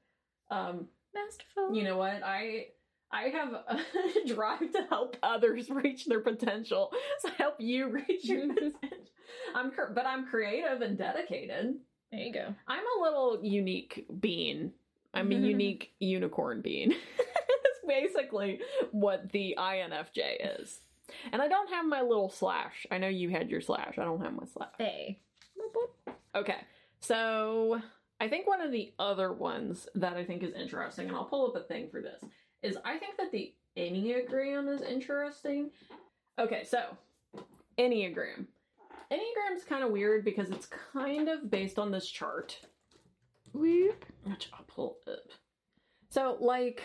um 0.50 0.88
masterful. 1.14 1.74
you 1.74 1.84
know 1.84 1.98
what? 1.98 2.22
I 2.24 2.68
I 3.12 3.24
have 3.30 3.54
a 3.54 3.80
drive 4.34 4.72
to 4.72 4.84
help 4.90 5.18
others 5.22 5.70
reach 5.70 6.06
their 6.06 6.22
potential. 6.22 6.92
So 7.20 7.30
I 7.30 7.34
help 7.34 7.56
you 7.60 7.90
reach 8.08 8.26
your 8.26 8.48
potential. 8.48 8.80
I'm 9.56 9.72
but 9.94 10.06
I'm 10.06 10.28
creative 10.28 10.82
and 10.82 10.98
dedicated. 10.98 11.76
there 12.12 12.22
you 12.22 12.34
go. 12.34 12.54
I'm 12.68 12.84
a 12.84 13.04
little 13.04 13.40
unique 13.44 14.06
bean. 14.20 14.74
I'm 15.14 15.32
a 15.32 15.36
unique 15.36 15.94
unicorn 16.00 16.62
bean. 16.62 16.92
That's 17.18 17.80
basically 17.86 18.62
what 18.92 19.30
the 19.32 19.56
INFJ 19.58 20.60
is. 20.62 20.80
And 21.34 21.42
I 21.42 21.50
don't 21.50 21.70
have 21.70 21.86
my 21.86 22.02
little 22.02 22.30
slash. 22.30 22.88
I 22.90 22.98
know 22.98 23.10
you 23.10 23.30
had 23.30 23.50
your 23.50 23.60
slash. 23.60 23.98
I 23.98 24.06
don't 24.06 24.22
have 24.22 24.34
my 24.34 24.46
slash. 24.54 24.70
Hey. 24.78 25.20
Okay. 26.34 26.56
So 27.02 27.82
I 28.22 28.30
think 28.30 28.48
one 28.48 28.62
of 28.62 28.72
the 28.72 28.94
other 29.00 29.34
ones 29.34 29.88
that 29.96 30.14
I 30.16 30.24
think 30.24 30.44
is 30.44 30.54
interesting, 30.54 31.08
and 31.08 31.16
I'll 31.18 31.26
pull 31.26 31.48
up 31.48 31.56
a 31.62 31.68
thing 31.68 31.90
for 31.90 32.02
this, 32.02 32.24
is 32.64 32.78
I 32.86 32.98
think 32.98 33.18
that 33.18 33.32
the 33.32 33.54
Enneagram 33.78 34.74
is 34.74 34.82
interesting. 34.82 35.72
Okay, 36.40 36.64
so 36.64 36.98
Enneagram. 37.78 38.46
Enneagram's 39.12 39.64
kind 39.68 39.84
of 39.84 39.92
weird 39.92 40.24
because 40.24 40.50
it's 40.50 40.68
kind 40.94 41.28
of 41.28 41.50
based 41.50 41.78
on 41.78 41.92
this 41.92 42.08
chart. 42.08 42.58
Whoop. 43.54 44.06
Which 44.24 44.50
I'll 44.54 44.66
pull 44.68 44.98
up. 45.08 45.32
So, 46.10 46.38
like, 46.40 46.82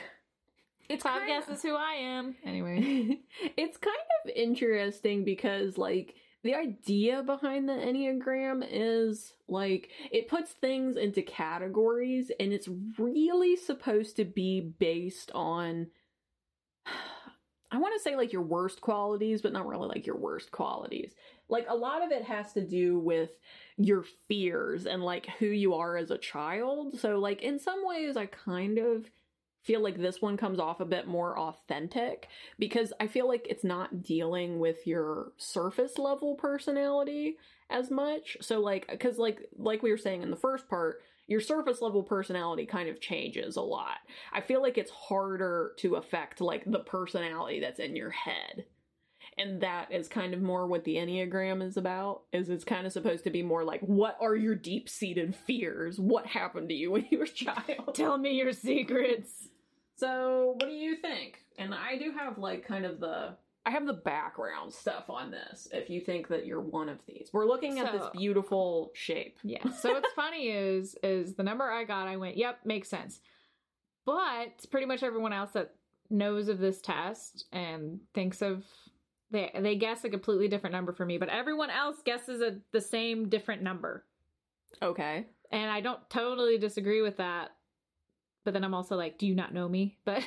it's 0.88 1.02
Five 1.02 1.20
kind 1.20 1.46
guesses 1.46 1.62
who 1.62 1.74
I 1.76 1.94
am. 1.94 2.36
Anyway. 2.44 3.20
it's 3.56 3.76
kind 3.76 3.96
of 4.24 4.30
interesting 4.34 5.24
because, 5.24 5.78
like, 5.78 6.14
the 6.46 6.54
idea 6.54 7.22
behind 7.22 7.68
the 7.68 7.74
Enneagram 7.74 8.66
is 8.68 9.34
like 9.48 9.90
it 10.10 10.28
puts 10.28 10.52
things 10.52 10.96
into 10.96 11.22
categories 11.22 12.30
and 12.40 12.52
it's 12.52 12.68
really 12.98 13.56
supposed 13.56 14.16
to 14.16 14.24
be 14.24 14.60
based 14.60 15.30
on 15.34 15.88
I 17.70 17.78
want 17.78 17.94
to 17.96 18.02
say 18.02 18.14
like 18.14 18.32
your 18.32 18.42
worst 18.42 18.80
qualities, 18.80 19.42
but 19.42 19.52
not 19.52 19.66
really 19.66 19.88
like 19.88 20.06
your 20.06 20.16
worst 20.16 20.52
qualities. 20.52 21.12
Like 21.48 21.66
a 21.68 21.74
lot 21.74 22.02
of 22.02 22.12
it 22.12 22.22
has 22.22 22.52
to 22.52 22.64
do 22.64 22.98
with 22.98 23.30
your 23.76 24.04
fears 24.28 24.86
and 24.86 25.02
like 25.02 25.26
who 25.40 25.46
you 25.46 25.74
are 25.74 25.96
as 25.96 26.12
a 26.12 26.16
child. 26.16 26.98
So 26.98 27.18
like 27.18 27.42
in 27.42 27.58
some 27.58 27.84
ways 27.84 28.16
I 28.16 28.26
kind 28.26 28.78
of 28.78 29.10
feel 29.66 29.82
like 29.82 29.98
this 29.98 30.22
one 30.22 30.36
comes 30.36 30.60
off 30.60 30.80
a 30.80 30.84
bit 30.84 31.08
more 31.08 31.36
authentic 31.38 32.28
because 32.58 32.92
I 33.00 33.08
feel 33.08 33.26
like 33.26 33.46
it's 33.50 33.64
not 33.64 34.02
dealing 34.02 34.60
with 34.60 34.86
your 34.86 35.32
surface 35.36 35.98
level 35.98 36.36
personality 36.36 37.36
as 37.68 37.90
much. 37.90 38.36
So 38.40 38.60
like 38.60 38.98
cuz 39.00 39.18
like 39.18 39.48
like 39.58 39.82
we 39.82 39.90
were 39.90 39.98
saying 39.98 40.22
in 40.22 40.30
the 40.30 40.36
first 40.36 40.68
part, 40.68 41.02
your 41.26 41.40
surface 41.40 41.82
level 41.82 42.04
personality 42.04 42.64
kind 42.64 42.88
of 42.88 43.00
changes 43.00 43.56
a 43.56 43.62
lot. 43.62 43.98
I 44.32 44.40
feel 44.40 44.62
like 44.62 44.78
it's 44.78 44.92
harder 44.92 45.72
to 45.78 45.96
affect 45.96 46.40
like 46.40 46.64
the 46.64 46.78
personality 46.78 47.58
that's 47.58 47.80
in 47.80 47.96
your 47.96 48.10
head. 48.10 48.66
And 49.38 49.60
that 49.60 49.92
is 49.92 50.08
kind 50.08 50.32
of 50.32 50.40
more 50.40 50.66
what 50.66 50.84
the 50.84 50.94
Enneagram 50.94 51.62
is 51.62 51.76
about. 51.76 52.22
Is 52.32 52.48
it's 52.48 52.64
kind 52.64 52.86
of 52.86 52.92
supposed 52.92 53.24
to 53.24 53.30
be 53.30 53.42
more 53.42 53.64
like 53.64 53.80
what 53.80 54.16
are 54.20 54.36
your 54.36 54.54
deep-seated 54.54 55.34
fears? 55.34 55.98
What 55.98 56.26
happened 56.26 56.68
to 56.68 56.74
you 56.74 56.92
when 56.92 57.06
you 57.10 57.18
were 57.18 57.24
a 57.24 57.28
child? 57.28 57.94
Tell 57.94 58.16
me 58.16 58.34
your 58.34 58.52
secrets. 58.52 59.48
So, 59.96 60.54
what 60.58 60.68
do 60.68 60.74
you 60.74 60.96
think? 60.96 61.44
And 61.58 61.74
I 61.74 61.96
do 61.96 62.12
have 62.12 62.38
like 62.38 62.66
kind 62.66 62.84
of 62.84 63.00
the 63.00 63.36
I 63.66 63.70
have 63.70 63.86
the 63.86 63.94
background 63.94 64.72
stuff 64.72 65.10
on 65.10 65.32
this 65.32 65.66
if 65.72 65.90
you 65.90 66.00
think 66.00 66.28
that 66.28 66.46
you're 66.46 66.60
one 66.60 66.88
of 66.88 66.98
these. 67.08 67.30
We're 67.32 67.46
looking 67.46 67.80
at 67.80 67.92
this 67.92 68.04
beautiful 68.12 68.92
shape. 68.94 69.38
Yeah. 69.42 69.68
So 69.70 69.92
what's 69.92 70.12
funny 70.12 70.50
is 70.50 70.96
is 71.02 71.34
the 71.34 71.42
number 71.42 71.64
I 71.64 71.82
got, 71.82 72.06
I 72.06 72.16
went, 72.16 72.36
yep, 72.36 72.60
makes 72.64 72.88
sense. 72.88 73.20
But 74.04 74.64
pretty 74.70 74.86
much 74.86 75.02
everyone 75.02 75.32
else 75.32 75.50
that 75.52 75.74
knows 76.10 76.48
of 76.48 76.58
this 76.58 76.80
test 76.80 77.46
and 77.50 77.98
thinks 78.14 78.40
of 78.40 78.64
they 79.32 79.50
they 79.58 79.74
guess 79.74 80.04
a 80.04 80.10
completely 80.10 80.46
different 80.46 80.72
number 80.72 80.92
for 80.92 81.04
me, 81.04 81.18
but 81.18 81.28
everyone 81.28 81.70
else 81.70 81.96
guesses 82.04 82.40
a, 82.42 82.58
the 82.70 82.80
same 82.80 83.28
different 83.28 83.62
number. 83.62 84.04
Okay. 84.80 85.26
And 85.50 85.70
I 85.70 85.80
don't 85.80 86.08
totally 86.08 86.56
disagree 86.58 87.02
with 87.02 87.16
that. 87.16 87.55
But 88.46 88.52
then 88.54 88.62
I'm 88.62 88.74
also 88.74 88.94
like, 88.94 89.18
do 89.18 89.26
you 89.26 89.34
not 89.34 89.52
know 89.52 89.68
me? 89.68 89.98
But 90.04 90.22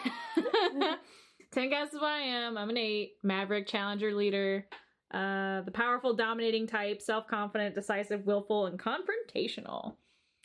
10 1.52 1.70
guesses 1.70 1.94
what 1.94 2.12
I 2.12 2.20
am. 2.20 2.58
I'm 2.58 2.70
an 2.70 2.76
8, 2.76 3.14
maverick, 3.24 3.66
challenger, 3.66 4.14
leader, 4.14 4.68
uh, 5.14 5.62
the 5.62 5.72
powerful, 5.72 6.14
dominating 6.14 6.68
type, 6.68 7.02
self 7.02 7.28
confident, 7.28 7.76
decisive, 7.76 8.26
willful, 8.26 8.66
and 8.66 8.78
confrontational. 8.78 9.96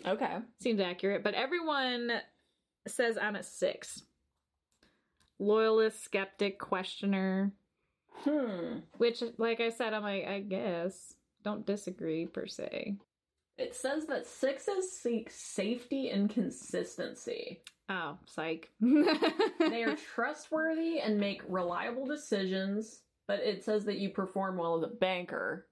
Okay. 0.06 0.36
Seems 0.60 0.78
accurate, 0.78 1.24
but 1.24 1.34
everyone 1.34 2.12
says 2.86 3.18
I'm 3.20 3.34
a 3.34 3.42
6. 3.42 4.02
Loyalist, 5.40 6.04
skeptic, 6.04 6.60
questioner, 6.60 7.52
Hmm. 8.18 8.78
which, 8.98 9.20
like 9.36 9.60
I 9.60 9.70
said, 9.70 9.92
I'm 9.92 10.02
like, 10.02 10.26
I 10.28 10.38
guess. 10.38 11.14
Don't 11.42 11.66
disagree 11.66 12.26
per 12.26 12.46
se. 12.46 12.94
It 13.56 13.74
says 13.74 14.06
that 14.06 14.26
sixes 14.26 14.98
seek 15.00 15.30
safety 15.30 16.10
and 16.10 16.28
consistency. 16.28 17.60
Oh, 17.88 18.18
psych. 18.26 18.70
They 18.80 19.84
are 19.84 19.96
trustworthy 20.14 21.00
and 21.00 21.18
make 21.20 21.42
reliable 21.48 22.06
decisions, 22.06 23.00
but 23.28 23.40
it 23.40 23.64
says 23.64 23.84
that 23.84 23.98
you 23.98 24.10
perform 24.10 24.56
well 24.56 24.76
as 24.76 24.82
a 24.82 24.88
banker. 24.94 25.66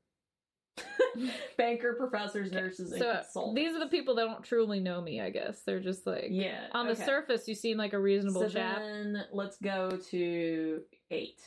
banker, 1.58 1.94
professors, 1.94 2.50
nurses, 2.52 2.92
and 2.92 3.04
so 3.30 3.52
these 3.54 3.74
are 3.74 3.80
the 3.80 3.86
people 3.88 4.14
that 4.14 4.24
don't 4.24 4.42
truly 4.44 4.80
know 4.80 5.00
me. 5.00 5.20
I 5.20 5.28
guess 5.30 5.62
they're 5.62 5.80
just 5.80 6.06
like 6.06 6.28
Yeah. 6.30 6.68
on 6.72 6.86
the 6.86 6.92
okay. 6.92 7.04
surface 7.04 7.46
you 7.46 7.54
seem 7.54 7.76
like 7.76 7.92
a 7.92 7.98
reasonable 7.98 8.42
So 8.42 8.48
chap. 8.48 8.78
then 8.78 9.24
let's 9.32 9.58
go 9.58 9.90
to 10.10 10.80
eight. 11.10 11.40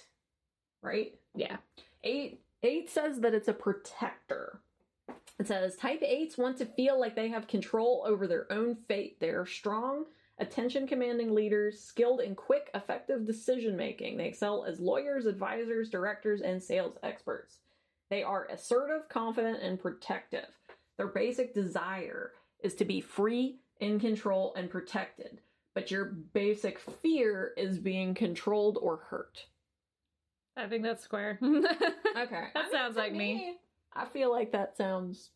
Right? 0.83 1.15
Yeah, 1.33 1.57
Eight 2.03 2.41
eight 2.61 2.89
says 2.91 3.19
that 3.21 3.33
it's 3.33 3.47
a 3.47 3.53
protector. 3.53 4.61
It 5.39 5.47
says 5.47 5.75
type 5.75 6.01
eights 6.01 6.37
want 6.37 6.57
to 6.57 6.65
feel 6.65 6.99
like 6.99 7.15
they 7.15 7.29
have 7.29 7.47
control 7.47 8.03
over 8.07 8.27
their 8.27 8.51
own 8.51 8.75
fate. 8.87 9.19
They 9.19 9.29
are 9.29 9.45
strong, 9.45 10.05
attention 10.39 10.87
commanding 10.87 11.33
leaders, 11.33 11.79
skilled 11.79 12.21
in 12.21 12.35
quick, 12.35 12.69
effective 12.73 13.25
decision 13.25 13.75
making. 13.75 14.17
They 14.17 14.27
excel 14.27 14.63
as 14.65 14.79
lawyers, 14.79 15.25
advisors, 15.25 15.89
directors, 15.89 16.41
and 16.41 16.61
sales 16.63 16.97
experts. 17.03 17.59
They 18.09 18.23
are 18.23 18.47
assertive, 18.49 19.09
confident, 19.09 19.61
and 19.61 19.79
protective. 19.79 20.47
Their 20.97 21.07
basic 21.07 21.53
desire 21.53 22.31
is 22.63 22.75
to 22.75 22.85
be 22.85 23.01
free, 23.01 23.57
in 23.79 23.99
control, 23.99 24.53
and 24.55 24.69
protected. 24.69 25.41
But 25.73 25.91
your 25.91 26.05
basic 26.05 26.79
fear 26.79 27.51
is 27.57 27.77
being 27.77 28.13
controlled 28.13 28.77
or 28.81 28.97
hurt. 29.09 29.47
I 30.55 30.67
think 30.67 30.83
that's 30.83 31.03
square. 31.03 31.39
Okay. 32.17 32.45
That 32.53 32.71
sounds 32.71 32.95
to 32.95 33.01
like 33.01 33.11
me. 33.11 33.57
I 33.95 34.05
feel 34.05 34.31
like 34.31 34.51
that 34.51 34.75
sounds 34.77 35.31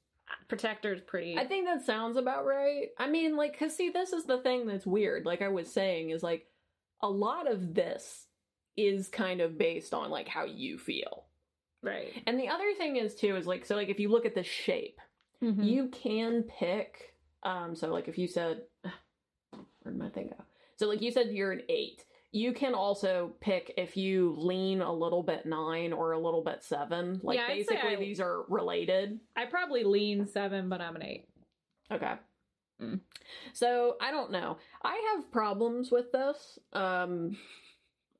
Protector's 0.47 1.01
pretty. 1.01 1.37
I 1.37 1.45
think 1.45 1.65
that 1.65 1.85
sounds 1.85 2.17
about 2.17 2.45
right. 2.45 2.87
I 2.99 3.07
mean, 3.09 3.35
like, 3.35 3.57
cause 3.57 3.75
see, 3.75 3.89
this 3.89 4.13
is 4.13 4.25
the 4.25 4.37
thing 4.39 4.67
that's 4.67 4.85
weird. 4.85 5.25
Like 5.25 5.41
I 5.41 5.47
was 5.47 5.71
saying, 5.71 6.11
is 6.11 6.21
like 6.21 6.45
a 7.01 7.09
lot 7.09 7.51
of 7.51 7.73
this 7.73 8.27
is 8.77 9.07
kind 9.07 9.41
of 9.41 9.57
based 9.57 9.93
on 9.93 10.09
like 10.11 10.27
how 10.27 10.45
you 10.45 10.77
feel. 10.77 11.25
right. 11.81 12.11
And 12.27 12.39
the 12.39 12.49
other 12.49 12.73
thing 12.77 12.97
is 12.97 13.15
too 13.15 13.35
is 13.37 13.47
like 13.47 13.65
so 13.65 13.75
like 13.75 13.89
if 13.89 13.99
you 13.99 14.09
look 14.09 14.25
at 14.25 14.35
the 14.35 14.43
shape, 14.43 14.99
Mhm. 15.41 15.63
you 15.65 15.87
can 15.87 16.43
pick. 16.43 17.15
Um, 17.43 17.75
so 17.75 17.87
like 17.87 18.07
if 18.09 18.17
you 18.17 18.27
said, 18.27 18.61
where'd 19.83 19.97
my 19.97 20.09
thing 20.09 20.27
go? 20.27 20.43
So 20.77 20.87
like 20.87 21.01
you 21.01 21.11
said 21.11 21.31
you're 21.31 21.51
an 21.53 21.63
eight. 21.69 22.03
You 22.31 22.53
can 22.53 22.75
also 22.75 23.33
pick 23.41 23.73
if 23.77 23.97
you 23.97 24.35
lean 24.37 24.81
a 24.81 24.93
little 24.93 25.23
bit 25.23 25.45
nine 25.45 25.93
or 25.93 26.11
a 26.11 26.19
little 26.19 26.43
bit 26.43 26.63
seven. 26.63 27.19
Like 27.23 27.37
Yeah, 27.39 27.47
basically 27.47 27.93
I- 27.93 27.99
these 27.99 28.19
are 28.19 28.43
related. 28.49 29.19
I 29.35 29.45
probably 29.45 29.83
lean 29.83 30.27
seven, 30.27 30.69
but 30.69 30.79
I'm 30.81 30.95
an 30.95 31.03
eight. 31.03 31.27
Okay. 31.91 32.13
Mm. 32.81 32.99
So 33.53 33.95
I 33.99 34.11
don't 34.11 34.31
know. 34.31 34.57
I 34.83 35.13
have 35.15 35.31
problems 35.31 35.91
with 35.91 36.11
this. 36.11 36.59
Um, 36.71 37.35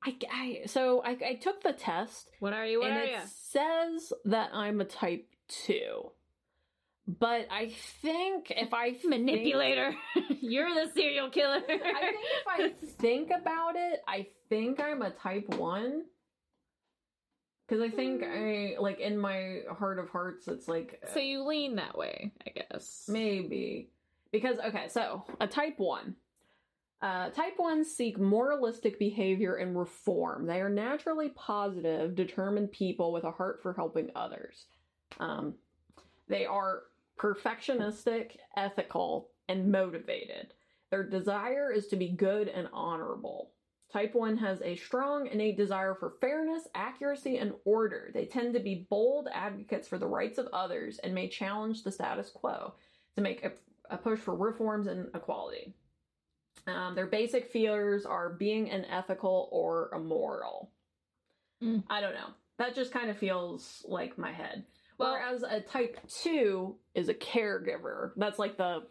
I, 0.04 0.16
I 0.30 0.60
so 0.66 1.02
I, 1.04 1.16
I 1.24 1.34
took 1.34 1.62
the 1.62 1.72
test 1.72 2.30
What 2.40 2.52
are 2.52 2.66
you? 2.66 2.80
What 2.80 2.90
and 2.90 2.98
are 2.98 3.04
it 3.04 3.10
you? 3.10 3.18
says 3.26 4.12
that 4.24 4.50
I'm 4.52 4.80
a 4.80 4.84
type 4.84 5.26
two, 5.48 6.10
but 7.06 7.46
I 7.50 7.72
think 8.02 8.50
if 8.50 8.72
I 8.72 8.92
think- 8.94 9.04
Manipulator. 9.10 9.94
You're 10.40 10.72
the 10.74 10.90
serial 10.94 11.30
killer. 11.30 11.56
I 11.56 11.62
think 11.62 12.16
if 12.24 12.46
I 12.48 12.70
think 13.00 13.30
about 13.30 13.76
it, 13.76 14.00
I 14.06 14.26
think 14.48 14.80
I'm 14.80 15.02
a 15.02 15.10
type 15.10 15.48
one. 15.54 16.04
Because 17.68 17.82
I 17.84 17.88
think 17.94 18.22
I 18.24 18.74
like 18.80 18.98
in 18.98 19.16
my 19.16 19.60
heart 19.78 20.00
of 20.00 20.08
hearts, 20.10 20.48
it's 20.48 20.66
like 20.66 21.00
so 21.14 21.20
you 21.20 21.44
lean 21.46 21.76
that 21.76 21.96
way, 21.96 22.32
I 22.44 22.50
guess. 22.50 23.04
Maybe. 23.08 23.90
Because, 24.32 24.58
okay, 24.58 24.88
so 24.88 25.24
a 25.40 25.46
type 25.46 25.78
1. 25.78 26.14
Uh, 27.02 27.30
type 27.30 27.56
1s 27.58 27.86
seek 27.86 28.18
moralistic 28.18 28.98
behavior 28.98 29.54
and 29.56 29.76
reform. 29.78 30.46
They 30.46 30.60
are 30.60 30.68
naturally 30.68 31.30
positive, 31.30 32.14
determined 32.14 32.72
people 32.72 33.12
with 33.12 33.24
a 33.24 33.30
heart 33.30 33.60
for 33.62 33.72
helping 33.72 34.10
others. 34.14 34.66
Um, 35.18 35.54
they 36.28 36.44
are 36.44 36.82
perfectionistic, 37.20 38.36
ethical, 38.56 39.28
and 39.48 39.70
motivated. 39.70 40.54
Their 40.90 41.04
desire 41.04 41.70
is 41.70 41.86
to 41.88 41.96
be 41.96 42.08
good 42.08 42.48
and 42.48 42.68
honorable. 42.72 43.52
Type 43.92 44.14
1 44.14 44.36
has 44.36 44.62
a 44.62 44.76
strong 44.76 45.26
innate 45.26 45.56
desire 45.56 45.94
for 45.94 46.14
fairness, 46.20 46.68
accuracy, 46.74 47.38
and 47.38 47.52
order. 47.64 48.10
They 48.14 48.24
tend 48.24 48.54
to 48.54 48.60
be 48.60 48.86
bold 48.88 49.28
advocates 49.32 49.88
for 49.88 49.98
the 49.98 50.06
rights 50.06 50.38
of 50.38 50.48
others 50.52 50.98
and 50.98 51.12
may 51.12 51.28
challenge 51.28 51.82
the 51.82 51.90
status 51.90 52.30
quo 52.30 52.74
to 53.16 53.20
make 53.20 53.44
a, 53.44 53.52
a 53.90 53.96
push 53.96 54.20
for 54.20 54.34
reforms 54.34 54.86
and 54.86 55.08
equality. 55.14 55.74
Um, 56.68 56.94
their 56.94 57.06
basic 57.06 57.50
fears 57.50 58.06
are 58.06 58.30
being 58.30 58.70
unethical 58.70 59.48
or 59.50 59.90
immoral. 59.92 60.70
Mm. 61.62 61.82
I 61.90 62.00
don't 62.00 62.14
know. 62.14 62.28
That 62.58 62.74
just 62.74 62.92
kind 62.92 63.10
of 63.10 63.18
feels 63.18 63.84
like 63.88 64.18
my 64.18 64.30
head. 64.30 64.64
Well- 65.00 65.12
Whereas 65.12 65.42
a 65.42 65.60
type 65.60 65.98
2 66.22 66.76
is 66.94 67.08
a 67.08 67.14
caregiver. 67.14 68.12
That's 68.16 68.38
like 68.38 68.56
the 68.56 68.82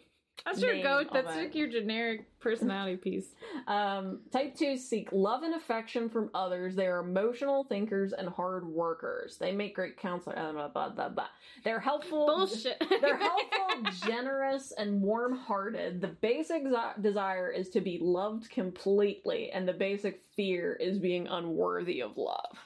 That's 0.45 0.61
your 0.61 0.73
name 0.73 0.83
go. 0.83 1.03
That's 1.11 1.35
like 1.35 1.53
your 1.55 1.67
generic 1.67 2.39
personality 2.39 2.95
piece. 3.05 3.27
Um, 3.67 4.21
type 4.31 4.55
2 4.55 4.77
seek 4.77 5.09
love 5.11 5.43
and 5.43 5.53
affection 5.53 6.09
from 6.09 6.29
others. 6.33 6.75
They 6.75 6.87
are 6.87 6.99
emotional 6.99 7.65
thinkers 7.65 8.13
and 8.13 8.29
hard 8.29 8.65
workers. 8.65 9.37
They 9.37 9.51
make 9.51 9.75
great 9.75 9.97
counselors. 9.97 10.37
Uh, 10.39 10.51
blah, 10.53 10.67
blah, 10.69 10.89
blah, 10.89 11.09
blah. 11.09 11.27
They're 11.65 11.79
helpful. 11.81 12.25
Bullshit. 12.25 12.81
They're 13.01 13.17
helpful, 13.17 13.91
generous, 14.07 14.71
and 14.77 15.01
warm 15.01 15.35
hearted. 15.37 15.99
The 15.99 16.07
basic 16.07 16.63
desire 17.01 17.51
is 17.51 17.69
to 17.71 17.81
be 17.81 17.99
loved 18.01 18.49
completely, 18.49 19.51
and 19.51 19.67
the 19.67 19.73
basic 19.73 20.23
fear 20.37 20.73
is 20.79 20.99
being 20.99 21.27
unworthy 21.27 22.01
of 22.01 22.15
love. 22.17 22.57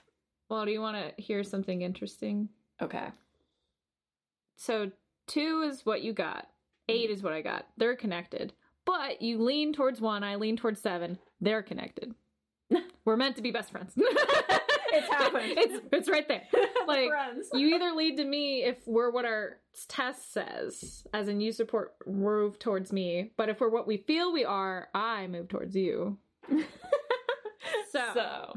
well, 0.49 0.63
do 0.65 0.71
you 0.71 0.79
want 0.81 0.95
to 0.97 1.21
hear 1.21 1.43
something 1.43 1.81
interesting? 1.81 2.49
Okay. 2.81 3.07
So 4.55 4.91
two 5.27 5.67
is 5.69 5.85
what 5.85 6.01
you 6.01 6.13
got. 6.13 6.47
Eight 6.89 7.07
hmm. 7.07 7.13
is 7.13 7.23
what 7.23 7.33
I 7.33 7.41
got. 7.41 7.67
They're 7.77 7.95
connected. 7.95 8.53
But 8.85 9.21
you 9.21 9.41
lean 9.41 9.73
towards 9.73 10.01
one, 10.01 10.23
I 10.23 10.35
lean 10.35 10.57
towards 10.57 10.81
seven. 10.81 11.19
They're 11.39 11.63
connected. 11.63 12.13
We're 13.05 13.17
meant 13.17 13.37
to 13.37 13.41
be 13.41 13.51
best 13.51 13.71
friends. 13.71 13.93
It's 14.95 15.09
happened. 15.09 15.53
It's 15.57 15.85
it's 15.91 16.09
right 16.09 16.27
there. 16.27 16.43
Like, 16.87 17.09
Friends. 17.09 17.49
You 17.53 17.75
either 17.75 17.93
lead 17.93 18.17
to 18.17 18.25
me 18.25 18.63
if 18.63 18.77
we're 18.85 19.09
what 19.09 19.25
our 19.25 19.57
test 19.87 20.31
says, 20.31 21.03
as 21.13 21.27
in 21.27 21.41
you 21.41 21.51
support 21.51 21.95
move 22.05 22.59
towards 22.59 22.93
me, 22.93 23.31
but 23.35 23.49
if 23.49 23.59
we're 23.59 23.69
what 23.69 23.87
we 23.87 23.97
feel 23.97 24.31
we 24.31 24.45
are, 24.45 24.89
I 24.93 25.25
move 25.27 25.47
towards 25.47 25.75
you. 25.75 26.19
So, 27.91 28.01
So. 28.13 28.53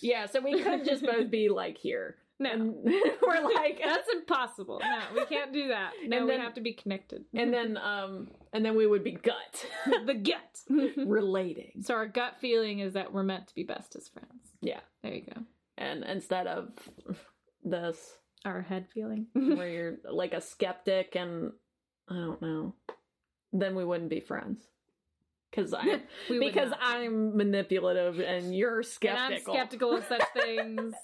Yeah, 0.00 0.26
so 0.26 0.40
we 0.40 0.60
could 0.60 0.84
just 0.84 1.04
both 1.04 1.30
be 1.30 1.48
like 1.48 1.78
here. 1.78 2.16
No, 2.40 2.50
And 2.50 2.74
we're 3.22 3.40
like, 3.54 3.80
that's 3.84 4.08
impossible. 4.12 4.80
No, 4.82 4.98
we 5.14 5.24
can't 5.26 5.52
do 5.52 5.68
that. 5.68 5.92
No, 6.06 6.18
And 6.18 6.26
we 6.26 6.32
have 6.36 6.54
to 6.54 6.60
be 6.60 6.72
connected. 6.72 7.24
and 7.34 7.52
then 7.52 7.76
um 7.76 8.28
and 8.52 8.64
then 8.64 8.76
we 8.76 8.86
would 8.86 9.04
be 9.04 9.12
gut 9.12 9.66
the 10.06 10.14
gut. 10.14 10.60
relating 11.06 11.82
so 11.82 11.94
our 11.94 12.06
gut 12.06 12.34
feeling 12.40 12.78
is 12.80 12.92
that 12.94 13.12
we're 13.12 13.22
meant 13.22 13.46
to 13.48 13.54
be 13.54 13.62
best 13.64 13.96
as 13.96 14.08
friends. 14.08 14.52
yeah 14.60 14.80
There 15.02 15.14
you 15.14 15.22
go. 15.22 15.40
and 15.78 16.04
instead 16.04 16.46
of 16.46 16.70
this 17.62 18.16
Our 18.44 18.60
head 18.62 18.86
feeling. 18.92 19.26
where 19.32 19.68
you're 19.68 19.96
like 20.10 20.34
a 20.34 20.40
skeptic 20.40 21.16
and 21.16 21.52
i 22.08 22.14
don't 22.14 22.42
know 22.42 22.74
then 23.52 23.74
we 23.74 23.84
wouldn't 23.84 24.10
be 24.10 24.20
friends 24.20 24.66
because 25.50 25.72
I 25.72 26.00
because 26.28 26.70
not. 26.70 26.80
I'm 26.82 27.36
manipulative 27.36 28.18
and 28.20 28.54
you're 28.54 28.78
and 28.78 28.86
skeptical 28.86 29.54
I'm 29.54 29.58
skeptical 29.58 29.92
of 29.96 30.04
such 30.04 30.24
things. 30.34 30.94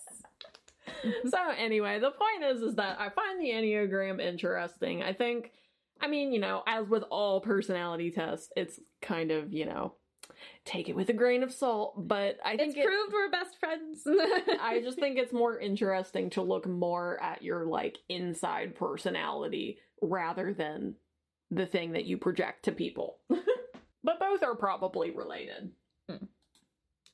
so 1.29 1.39
anyway 1.57 1.99
the 1.99 2.11
point 2.11 2.53
is 2.53 2.63
is 2.63 2.75
that 2.75 2.99
i 3.01 3.09
find 3.09 3.41
the 3.41 3.51
enneagram 3.51 4.21
interesting 4.21 5.03
i 5.03 5.13
think 5.13 5.53
i 6.01 6.07
mean 6.07 6.33
you 6.33 6.41
know 6.41 6.63
as 6.67 6.87
with 6.89 7.03
all 7.11 7.41
personality 7.41 8.11
tests 8.11 8.51
it's 8.57 8.81
kind 9.03 9.31
of 9.31 9.53
you 9.53 9.65
know 9.65 9.95
take 10.65 10.89
it 10.89 10.97
with 10.97 11.09
a 11.09 11.13
grain 11.13 11.43
of 11.43 11.53
salt 11.53 11.95
but 12.09 12.39
i 12.45 12.57
think 12.57 12.71
it's 12.71 12.79
it, 12.79 12.85
proved 12.85 13.13
we're 13.13 13.31
best 13.31 13.59
friends. 13.59 14.03
I 14.61 14.81
just 14.83 14.99
think 14.99 15.19
it's 15.19 15.33
more 15.33 15.59
interesting 15.59 16.31
to 16.31 16.43
look 16.43 16.67
more 16.67 17.23
at 17.23 17.43
your 17.43 17.67
like 17.67 17.99
inside 18.09 18.75
personality 18.75 19.79
rather 20.03 20.53
than 20.53 20.95
the 21.51 21.67
thing 21.67 21.93
that 21.93 22.05
you 22.05 22.17
project 22.17 22.65
to 22.65 22.73
people. 22.73 23.19
but 23.29 24.21
both 24.21 24.43
are 24.43 24.55
probably 24.55 25.11
related. 25.11 25.71
Hmm. 26.09 26.25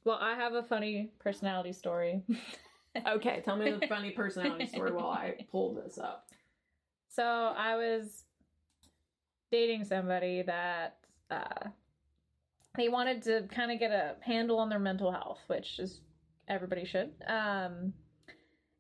well, 0.04 0.18
I 0.20 0.34
have 0.34 0.54
a 0.54 0.62
funny 0.62 1.10
personality 1.18 1.72
story. 1.72 2.22
Okay, 3.06 3.42
tell 3.44 3.56
me 3.56 3.70
the 3.70 3.86
funny 3.88 4.10
personality 4.10 4.66
story 4.66 4.92
while 4.92 5.10
I 5.10 5.36
pull 5.50 5.74
this 5.74 5.98
up. 5.98 6.28
So 7.08 7.22
I 7.24 7.76
was 7.76 8.24
dating 9.50 9.84
somebody 9.84 10.42
that 10.42 10.98
uh, 11.30 11.68
they 12.76 12.88
wanted 12.88 13.22
to 13.22 13.48
kind 13.50 13.70
of 13.70 13.78
get 13.78 13.90
a 13.90 14.16
handle 14.20 14.58
on 14.58 14.68
their 14.68 14.78
mental 14.78 15.10
health, 15.10 15.40
which 15.46 15.78
is 15.78 16.00
everybody 16.48 16.84
should. 16.84 17.12
Um, 17.26 17.92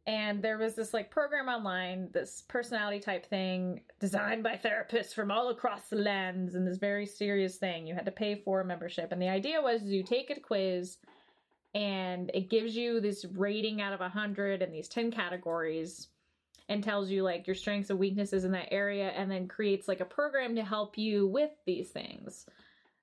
and 0.06 0.40
there 0.40 0.56
was 0.56 0.74
this 0.74 0.94
like 0.94 1.10
program 1.10 1.48
online, 1.48 2.10
this 2.12 2.44
personality 2.48 3.00
type 3.00 3.26
thing 3.26 3.80
designed 3.98 4.44
by 4.44 4.56
therapists 4.56 5.12
from 5.12 5.32
all 5.32 5.48
across 5.48 5.88
the 5.88 5.96
lands, 5.96 6.54
and 6.54 6.66
this 6.66 6.78
very 6.78 7.06
serious 7.06 7.56
thing. 7.56 7.86
You 7.86 7.94
had 7.94 8.04
to 8.04 8.12
pay 8.12 8.40
for 8.44 8.60
a 8.60 8.64
membership, 8.64 9.10
and 9.10 9.20
the 9.20 9.28
idea 9.28 9.60
was 9.60 9.82
you 9.82 10.04
take 10.04 10.30
a 10.30 10.38
quiz, 10.38 10.98
and 11.76 12.30
it 12.32 12.48
gives 12.48 12.74
you 12.74 13.00
this 13.00 13.26
rating 13.34 13.82
out 13.82 13.92
of 13.92 14.00
a 14.00 14.08
hundred 14.08 14.62
in 14.62 14.72
these 14.72 14.88
ten 14.88 15.10
categories 15.10 16.08
and 16.70 16.82
tells 16.82 17.10
you 17.10 17.22
like 17.22 17.46
your 17.46 17.54
strengths 17.54 17.90
and 17.90 17.98
weaknesses 17.98 18.44
in 18.44 18.52
that 18.52 18.72
area 18.72 19.10
and 19.10 19.30
then 19.30 19.46
creates 19.46 19.86
like 19.86 20.00
a 20.00 20.06
program 20.06 20.56
to 20.56 20.64
help 20.64 20.96
you 20.96 21.28
with 21.28 21.50
these 21.66 21.90
things. 21.90 22.46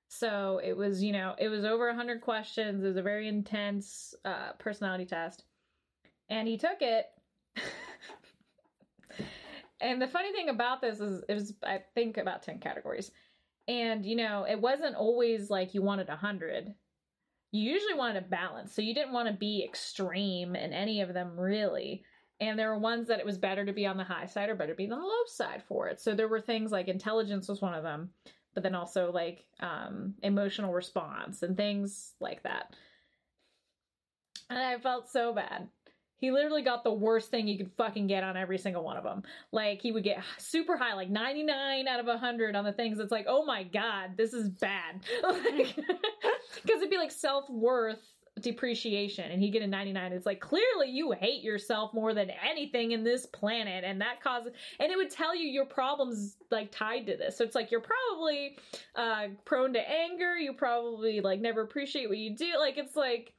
So 0.08 0.60
it 0.62 0.76
was 0.76 1.04
you 1.04 1.12
know 1.12 1.36
it 1.38 1.48
was 1.48 1.64
over 1.64 1.86
100 1.86 2.20
questions. 2.20 2.82
It 2.82 2.88
was 2.88 2.96
a 2.96 3.02
very 3.02 3.28
intense 3.28 4.12
uh, 4.24 4.52
personality 4.58 5.06
test. 5.06 5.44
And 6.28 6.48
he 6.48 6.58
took 6.58 6.80
it. 6.80 7.06
And 9.80 10.00
the 10.00 10.06
funny 10.06 10.32
thing 10.32 10.48
about 10.48 10.80
this 10.80 10.98
is 10.98 11.22
it 11.28 11.34
was 11.34 11.52
i 11.62 11.78
think 11.94 12.16
about 12.16 12.42
10 12.42 12.58
categories. 12.58 13.10
And, 13.68 14.04
you 14.04 14.16
know, 14.16 14.46
it 14.48 14.60
wasn't 14.60 14.96
always 14.96 15.50
like 15.50 15.74
you 15.74 15.82
wanted 15.82 16.08
100. 16.08 16.74
You 17.54 17.70
usually 17.70 17.94
wanted 17.94 18.24
a 18.24 18.26
balance. 18.26 18.74
So 18.74 18.82
you 18.82 18.94
didn't 18.94 19.12
want 19.12 19.28
to 19.28 19.32
be 19.32 19.62
extreme 19.62 20.56
in 20.56 20.72
any 20.72 21.02
of 21.02 21.14
them, 21.14 21.38
really. 21.38 22.02
And 22.40 22.58
there 22.58 22.70
were 22.70 22.80
ones 22.80 23.06
that 23.06 23.20
it 23.20 23.24
was 23.24 23.38
better 23.38 23.64
to 23.64 23.72
be 23.72 23.86
on 23.86 23.96
the 23.96 24.02
high 24.02 24.26
side 24.26 24.48
or 24.48 24.56
better 24.56 24.72
to 24.72 24.76
be 24.76 24.90
on 24.90 24.98
the 24.98 25.04
low 25.04 25.24
side 25.28 25.62
for 25.68 25.86
it. 25.86 26.00
So 26.00 26.16
there 26.16 26.26
were 26.26 26.40
things 26.40 26.72
like 26.72 26.88
intelligence 26.88 27.46
was 27.46 27.62
one 27.62 27.74
of 27.74 27.84
them, 27.84 28.10
but 28.54 28.64
then 28.64 28.74
also 28.74 29.12
like 29.12 29.44
um, 29.60 30.14
emotional 30.24 30.72
response 30.72 31.44
and 31.44 31.56
things 31.56 32.14
like 32.18 32.42
that. 32.42 32.74
And 34.50 34.58
I 34.58 34.76
felt 34.78 35.08
so 35.08 35.32
bad. 35.32 35.68
He 36.24 36.30
literally 36.30 36.62
got 36.62 36.84
the 36.84 36.92
worst 36.92 37.30
thing 37.30 37.46
you 37.46 37.58
could 37.58 37.70
fucking 37.76 38.06
get 38.06 38.24
on 38.24 38.34
every 38.34 38.56
single 38.56 38.82
one 38.82 38.96
of 38.96 39.04
them. 39.04 39.22
Like 39.52 39.82
he 39.82 39.92
would 39.92 40.04
get 40.04 40.24
super 40.38 40.74
high, 40.74 40.94
like 40.94 41.10
99 41.10 41.86
out 41.86 42.00
of 42.00 42.06
100 42.06 42.56
on 42.56 42.64
the 42.64 42.72
things. 42.72 42.98
It's 42.98 43.12
like, 43.12 43.26
oh 43.28 43.44
my 43.44 43.62
god, 43.62 44.16
this 44.16 44.32
is 44.32 44.48
bad. 44.48 45.00
Like, 45.22 45.76
because 46.62 46.78
it'd 46.78 46.88
be 46.88 46.96
like 46.96 47.10
self 47.10 47.50
worth 47.50 48.00
depreciation, 48.40 49.30
and 49.30 49.42
he'd 49.42 49.50
get 49.50 49.60
a 49.60 49.66
99. 49.66 50.12
It's 50.12 50.24
like 50.24 50.40
clearly 50.40 50.88
you 50.88 51.12
hate 51.12 51.42
yourself 51.42 51.92
more 51.92 52.14
than 52.14 52.30
anything 52.30 52.92
in 52.92 53.04
this 53.04 53.26
planet, 53.26 53.84
and 53.84 54.00
that 54.00 54.22
causes. 54.22 54.54
And 54.80 54.90
it 54.90 54.96
would 54.96 55.10
tell 55.10 55.36
you 55.36 55.46
your 55.46 55.66
problems 55.66 56.38
like 56.50 56.72
tied 56.72 57.06
to 57.08 57.18
this. 57.18 57.36
So 57.36 57.44
it's 57.44 57.54
like 57.54 57.70
you're 57.70 57.82
probably 57.82 58.56
uh, 58.96 59.26
prone 59.44 59.74
to 59.74 59.90
anger. 59.90 60.36
You 60.36 60.54
probably 60.54 61.20
like 61.20 61.42
never 61.42 61.60
appreciate 61.60 62.08
what 62.08 62.16
you 62.16 62.34
do. 62.34 62.52
Like 62.58 62.78
it's 62.78 62.96
like 62.96 63.34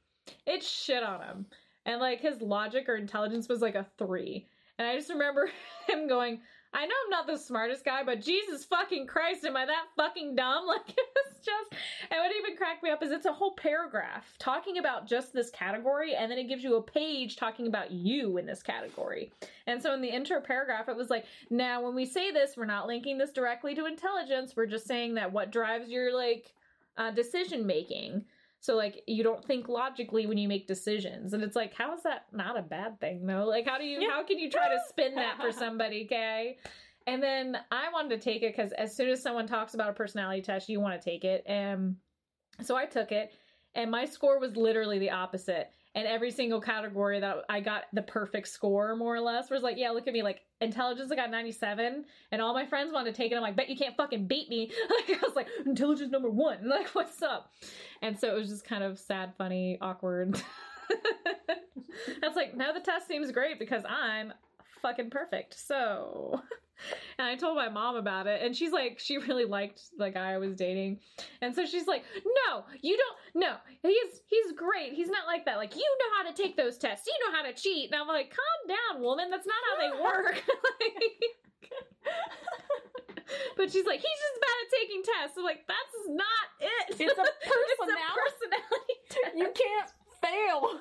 it's 0.46 0.68
shit 0.68 1.02
on 1.02 1.20
him 1.22 1.46
and 1.86 2.00
like 2.00 2.20
his 2.20 2.42
logic 2.42 2.88
or 2.88 2.96
intelligence 2.96 3.48
was 3.48 3.62
like 3.62 3.76
a 3.76 3.86
three. 3.96 4.46
And 4.78 4.86
I 4.86 4.94
just 4.96 5.08
remember 5.08 5.48
him 5.88 6.06
going, 6.06 6.40
I 6.74 6.84
know 6.84 6.94
I'm 7.04 7.10
not 7.10 7.26
the 7.26 7.38
smartest 7.38 7.86
guy, 7.86 8.02
but 8.02 8.20
Jesus 8.20 8.66
fucking 8.66 9.06
Christ, 9.06 9.46
am 9.46 9.56
I 9.56 9.64
that 9.64 9.86
fucking 9.96 10.34
dumb? 10.34 10.66
Like 10.76 10.90
it 10.90 10.96
was 10.96 11.36
just, 11.42 11.82
and 12.10 12.20
what 12.20 12.32
even 12.36 12.56
cracked 12.56 12.82
me 12.82 12.90
up 12.90 13.02
is 13.02 13.12
it's 13.12 13.24
a 13.24 13.32
whole 13.32 13.54
paragraph 13.54 14.26
talking 14.38 14.78
about 14.78 15.06
just 15.06 15.32
this 15.32 15.48
category, 15.50 16.14
and 16.14 16.30
then 16.30 16.38
it 16.38 16.48
gives 16.48 16.64
you 16.64 16.76
a 16.76 16.82
page 16.82 17.36
talking 17.36 17.68
about 17.68 17.92
you 17.92 18.36
in 18.36 18.46
this 18.46 18.62
category. 18.62 19.32
And 19.66 19.80
so 19.80 19.94
in 19.94 20.02
the 20.02 20.08
intro 20.08 20.40
paragraph, 20.40 20.88
it 20.88 20.96
was 20.96 21.08
like, 21.08 21.24
now 21.48 21.80
when 21.82 21.94
we 21.94 22.04
say 22.04 22.30
this, 22.32 22.56
we're 22.56 22.66
not 22.66 22.88
linking 22.88 23.16
this 23.16 23.32
directly 23.32 23.74
to 23.76 23.86
intelligence. 23.86 24.54
We're 24.56 24.66
just 24.66 24.86
saying 24.86 25.14
that 25.14 25.32
what 25.32 25.52
drives 25.52 25.88
your 25.88 26.14
like 26.14 26.52
uh, 26.98 27.12
decision 27.12 27.64
making. 27.64 28.24
So 28.66 28.74
like 28.74 29.04
you 29.06 29.22
don't 29.22 29.44
think 29.44 29.68
logically 29.68 30.26
when 30.26 30.38
you 30.38 30.48
make 30.48 30.66
decisions. 30.66 31.34
And 31.34 31.42
it's 31.44 31.54
like, 31.54 31.72
how 31.72 31.94
is 31.94 32.02
that 32.02 32.26
not 32.32 32.58
a 32.58 32.62
bad 32.62 32.98
thing 32.98 33.24
though? 33.24 33.44
Like 33.44 33.64
how 33.64 33.78
do 33.78 33.84
you 33.84 34.02
Yeah. 34.02 34.10
how 34.10 34.24
can 34.24 34.40
you 34.40 34.50
try 34.50 34.68
to 34.68 34.78
spin 34.88 35.14
that 35.14 35.40
for 35.40 35.52
somebody, 35.64 36.04
okay? 36.06 36.58
And 37.06 37.22
then 37.22 37.56
I 37.70 37.90
wanted 37.92 38.08
to 38.10 38.18
take 38.18 38.42
it 38.42 38.56
because 38.56 38.72
as 38.72 38.96
soon 38.96 39.08
as 39.08 39.22
someone 39.22 39.46
talks 39.46 39.74
about 39.74 39.90
a 39.90 39.92
personality 39.92 40.42
test, 40.42 40.68
you 40.68 40.80
want 40.80 41.00
to 41.00 41.04
take 41.10 41.22
it. 41.22 41.44
And 41.46 41.94
so 42.60 42.74
I 42.74 42.86
took 42.86 43.12
it, 43.12 43.30
and 43.76 43.88
my 43.88 44.04
score 44.04 44.40
was 44.40 44.56
literally 44.56 44.98
the 44.98 45.10
opposite. 45.10 45.70
And 45.96 46.06
every 46.06 46.30
single 46.30 46.60
category 46.60 47.20
that 47.20 47.38
I 47.48 47.60
got 47.60 47.84
the 47.94 48.02
perfect 48.02 48.48
score, 48.48 48.94
more 48.96 49.16
or 49.16 49.20
less, 49.20 49.48
was 49.48 49.62
like, 49.62 49.78
yeah, 49.78 49.90
look 49.90 50.06
at 50.06 50.12
me, 50.12 50.22
like 50.22 50.42
intelligence, 50.60 51.10
I 51.10 51.16
got 51.16 51.30
97, 51.30 52.04
and 52.30 52.42
all 52.42 52.52
my 52.52 52.66
friends 52.66 52.92
wanted 52.92 53.14
to 53.14 53.16
take 53.16 53.32
it. 53.32 53.34
I'm 53.36 53.40
like, 53.40 53.56
bet 53.56 53.70
you 53.70 53.76
can't 53.76 53.96
fucking 53.96 54.26
beat 54.26 54.50
me. 54.50 54.70
Like, 54.90 55.22
I 55.22 55.26
was 55.26 55.34
like, 55.34 55.48
intelligence 55.64 56.12
number 56.12 56.30
one. 56.30 56.58
Like, 56.68 56.88
what's 56.88 57.22
up? 57.22 57.50
And 58.02 58.18
so 58.18 58.28
it 58.28 58.38
was 58.38 58.50
just 58.50 58.66
kind 58.66 58.84
of 58.84 58.98
sad, 58.98 59.32
funny, 59.38 59.78
awkward. 59.80 60.42
That's 62.20 62.36
like, 62.36 62.54
now 62.54 62.72
the 62.72 62.80
test 62.80 63.08
seems 63.08 63.32
great 63.32 63.58
because 63.58 63.82
I'm 63.88 64.34
fucking 64.86 65.10
perfect. 65.10 65.54
So, 65.58 66.40
and 67.18 67.26
I 67.26 67.34
told 67.36 67.56
my 67.56 67.68
mom 67.68 67.96
about 67.96 68.26
it, 68.26 68.40
and 68.42 68.54
she's 68.56 68.72
like, 68.72 68.98
she 69.00 69.18
really 69.18 69.44
liked 69.44 69.80
the 69.98 70.10
guy 70.10 70.32
I 70.32 70.38
was 70.38 70.54
dating, 70.54 71.00
and 71.42 71.54
so 71.54 71.66
she's 71.66 71.86
like, 71.86 72.04
no, 72.46 72.64
you 72.82 72.96
don't, 72.96 73.16
no, 73.42 73.56
he's 73.82 74.22
he's 74.26 74.52
great. 74.52 74.92
He's 74.92 75.08
not 75.08 75.26
like 75.26 75.44
that. 75.46 75.56
Like 75.56 75.74
you 75.74 75.82
know 75.98 76.10
how 76.16 76.22
to 76.30 76.36
take 76.42 76.56
those 76.56 76.78
tests. 76.78 77.06
You 77.06 77.14
know 77.26 77.32
how 77.36 77.42
to 77.44 77.52
cheat. 77.52 77.90
And 77.90 78.00
I'm 78.00 78.06
like, 78.08 78.30
calm 78.30 78.68
down, 78.76 79.02
woman. 79.02 79.30
That's 79.30 79.46
not 79.46 79.56
how 79.70 79.76
they 79.82 79.90
work. 80.06 80.42
but 83.56 83.72
she's 83.72 83.86
like, 83.86 83.98
he's 84.00 84.20
just 84.22 84.40
bad 84.40 84.56
at 84.62 84.70
taking 84.80 85.02
tests. 85.02 85.36
I'm 85.38 85.44
like, 85.44 85.66
that's 85.66 86.08
not 86.14 86.46
it. 86.60 86.90
It's 86.90 87.00
a 87.00 87.04
It's 87.04 87.14
personality. 87.42 88.06
a 88.06 88.08
personality 88.22 88.94
you 89.34 89.50
can't 89.52 89.90
fail. 90.22 90.78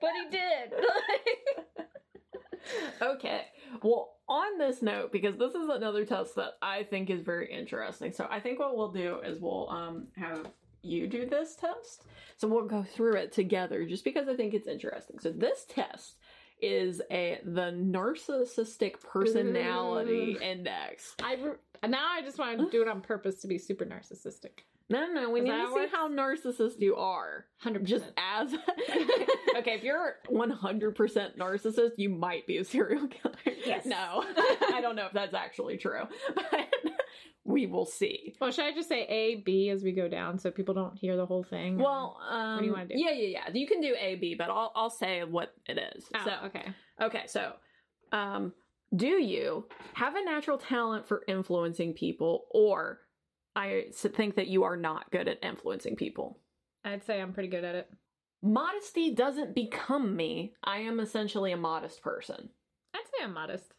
but 0.00 0.10
he 0.14 0.24
did. 0.30 0.72
okay. 3.02 3.46
Well, 3.82 4.14
on 4.28 4.58
this 4.58 4.82
note, 4.82 5.12
because 5.12 5.36
this 5.36 5.54
is 5.54 5.68
another 5.68 6.04
test 6.04 6.36
that 6.36 6.54
I 6.62 6.84
think 6.84 7.10
is 7.10 7.22
very 7.22 7.52
interesting. 7.52 8.12
So 8.12 8.26
I 8.30 8.40
think 8.40 8.58
what 8.58 8.76
we'll 8.76 8.92
do 8.92 9.18
is 9.24 9.40
we'll 9.40 9.68
um 9.70 10.08
have 10.16 10.50
you 10.82 11.06
do 11.06 11.26
this 11.26 11.54
test. 11.54 12.04
So 12.36 12.48
we'll 12.48 12.66
go 12.66 12.82
through 12.82 13.14
it 13.14 13.32
together 13.32 13.84
just 13.86 14.04
because 14.04 14.28
I 14.28 14.34
think 14.34 14.52
it's 14.54 14.66
interesting. 14.66 15.18
So 15.20 15.30
this 15.30 15.64
test 15.68 16.16
is 16.62 17.02
a 17.10 17.40
the 17.44 17.72
narcissistic 17.72 19.00
personality 19.00 20.36
Ooh. 20.38 20.42
index. 20.42 21.14
I 21.22 21.36
now 21.86 22.08
I 22.12 22.22
just 22.22 22.38
want 22.38 22.58
to 22.58 22.70
do 22.70 22.82
it 22.82 22.88
on 22.88 23.00
purpose 23.00 23.40
to 23.42 23.48
be 23.48 23.58
super 23.58 23.84
narcissistic. 23.84 24.60
No, 24.92 25.06
no, 25.06 25.22
no. 25.22 25.30
We 25.30 25.40
Is 25.40 25.44
need 25.44 25.52
to 25.52 25.66
see 25.68 25.72
works? 25.72 25.92
how 25.92 26.08
narcissist 26.08 26.80
you 26.80 26.96
are. 26.96 27.46
Hundred 27.58 27.86
Just 27.86 28.12
as 28.18 28.52
okay, 29.56 29.74
if 29.74 29.82
you're 29.82 30.16
100% 30.28 31.36
narcissist, 31.38 31.92
you 31.96 32.10
might 32.10 32.46
be 32.46 32.58
a 32.58 32.64
serial 32.64 33.06
killer. 33.08 33.34
Yes. 33.64 33.86
No, 33.86 33.96
I 34.36 34.80
don't 34.82 34.96
know 34.96 35.06
if 35.06 35.12
that's 35.12 35.34
actually 35.34 35.78
true, 35.78 36.02
but 36.34 36.68
we 37.44 37.66
will 37.66 37.86
see. 37.86 38.34
Well, 38.40 38.50
should 38.50 38.64
I 38.64 38.72
just 38.72 38.88
say 38.88 39.02
A, 39.02 39.36
B 39.36 39.70
as 39.70 39.82
we 39.82 39.92
go 39.92 40.08
down 40.08 40.38
so 40.38 40.50
people 40.50 40.74
don't 40.74 40.96
hear 40.96 41.16
the 41.16 41.26
whole 41.26 41.42
thing? 41.42 41.78
Well, 41.78 42.18
um, 42.30 42.58
do 42.58 42.64
you 42.66 42.72
wanna 42.72 42.86
do? 42.86 42.94
Yeah, 42.96 43.10
yeah, 43.10 43.28
yeah. 43.46 43.52
You 43.52 43.66
can 43.66 43.80
do 43.80 43.94
A, 43.98 44.14
B, 44.16 44.34
but 44.34 44.48
I'll 44.48 44.72
I'll 44.74 44.90
say 44.90 45.24
what 45.24 45.54
it 45.66 45.78
is. 45.96 46.04
oh, 46.14 46.24
so 46.24 46.46
okay. 46.46 46.66
okay, 47.00 47.22
so 47.26 47.54
um, 48.12 48.52
do 48.94 49.06
you 49.06 49.66
have 49.94 50.14
a 50.14 50.24
natural 50.24 50.58
talent 50.58 51.08
for 51.08 51.24
influencing 51.26 51.94
people, 51.94 52.44
or 52.50 53.00
I 53.56 53.86
think 53.92 54.36
that 54.36 54.48
you 54.48 54.64
are 54.64 54.76
not 54.76 55.10
good 55.10 55.28
at 55.28 55.42
influencing 55.42 55.96
people? 55.96 56.38
I'd 56.84 57.04
say 57.04 57.20
I'm 57.20 57.32
pretty 57.32 57.48
good 57.48 57.64
at 57.64 57.74
it. 57.74 57.90
Modesty 58.42 59.14
doesn't 59.14 59.54
become 59.54 60.16
me. 60.16 60.54
I 60.64 60.78
am 60.78 61.00
essentially 61.00 61.52
a 61.52 61.56
modest 61.56 62.02
person. 62.02 62.50
I'd 62.94 63.06
say 63.06 63.24
I'm 63.24 63.34
modest. 63.34 63.72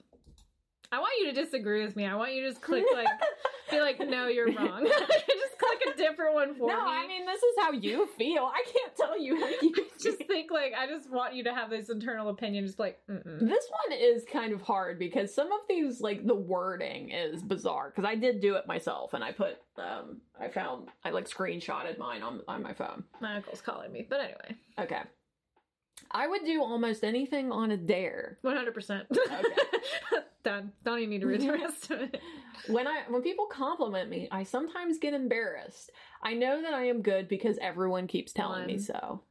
I 0.91 0.99
want 0.99 1.13
you 1.19 1.33
to 1.33 1.43
disagree 1.43 1.83
with 1.83 1.95
me. 1.95 2.05
I 2.05 2.15
want 2.15 2.33
you 2.33 2.43
to 2.43 2.49
just 2.49 2.61
click 2.61 2.85
like, 2.93 3.07
be 3.73 3.81
like, 3.81 3.99
no, 4.09 4.27
you're 4.27 4.47
wrong. 4.53 4.85
just 5.09 5.57
click 5.57 5.93
a 5.93 5.97
different 5.97 6.33
one 6.33 6.55
for 6.55 6.67
no, 6.67 6.75
me. 6.75 6.91
I 6.91 7.07
mean 7.07 7.25
this 7.25 7.41
is 7.41 7.55
how 7.59 7.71
you 7.71 8.07
feel. 8.17 8.43
I 8.43 8.63
can't 8.65 8.95
tell 8.95 9.19
you 9.19 9.39
how 9.39 9.49
you 9.61 9.73
just 10.01 10.23
think 10.25 10.51
like 10.51 10.73
I 10.77 10.87
just 10.87 11.09
want 11.09 11.33
you 11.35 11.43
to 11.45 11.53
have 11.53 11.69
this 11.69 11.89
internal 11.89 12.29
opinion. 12.29 12.65
Just 12.65 12.79
like, 12.79 12.99
mm-mm. 13.09 13.39
This 13.39 13.65
one 13.87 13.97
is 13.97 14.23
kind 14.31 14.53
of 14.53 14.61
hard 14.61 14.99
because 14.99 15.33
some 15.33 15.51
of 15.51 15.59
these, 15.69 16.01
like 16.01 16.25
the 16.25 16.35
wording, 16.35 17.11
is 17.11 17.41
bizarre. 17.41 17.91
Because 17.93 18.07
I 18.07 18.15
did 18.15 18.41
do 18.41 18.55
it 18.55 18.67
myself, 18.67 19.13
and 19.13 19.23
I 19.23 19.31
put, 19.31 19.57
um, 19.77 20.21
I 20.39 20.47
found, 20.47 20.89
I 21.03 21.09
like 21.11 21.27
screenshotted 21.29 21.97
mine 21.97 22.21
on 22.23 22.41
on 22.47 22.61
my 22.63 22.73
phone. 22.73 23.03
my 23.21 23.35
uncle's 23.35 23.61
calling 23.61 23.91
me. 23.91 24.05
But 24.09 24.19
anyway, 24.21 24.55
Okay, 24.79 25.01
I 26.11 26.27
would 26.27 26.45
do 26.45 26.61
almost 26.61 27.03
anything 27.03 27.51
on 27.51 27.71
a 27.71 27.77
dare. 27.77 28.37
one 28.41 28.55
hundred 28.55 28.73
percent. 28.73 29.07
Done. 30.43 30.73
Don't 30.83 30.97
even 30.99 31.09
need 31.11 31.21
to 31.21 31.27
read 31.27 31.41
the 31.41 31.53
rest 31.53 31.89
of 31.89 32.01
it. 32.01 32.19
When 32.67 32.85
I 32.85 33.03
when 33.07 33.21
people 33.21 33.45
compliment 33.45 34.09
me, 34.09 34.27
I 34.31 34.43
sometimes 34.43 34.97
get 34.99 35.13
embarrassed. 35.13 35.89
I 36.21 36.33
know 36.33 36.61
that 36.61 36.73
I 36.73 36.87
am 36.87 37.01
good 37.01 37.27
because 37.29 37.57
everyone 37.61 38.07
keeps 38.07 38.33
telling 38.33 38.65
me 38.65 38.77
so. 38.77 39.21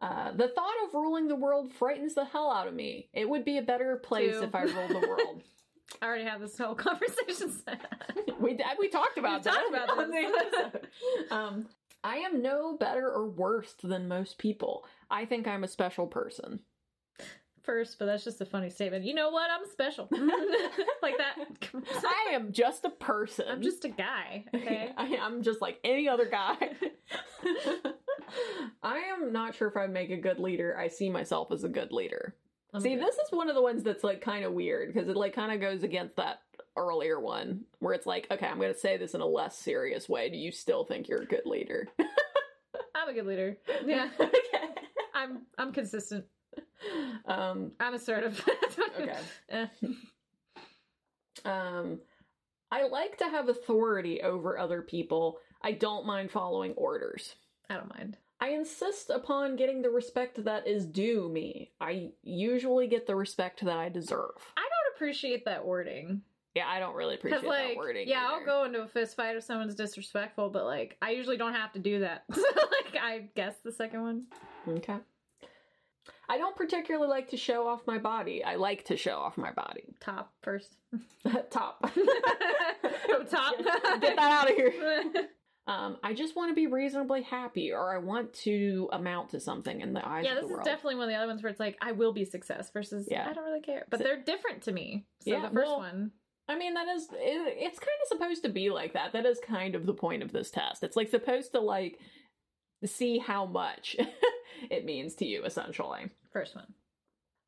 Uh, 0.00 0.30
the 0.30 0.46
thought 0.48 0.74
of 0.86 0.94
ruling 0.94 1.26
the 1.26 1.34
world 1.34 1.72
frightens 1.72 2.14
the 2.14 2.24
hell 2.24 2.52
out 2.52 2.68
of 2.68 2.74
me. 2.74 3.08
It 3.12 3.28
would 3.28 3.44
be 3.44 3.58
a 3.58 3.62
better 3.62 3.96
place 3.96 4.34
Two. 4.38 4.44
if 4.44 4.54
I 4.54 4.62
ruled 4.62 4.90
the 4.90 5.06
world. 5.08 5.42
I 6.02 6.06
already 6.06 6.24
had 6.24 6.40
this 6.40 6.56
whole 6.56 6.74
conversation 6.76 7.50
set. 7.50 7.80
we 8.38 8.56
we 8.78 8.88
talked 8.88 9.18
about 9.18 9.40
We 9.44 9.50
that. 9.50 9.54
talked 9.54 9.90
about 9.90 10.72
this. 10.72 11.32
um, 11.32 11.66
I 12.04 12.18
am 12.18 12.42
no 12.42 12.76
better 12.76 13.10
or 13.10 13.28
worse 13.28 13.74
than 13.82 14.06
most 14.06 14.38
people. 14.38 14.84
I 15.10 15.24
think 15.24 15.46
I'm 15.46 15.64
a 15.64 15.68
special 15.68 16.06
person. 16.06 16.60
First, 17.62 17.98
but 17.98 18.06
that's 18.06 18.24
just 18.24 18.40
a 18.40 18.46
funny 18.46 18.70
statement. 18.70 19.04
You 19.04 19.14
know 19.14 19.30
what? 19.30 19.50
I'm 19.50 19.68
special. 19.70 20.08
like 21.02 21.18
that. 21.18 21.36
I 21.74 22.32
am 22.32 22.52
just 22.52 22.84
a 22.84 22.90
person. 22.90 23.44
I'm 23.48 23.62
just 23.62 23.84
a 23.84 23.88
guy. 23.88 24.44
Okay. 24.54 24.90
I, 24.96 25.04
am 25.06 25.42
just 25.42 25.60
like 25.60 25.78
any 25.84 26.08
other 26.08 26.24
guy. 26.24 26.56
I 28.82 28.96
am 28.98 29.32
not 29.32 29.54
sure 29.54 29.68
if 29.68 29.76
I 29.76 29.86
make 29.86 30.10
a 30.10 30.16
good 30.16 30.38
leader. 30.38 30.78
I 30.78 30.88
see 30.88 31.10
myself 31.10 31.52
as 31.52 31.64
a 31.64 31.68
good 31.68 31.92
leader. 31.92 32.34
I'm 32.72 32.80
see, 32.80 32.94
good. 32.94 33.02
this 33.02 33.16
is 33.16 33.30
one 33.30 33.48
of 33.48 33.54
the 33.54 33.62
ones 33.62 33.82
that's 33.82 34.04
like 34.04 34.22
kind 34.22 34.44
of 34.44 34.52
weird 34.52 34.92
because 34.92 35.08
it 35.08 35.16
like 35.16 35.34
kind 35.34 35.52
of 35.52 35.60
goes 35.60 35.82
against 35.82 36.16
that 36.16 36.40
earlier 36.76 37.20
one 37.20 37.64
where 37.80 37.92
it's 37.92 38.06
like, 38.06 38.26
okay, 38.30 38.46
I'm 38.46 38.58
going 38.58 38.72
to 38.72 38.78
say 38.78 38.96
this 38.96 39.14
in 39.14 39.20
a 39.20 39.26
less 39.26 39.58
serious 39.58 40.08
way. 40.08 40.30
Do 40.30 40.38
you 40.38 40.52
still 40.52 40.84
think 40.84 41.08
you're 41.08 41.22
a 41.22 41.26
good 41.26 41.44
leader? 41.44 41.88
I'm 42.94 43.08
a 43.08 43.12
good 43.12 43.26
leader. 43.26 43.56
Yeah. 43.84 44.08
I'm 45.18 45.42
I'm 45.58 45.72
consistent. 45.72 46.24
Um, 47.26 47.72
I'm 47.78 47.94
assertive. 47.94 48.42
Okay. 48.98 49.16
Eh. 49.50 49.66
um, 51.44 52.00
I 52.70 52.86
like 52.88 53.18
to 53.18 53.24
have 53.24 53.48
authority 53.48 54.22
over 54.22 54.58
other 54.58 54.82
people. 54.82 55.38
I 55.62 55.72
don't 55.72 56.06
mind 56.06 56.30
following 56.30 56.72
orders. 56.72 57.34
I 57.68 57.74
don't 57.74 57.90
mind. 57.96 58.16
I 58.40 58.50
insist 58.50 59.10
upon 59.10 59.56
getting 59.56 59.82
the 59.82 59.90
respect 59.90 60.42
that 60.44 60.66
is 60.66 60.86
due 60.86 61.28
me. 61.28 61.72
I 61.80 62.10
usually 62.22 62.86
get 62.86 63.06
the 63.06 63.16
respect 63.16 63.64
that 63.64 63.76
I 63.76 63.88
deserve. 63.88 64.36
I 64.56 64.62
don't 64.62 64.94
appreciate 64.96 65.44
that 65.44 65.64
wording. 65.64 66.22
Yeah, 66.54 66.66
I 66.66 66.78
don't 66.78 66.94
really 66.94 67.16
appreciate 67.16 67.44
like, 67.44 67.68
that 67.68 67.76
wording. 67.76 68.08
yeah, 68.08 68.26
either. 68.26 68.34
I'll 68.34 68.44
go 68.44 68.64
into 68.64 68.82
a 68.82 68.88
fist 68.88 69.16
fight 69.16 69.36
if 69.36 69.44
someone's 69.44 69.74
disrespectful, 69.74 70.50
but 70.50 70.64
like, 70.64 70.96
I 71.02 71.10
usually 71.10 71.36
don't 71.36 71.54
have 71.54 71.72
to 71.72 71.78
do 71.78 72.00
that. 72.00 72.24
like, 72.30 73.00
I 73.00 73.28
guess 73.34 73.54
the 73.64 73.72
second 73.72 74.02
one. 74.02 74.24
Okay. 74.76 74.98
I 76.30 76.36
don't 76.36 76.54
particularly 76.54 77.08
like 77.08 77.30
to 77.30 77.36
show 77.38 77.66
off 77.66 77.86
my 77.86 77.98
body. 77.98 78.44
I 78.44 78.56
like 78.56 78.84
to 78.86 78.96
show 78.96 79.16
off 79.16 79.38
my 79.38 79.50
body. 79.50 79.94
Top 79.98 80.32
first. 80.42 80.76
Top. 81.50 81.90
From 81.90 82.06
top. 83.30 83.56
Get, 83.56 84.00
get 84.00 84.16
that 84.16 84.18
out 84.18 84.50
of 84.50 84.56
here. 84.56 85.28
Um, 85.66 85.98
I 86.02 86.14
just 86.14 86.34
want 86.34 86.50
to 86.50 86.54
be 86.54 86.66
reasonably 86.66 87.22
happy, 87.22 87.72
or 87.72 87.94
I 87.94 87.98
want 87.98 88.32
to 88.44 88.88
amount 88.92 89.30
to 89.30 89.40
something 89.40 89.80
in 89.82 89.92
the 89.92 90.06
eyes 90.06 90.24
yeah, 90.24 90.32
of 90.32 90.36
this 90.36 90.44
is 90.46 90.50
world. 90.52 90.64
definitely 90.64 90.94
one 90.96 91.04
of 91.04 91.10
the 91.10 91.16
other 91.16 91.26
ones 91.26 91.42
where 91.42 91.50
it's 91.50 91.60
like, 91.60 91.76
I 91.82 91.92
will 91.92 92.12
be 92.12 92.24
success 92.24 92.70
versus 92.72 93.06
Yeah. 93.10 93.28
I 93.28 93.34
don't 93.34 93.44
really 93.44 93.60
care. 93.60 93.84
But 93.90 94.00
they're 94.00 94.22
different 94.22 94.62
to 94.62 94.72
me. 94.72 95.04
So 95.20 95.30
Yeah, 95.30 95.42
the 95.48 95.54
first 95.54 95.66
well, 95.66 95.78
one. 95.78 96.12
I 96.48 96.56
mean, 96.56 96.72
that 96.72 96.88
is, 96.88 97.04
it, 97.12 97.56
it's 97.58 97.78
kind 97.78 97.90
of 98.02 98.08
supposed 98.08 98.42
to 98.44 98.48
be 98.48 98.70
like 98.70 98.94
that. 98.94 99.12
That 99.12 99.26
is 99.26 99.38
kind 99.46 99.74
of 99.74 99.84
the 99.84 99.92
point 99.92 100.22
of 100.22 100.32
this 100.32 100.50
test. 100.50 100.82
It's 100.82 100.96
like 100.96 101.10
supposed 101.10 101.52
to 101.52 101.60
like 101.60 101.98
see 102.84 103.18
how 103.18 103.46
much 103.46 103.96
it 104.70 104.84
means 104.84 105.14
to 105.16 105.26
you, 105.26 105.44
essentially. 105.44 106.10
First 106.32 106.54
one. 106.54 106.74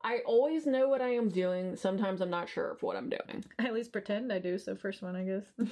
I 0.03 0.19
always 0.25 0.65
know 0.65 0.87
what 0.89 1.01
I 1.01 1.09
am 1.09 1.29
doing. 1.29 1.75
Sometimes 1.75 2.21
I'm 2.21 2.29
not 2.29 2.49
sure 2.49 2.71
of 2.71 2.81
what 2.81 2.95
I'm 2.97 3.09
doing. 3.09 3.45
I 3.59 3.65
at 3.65 3.73
least 3.73 3.91
pretend 3.91 4.33
I 4.33 4.39
do, 4.39 4.57
so 4.57 4.75
first 4.75 5.01
one, 5.01 5.15
I 5.15 5.23
guess. 5.23 5.43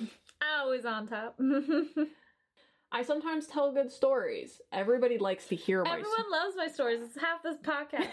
Always 0.59 0.85
on 0.85 1.07
top. 1.07 1.39
I 2.91 3.03
sometimes 3.03 3.47
tell 3.47 3.71
good 3.71 3.91
stories. 3.91 4.61
Everybody 4.71 5.17
likes 5.17 5.47
to 5.47 5.55
hear 5.55 5.83
my 5.83 5.89
stories. 5.89 6.05
Everyone 6.05 6.31
loves 6.31 6.55
my 6.55 6.67
stories. 6.67 7.01
It's 7.03 7.19
half 7.19 7.43
this 7.43 7.57
podcast. 7.57 8.11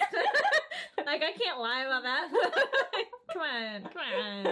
Like, 1.07 1.23
I 1.23 1.33
can't 1.33 1.59
lie 1.59 1.85
about 1.85 2.03
that. 2.03 2.29
come 3.33 3.43
on, 3.43 3.83
come 3.83 3.93
on. 3.97 4.47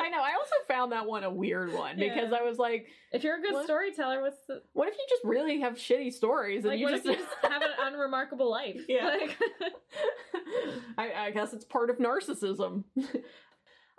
I 0.00 0.08
know. 0.10 0.18
I 0.22 0.32
also 0.38 0.54
found 0.68 0.92
that 0.92 1.06
one 1.06 1.24
a 1.24 1.30
weird 1.30 1.72
one 1.72 1.96
because 1.96 2.30
Yeah. 2.30 2.38
I 2.38 2.42
was 2.42 2.58
like, 2.58 2.86
If 3.12 3.24
you're 3.24 3.38
a 3.38 3.42
good 3.42 3.54
What? 3.54 3.64
storyteller, 3.64 4.20
what's 4.22 4.44
the. 4.46 4.62
what 4.72 4.88
if 4.88 4.94
you 4.94 5.04
just 5.08 5.24
really 5.24 5.60
have 5.60 5.74
shitty 5.74 6.12
stories 6.12 6.64
and 6.64 6.72
Like, 6.72 6.80
you 6.80 6.88
just, 6.88 7.04
you 7.04 7.14
just 7.14 7.28
have 7.42 7.62
an 7.62 7.70
unremarkable 7.80 8.50
life? 8.50 8.80
Yeah. 8.88 9.06
Like, 9.06 9.36
I, 10.98 11.12
I 11.26 11.30
guess 11.30 11.52
it's 11.52 11.64
part 11.64 11.90
of 11.90 11.98
narcissism. 11.98 12.84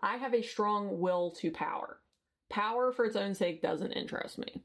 I 0.02 0.18
have 0.18 0.34
a 0.34 0.42
strong 0.42 1.00
will 1.00 1.32
to 1.40 1.52
power. 1.52 2.00
Power 2.50 2.92
for 2.92 3.06
its 3.06 3.16
own 3.16 3.34
sake 3.34 3.62
doesn't 3.62 3.94
interest 3.94 4.38
me. 4.38 4.64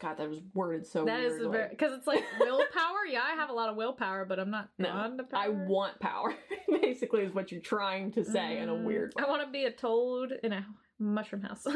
God, 0.00 0.16
that 0.16 0.28
was 0.30 0.40
worded 0.54 0.86
so 0.86 1.04
that 1.04 1.20
is 1.20 1.32
weirdly. 1.32 1.50
very. 1.52 1.68
Because 1.68 1.92
it's 1.92 2.06
like 2.06 2.24
willpower. 2.40 3.04
Yeah, 3.08 3.20
I 3.22 3.34
have 3.34 3.50
a 3.50 3.52
lot 3.52 3.68
of 3.68 3.76
willpower, 3.76 4.24
but 4.24 4.40
I'm 4.40 4.50
not 4.50 4.70
No, 4.78 5.14
to 5.16 5.22
power. 5.24 5.40
I 5.42 5.48
want 5.48 6.00
power. 6.00 6.34
Basically, 6.82 7.20
is 7.22 7.34
what 7.34 7.52
you're 7.52 7.60
trying 7.60 8.10
to 8.12 8.24
say 8.24 8.58
in 8.58 8.68
a 8.68 8.72
Mm, 8.72 8.84
weird 8.84 9.12
way. 9.14 9.24
I 9.24 9.28
want 9.28 9.44
to 9.44 9.50
be 9.52 9.64
a 9.66 9.70
toad 9.70 10.32
in 10.42 10.52
a 10.54 10.66
mushroom 10.98 11.42
house. 11.42 11.66
uh, 11.66 11.72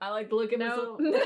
I 0.00 0.10
like 0.10 0.28
to 0.30 0.36
look 0.36 0.52
at 0.52 0.58
no. 0.58 0.96
myself. 0.98 1.22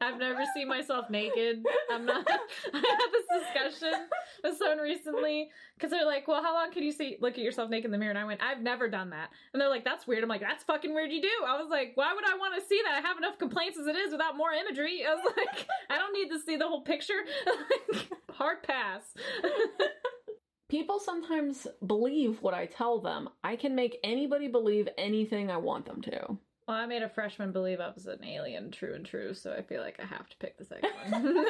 I've 0.00 0.18
never 0.18 0.44
seen 0.54 0.66
myself 0.68 1.10
naked. 1.10 1.62
I'm 1.90 2.06
not. 2.06 2.26
I 2.74 2.76
had 2.76 2.98
this 3.12 3.42
discussion 3.42 4.06
with 4.42 4.56
someone 4.56 4.78
recently 4.78 5.50
because 5.76 5.90
they're 5.90 6.06
like, 6.06 6.26
"Well, 6.26 6.42
how 6.42 6.54
long 6.54 6.72
can 6.72 6.82
you 6.82 6.92
see 6.92 7.18
look 7.20 7.34
at 7.34 7.40
yourself 7.40 7.68
naked 7.68 7.86
in 7.86 7.90
the 7.92 7.98
mirror?" 7.98 8.10
And 8.10 8.18
I 8.18 8.24
went, 8.24 8.42
"I've 8.42 8.62
never 8.62 8.88
done 8.88 9.10
that." 9.10 9.28
And 9.52 9.60
they're 9.60 9.68
like, 9.68 9.84
"That's 9.84 10.06
weird." 10.06 10.22
I'm 10.22 10.28
like, 10.28 10.40
"That's 10.40 10.64
fucking 10.64 10.94
weird. 10.94 11.12
You 11.12 11.20
do." 11.20 11.28
I 11.46 11.60
was 11.60 11.68
like, 11.70 11.92
"Why 11.96 12.14
would 12.14 12.24
I 12.24 12.36
want 12.36 12.54
to 12.60 12.66
see 12.66 12.80
that? 12.84 12.94
I 12.94 13.06
have 13.06 13.18
enough 13.18 13.38
complaints 13.38 13.78
as 13.78 13.86
it 13.86 13.96
is 13.96 14.12
without 14.12 14.36
more 14.36 14.52
imagery." 14.52 15.04
I 15.06 15.14
was 15.14 15.24
like, 15.36 15.66
"I 15.90 15.98
don't 15.98 16.14
need 16.14 16.30
to 16.30 16.40
see 16.40 16.56
the 16.56 16.66
whole 16.66 16.82
picture." 16.82 17.20
Hard 18.32 18.62
pass. 18.62 19.02
People 20.70 21.00
sometimes 21.00 21.66
believe 21.84 22.40
what 22.42 22.54
I 22.54 22.66
tell 22.66 23.00
them. 23.00 23.28
I 23.42 23.56
can 23.56 23.74
make 23.74 23.98
anybody 24.04 24.46
believe 24.48 24.88
anything 24.96 25.50
I 25.50 25.56
want 25.56 25.84
them 25.84 26.00
to. 26.02 26.38
Well, 26.70 26.78
I 26.78 26.86
made 26.86 27.02
a 27.02 27.08
freshman 27.08 27.50
believe 27.50 27.80
I 27.80 27.90
was 27.92 28.06
an 28.06 28.22
alien, 28.24 28.70
true 28.70 28.94
and 28.94 29.04
true, 29.04 29.34
so 29.34 29.52
I 29.52 29.60
feel 29.60 29.80
like 29.82 29.98
I 30.00 30.06
have 30.06 30.28
to 30.28 30.36
pick 30.36 30.56
the 30.56 30.64
second 30.64 30.88
one. 31.10 31.44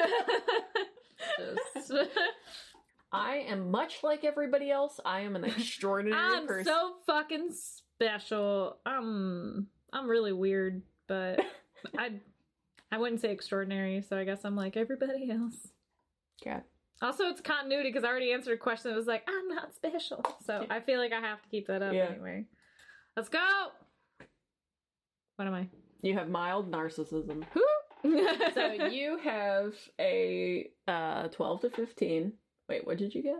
Just, 1.85 1.93
I 3.11 3.35
am 3.47 3.69
much 3.69 4.01
like 4.01 4.23
everybody 4.23 4.71
else. 4.71 4.99
I 5.05 5.19
am 5.19 5.35
an 5.35 5.43
extraordinary 5.43 6.19
I'm 6.37 6.47
person. 6.47 6.65
so 6.65 6.93
fucking 7.05 7.49
special. 7.53 8.77
Um, 8.87 9.67
I'm 9.93 10.09
really 10.09 10.33
weird, 10.33 10.81
but 11.05 11.39
I, 11.99 12.13
I 12.91 12.97
wouldn't 12.97 13.21
say 13.21 13.29
extraordinary. 13.29 14.01
So 14.01 14.17
I 14.17 14.23
guess 14.23 14.43
I'm 14.43 14.55
like 14.55 14.75
everybody 14.75 15.29
else. 15.29 15.67
Okay. 16.41 16.61
Also, 17.03 17.25
it's 17.25 17.41
continuity 17.41 17.89
because 17.89 18.03
I 18.03 18.07
already 18.07 18.31
answered 18.33 18.53
a 18.55 18.57
question 18.57 18.89
that 18.89 18.97
was 18.97 19.05
like, 19.05 19.27
I'm 19.29 19.49
not 19.49 19.75
special. 19.75 20.25
So 20.47 20.65
I 20.71 20.79
feel 20.79 20.97
like 20.97 21.13
I 21.13 21.19
have 21.21 21.43
to 21.43 21.49
keep 21.49 21.67
that 21.67 21.83
up 21.83 21.93
Yeah. 21.93 22.07
anyway. 22.09 22.45
Let's 23.15 23.29
go. 23.29 23.67
What 25.35 25.47
am 25.47 25.53
I? 25.53 25.67
You 26.01 26.15
have 26.17 26.29
mild 26.29 26.71
narcissism. 26.71 27.43
Who? 27.53 27.63
so 28.53 28.71
you 28.91 29.19
have 29.23 29.73
a 29.99 30.69
uh, 30.87 31.27
12 31.29 31.61
to 31.61 31.69
15. 31.69 32.33
Wait, 32.69 32.85
what 32.87 32.97
did 32.97 33.13
you 33.13 33.21
get? 33.21 33.39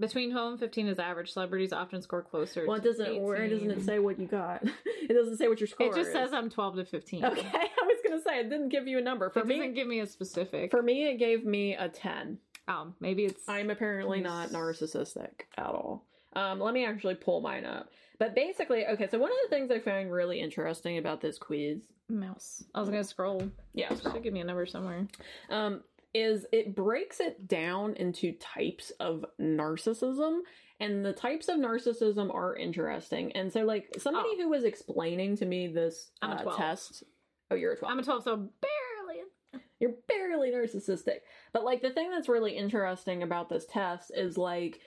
Between 0.00 0.32
home, 0.32 0.58
15 0.58 0.88
is 0.88 0.98
average. 0.98 1.32
Celebrities 1.32 1.72
often 1.72 2.02
score 2.02 2.20
closer. 2.22 2.66
Well, 2.66 2.76
it 2.78 2.82
doesn't. 2.82 3.22
Where 3.22 3.48
doesn't 3.48 3.70
it 3.70 3.82
say 3.84 3.98
what 4.00 4.18
you 4.18 4.26
got? 4.26 4.62
It 5.04 5.12
doesn't 5.12 5.36
say 5.36 5.48
what 5.48 5.60
your 5.60 5.66
score 5.66 5.88
is. 5.90 5.94
It 5.94 5.98
just 5.98 6.08
is. 6.08 6.14
says 6.14 6.32
I'm 6.32 6.48
12 6.48 6.76
to 6.76 6.84
15. 6.86 7.24
Okay, 7.26 7.46
I 7.46 7.84
was 7.84 7.98
gonna 8.02 8.22
say 8.22 8.40
it 8.40 8.48
didn't 8.48 8.70
give 8.70 8.88
you 8.88 8.96
a 8.96 9.02
number. 9.02 9.28
For 9.28 9.40
it 9.40 9.46
me, 9.46 9.56
doesn't 9.58 9.74
give 9.74 9.86
me 9.86 10.00
a 10.00 10.06
specific. 10.06 10.70
for 10.70 10.82
me, 10.82 11.10
it 11.10 11.18
gave 11.18 11.44
me 11.44 11.74
a 11.74 11.90
10. 11.90 12.38
um, 12.68 12.94
maybe 13.00 13.26
it's. 13.26 13.46
I'm 13.46 13.68
apparently 13.68 14.22
not 14.22 14.48
narcissistic 14.48 15.42
at 15.58 15.66
all. 15.66 16.06
Um, 16.36 16.60
let 16.60 16.74
me 16.74 16.84
actually 16.84 17.14
pull 17.16 17.40
mine 17.40 17.64
up. 17.64 17.90
But 18.18 18.34
basically, 18.34 18.86
okay, 18.86 19.08
so 19.10 19.18
one 19.18 19.30
of 19.30 19.36
the 19.44 19.54
things 19.56 19.70
I 19.70 19.78
found 19.80 20.12
really 20.12 20.40
interesting 20.40 20.98
about 20.98 21.20
this 21.20 21.38
quiz, 21.38 21.82
mouse. 22.08 22.62
I 22.74 22.80
was 22.80 22.88
gonna 22.88 23.04
scroll. 23.04 23.50
yeah, 23.72 23.88
should 23.94 24.22
give 24.22 24.32
me 24.32 24.40
a 24.40 24.44
number 24.44 24.66
somewhere. 24.66 25.06
um, 25.50 25.82
is 26.12 26.46
it 26.52 26.76
breaks 26.76 27.18
it 27.18 27.48
down 27.48 27.94
into 27.94 28.32
types 28.34 28.90
of 29.00 29.24
narcissism. 29.40 30.40
And 30.80 31.04
the 31.04 31.12
types 31.12 31.48
of 31.48 31.56
narcissism 31.56 32.34
are 32.34 32.56
interesting. 32.56 33.30
And 33.32 33.52
so, 33.52 33.64
like, 33.64 33.94
somebody 33.98 34.30
Oh. 34.32 34.42
who 34.42 34.48
was 34.48 34.64
explaining 34.64 35.36
to 35.36 35.46
me 35.46 35.68
this 35.68 36.10
I'm 36.20 36.32
a 36.32 36.34
uh, 36.34 36.42
12. 36.42 36.58
test. 36.58 37.04
Oh, 37.50 37.54
you're 37.54 37.72
a 37.72 37.76
12. 37.76 37.92
I'm 37.92 37.98
a 38.00 38.02
12, 38.02 38.22
so 38.24 38.36
barely. 38.36 39.62
You're 39.80 39.94
barely 40.08 40.50
narcissistic. 40.50 41.18
But 41.52 41.64
like 41.64 41.80
the 41.82 41.90
thing 41.90 42.10
that's 42.10 42.28
really 42.28 42.56
interesting 42.56 43.22
about 43.22 43.48
this 43.48 43.66
test 43.66 44.10
is 44.14 44.36
like 44.36 44.80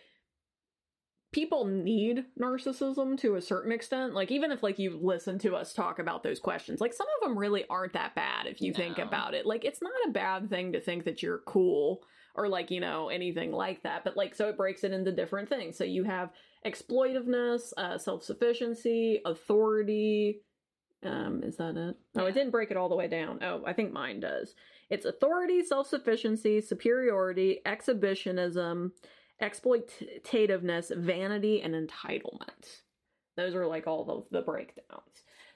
people 1.32 1.66
need 1.66 2.26
narcissism 2.40 3.18
to 3.20 3.36
a 3.36 3.42
certain 3.42 3.72
extent. 3.72 4.14
Like 4.14 4.32
even 4.32 4.52
if 4.52 4.64
like 4.64 4.80
you 4.80 4.98
listen 5.02 5.38
to 5.40 5.56
us 5.56 5.74
talk 5.74 6.00
about 6.00 6.24
those 6.24 6.40
questions, 6.40 6.80
like 6.82 6.94
some 6.94 7.08
of 7.22 7.28
them 7.28 7.38
really 7.38 7.66
aren't 7.70 7.94
that 7.94 8.16
bad 8.16 8.48
if 8.48 8.62
you 8.62 8.74
think 8.74 8.98
about 8.98 9.34
it. 9.34 9.46
Like 9.46 9.66
it's 9.66 9.82
not 9.82 9.92
a 10.08 10.12
bad 10.12 10.50
thing 10.50 10.72
to 10.74 10.80
think 10.80 11.04
that 11.06 11.22
you're 11.22 11.40
cool 11.46 12.02
or 12.36 12.48
like, 12.48 12.72
you 12.72 12.80
know, 12.80 13.10
anything 13.10 13.52
like 13.52 13.84
that. 13.84 14.04
But 14.04 14.16
like 14.16 14.36
so 14.36 14.48
it 14.50 14.58
breaks 14.58 14.84
it 14.84 14.94
into 14.94 15.12
different 15.12 15.50
things. 15.50 15.78
So 15.78 15.84
you 15.84 16.04
have 16.06 16.30
exploitiveness, 16.66 17.74
uh 17.78 17.98
self-sufficiency, 17.98 19.22
authority, 19.26 20.42
um, 21.04 21.44
is 21.44 21.58
that 21.58 21.78
it? 21.78 21.96
Oh, 22.16 22.24
Yeah. 22.24 22.30
it 22.30 22.34
didn't 22.34 22.52
break 22.52 22.72
it 22.72 22.78
all 22.78 22.90
the 22.90 22.96
way 22.96 23.08
down. 23.08 23.40
Oh, 23.44 23.64
I 23.66 23.74
think 23.74 23.92
mine 23.92 24.20
does. 24.20 24.56
It's 24.90 25.06
authority, 25.06 25.64
self 25.64 25.88
sufficiency, 25.88 26.62
superiority, 26.62 27.60
exhibitionism, 27.66 28.94
exploitativeness, 29.42 30.96
vanity, 30.96 31.62
and 31.62 31.74
entitlement. 31.74 32.82
Those 33.36 33.56
are 33.56 33.68
like 33.68 33.88
all 33.88 34.10
of 34.10 34.24
the 34.32 34.42
breakdowns. 34.42 35.02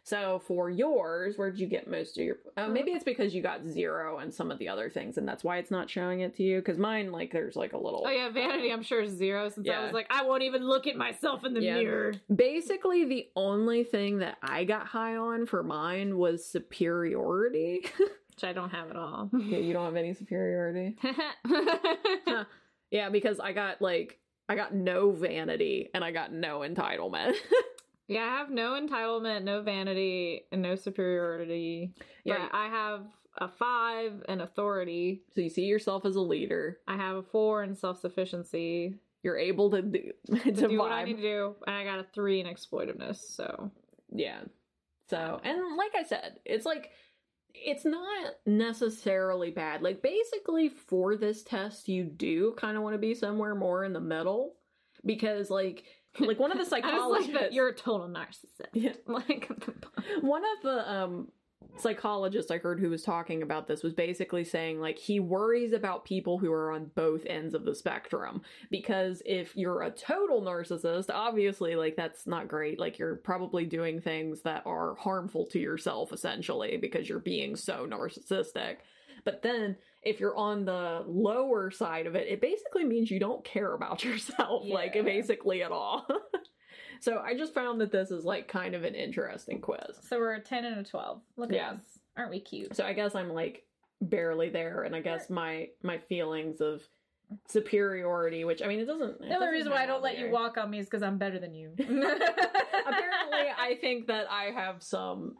So 0.03 0.41
for 0.47 0.67
yours, 0.71 1.35
where'd 1.37 1.59
you 1.59 1.67
get 1.67 1.87
most 1.89 2.17
of 2.17 2.23
your? 2.23 2.37
Oh, 2.57 2.67
maybe 2.67 2.89
it's 2.91 3.03
because 3.03 3.35
you 3.35 3.43
got 3.43 3.67
zero 3.67 4.17
and 4.17 4.33
some 4.33 4.49
of 4.49 4.57
the 4.57 4.67
other 4.67 4.89
things, 4.89 5.17
and 5.19 5.27
that's 5.27 5.43
why 5.43 5.57
it's 5.57 5.69
not 5.69 5.91
showing 5.91 6.21
it 6.21 6.35
to 6.37 6.43
you. 6.43 6.57
Because 6.57 6.79
mine, 6.79 7.11
like, 7.11 7.31
there's 7.31 7.55
like 7.55 7.73
a 7.73 7.77
little. 7.77 8.03
Oh 8.05 8.09
yeah, 8.09 8.29
vanity. 8.29 8.71
I'm 8.71 8.81
sure 8.81 9.01
is 9.01 9.11
zero 9.11 9.47
since 9.49 9.67
Yeah. 9.67 9.79
I 9.79 9.83
was 9.83 9.93
like, 9.93 10.07
I 10.09 10.23
won't 10.23 10.41
even 10.41 10.63
look 10.67 10.87
at 10.87 10.95
myself 10.95 11.45
in 11.45 11.53
the 11.53 11.61
Yeah. 11.61 11.75
mirror. 11.79 12.13
Basically, 12.35 13.05
the 13.05 13.27
only 13.35 13.83
thing 13.83 14.17
that 14.19 14.37
I 14.41 14.63
got 14.63 14.87
high 14.87 15.15
on 15.17 15.45
for 15.45 15.61
mine 15.61 16.17
was 16.17 16.43
superiority. 16.45 17.85
Which 17.99 18.43
I 18.43 18.53
don't 18.53 18.71
have 18.71 18.89
at 18.89 18.95
all. 18.95 19.29
yeah, 19.37 19.59
you 19.59 19.71
don't 19.71 19.85
have 19.85 19.95
any 19.95 20.15
superiority. 20.15 20.97
Yeah, 22.91 23.09
because 23.09 23.39
I 23.39 23.53
got 23.53 23.81
like 23.81 24.19
I 24.47 24.55
got 24.55 24.73
no 24.75 25.11
vanity 25.11 25.89
and 25.93 26.03
I 26.03 26.11
got 26.11 26.33
no 26.33 26.59
entitlement. 26.59 27.35
yeah, 28.07 28.23
I 28.23 28.37
have 28.37 28.49
no 28.49 28.73
entitlement, 28.73 29.43
no 29.43 29.61
vanity, 29.61 30.41
and 30.51 30.61
no 30.61 30.75
superiority. 30.75 31.93
Yeah. 32.25 32.49
I 32.51 32.67
have 32.67 33.05
a 33.37 33.47
five 33.47 34.23
in 34.27 34.41
authority. 34.41 35.23
so 35.33 35.39
you 35.39 35.49
see 35.49 35.63
yourself 35.63 36.05
as 36.05 36.17
a 36.17 36.21
leader. 36.21 36.79
I 36.85 36.97
have 36.97 37.15
a 37.15 37.23
four 37.23 37.63
in 37.63 37.75
self 37.75 38.01
sufficiency. 38.01 38.99
you're 39.23 39.37
able 39.37 39.71
to 39.71 39.81
do 39.81 40.11
to, 40.27 40.51
to 40.51 40.67
do 40.67 40.77
what 40.77 40.91
I 40.91 41.05
need 41.05 41.17
to 41.17 41.21
do, 41.21 41.55
and 41.65 41.75
I 41.75 41.85
got 41.85 41.99
a 41.99 42.05
three 42.13 42.41
in 42.41 42.47
exploitiveness. 42.47 43.17
So 43.17 43.71
Yeah. 44.11 44.41
So, 45.09 45.41
and 45.43 45.77
like 45.77 45.91
I 45.97 46.03
said, 46.03 46.39
it's 46.45 46.65
like 46.65 46.91
it's 47.53 47.85
not 47.85 48.33
necessarily 48.45 49.51
bad. 49.51 49.81
Like 49.81 50.01
basically 50.01 50.69
for 50.69 51.15
this 51.15 51.43
test 51.43 51.87
you 51.87 52.03
do 52.03 52.53
kind 52.57 52.77
of 52.77 52.83
want 52.83 52.93
to 52.93 52.99
be 52.99 53.13
somewhere 53.13 53.55
more 53.55 53.83
in 53.83 53.93
the 53.93 54.01
middle 54.01 54.55
because 55.05 55.49
like 55.49 55.83
like 56.19 56.39
one 56.39 56.51
of 56.51 56.57
the 56.57 56.63
just 56.63 56.71
like 56.71 56.83
psychologists 56.83 57.53
you're 57.53 57.69
a 57.69 57.75
total 57.75 58.07
narcissist. 58.07 58.67
Yeah. 58.73 58.93
Like 59.07 59.49
one 60.21 60.43
of 60.43 60.63
the 60.63 60.91
um 60.91 61.27
psychologists 61.77 62.51
I 62.51 62.57
heard 62.57 62.79
who 62.79 62.89
was 62.89 63.03
talking 63.03 63.41
about 63.41 63.67
this 63.67 63.83
was 63.83 63.93
basically 63.93 64.43
saying 64.43 64.79
like 64.79 64.97
he 64.97 65.19
worries 65.19 65.73
about 65.73 66.05
people 66.05 66.37
who 66.37 66.51
are 66.51 66.71
on 66.71 66.91
both 66.95 67.25
ends 67.25 67.53
of 67.53 67.65
the 67.65 67.75
spectrum 67.75 68.41
because 68.69 69.21
if 69.25 69.55
you're 69.55 69.81
a 69.81 69.91
total 69.91 70.41
narcissist, 70.41 71.09
obviously 71.09 71.75
like 71.75 71.95
that's 71.95 72.27
not 72.27 72.47
great. 72.47 72.79
Like 72.79 72.99
you're 72.99 73.15
probably 73.15 73.65
doing 73.65 74.01
things 74.01 74.41
that 74.41 74.63
are 74.65 74.95
harmful 74.95 75.45
to 75.47 75.59
yourself 75.59 76.13
essentially 76.13 76.77
because 76.77 77.09
you're 77.09 77.19
being 77.19 77.55
so 77.55 77.87
narcissistic. 77.87 78.77
But 79.23 79.41
then 79.41 79.77
if 80.03 80.19
you're 80.19 80.37
on 80.37 80.65
the 80.65 81.03
lower 81.07 81.71
side 81.71 82.07
of 82.07 82.15
it, 82.15 82.27
it 82.27 82.41
basically 82.41 82.83
means 82.83 83.11
you 83.11 83.19
don't 83.19 83.43
care 83.43 83.73
about 83.73 84.03
yourself 84.03 84.65
like 84.67 84.93
basically 84.93 85.63
at 85.63 85.71
all. 85.71 86.05
so 87.01 87.19
I 87.19 87.35
just 87.37 87.53
found 87.53 87.81
that 87.81 87.91
this 87.91 88.09
is 88.11 88.23
like 88.23 88.47
kind 88.47 88.73
of 88.75 88.83
an 88.85 88.95
interesting 88.95 89.59
quiz. 89.59 89.97
so 90.07 90.17
we're 90.17 90.33
a 90.35 90.39
ten 90.41 90.63
and 90.63 90.79
a 90.79 90.83
twelve. 90.83 91.19
Look 91.35 91.51
Yeah. 91.51 91.71
at 91.71 91.73
us, 91.75 91.99
aren't 92.15 92.31
we 92.31 92.39
cute? 92.39 92.75
So 92.75 92.85
I 92.85 92.93
guess 92.93 93.13
I'm 93.15 93.29
like 93.33 93.65
barely 94.01 94.49
there, 94.49 94.83
and 94.83 94.95
I 94.95 95.01
guess 95.01 95.29
my 95.29 95.67
my 95.83 95.97
feelings 95.97 96.61
of 96.61 96.81
superiority, 97.47 98.43
which 98.45 98.61
I 98.61 98.67
mean, 98.67 98.79
it 98.79 98.85
doesn't. 98.85 99.21
it 99.21 99.29
The 99.29 99.35
only 99.35 99.47
reason 99.49 99.71
why 99.71 99.83
I 99.83 99.85
don't 99.85 99.97
on 99.97 100.01
let 100.03 100.17
you 100.17 100.29
walk 100.31 100.57
on 100.57 100.69
me 100.69 100.79
is 100.79 100.85
because 100.85 101.03
I'm 101.03 101.17
better 101.17 101.39
than 101.39 101.53
you. 101.53 101.71
Apparently, 101.79 103.47
I 103.57 103.77
think 103.79 104.07
that 104.07 104.29
I 104.29 104.45
have 104.53 104.81
some. 104.83 105.37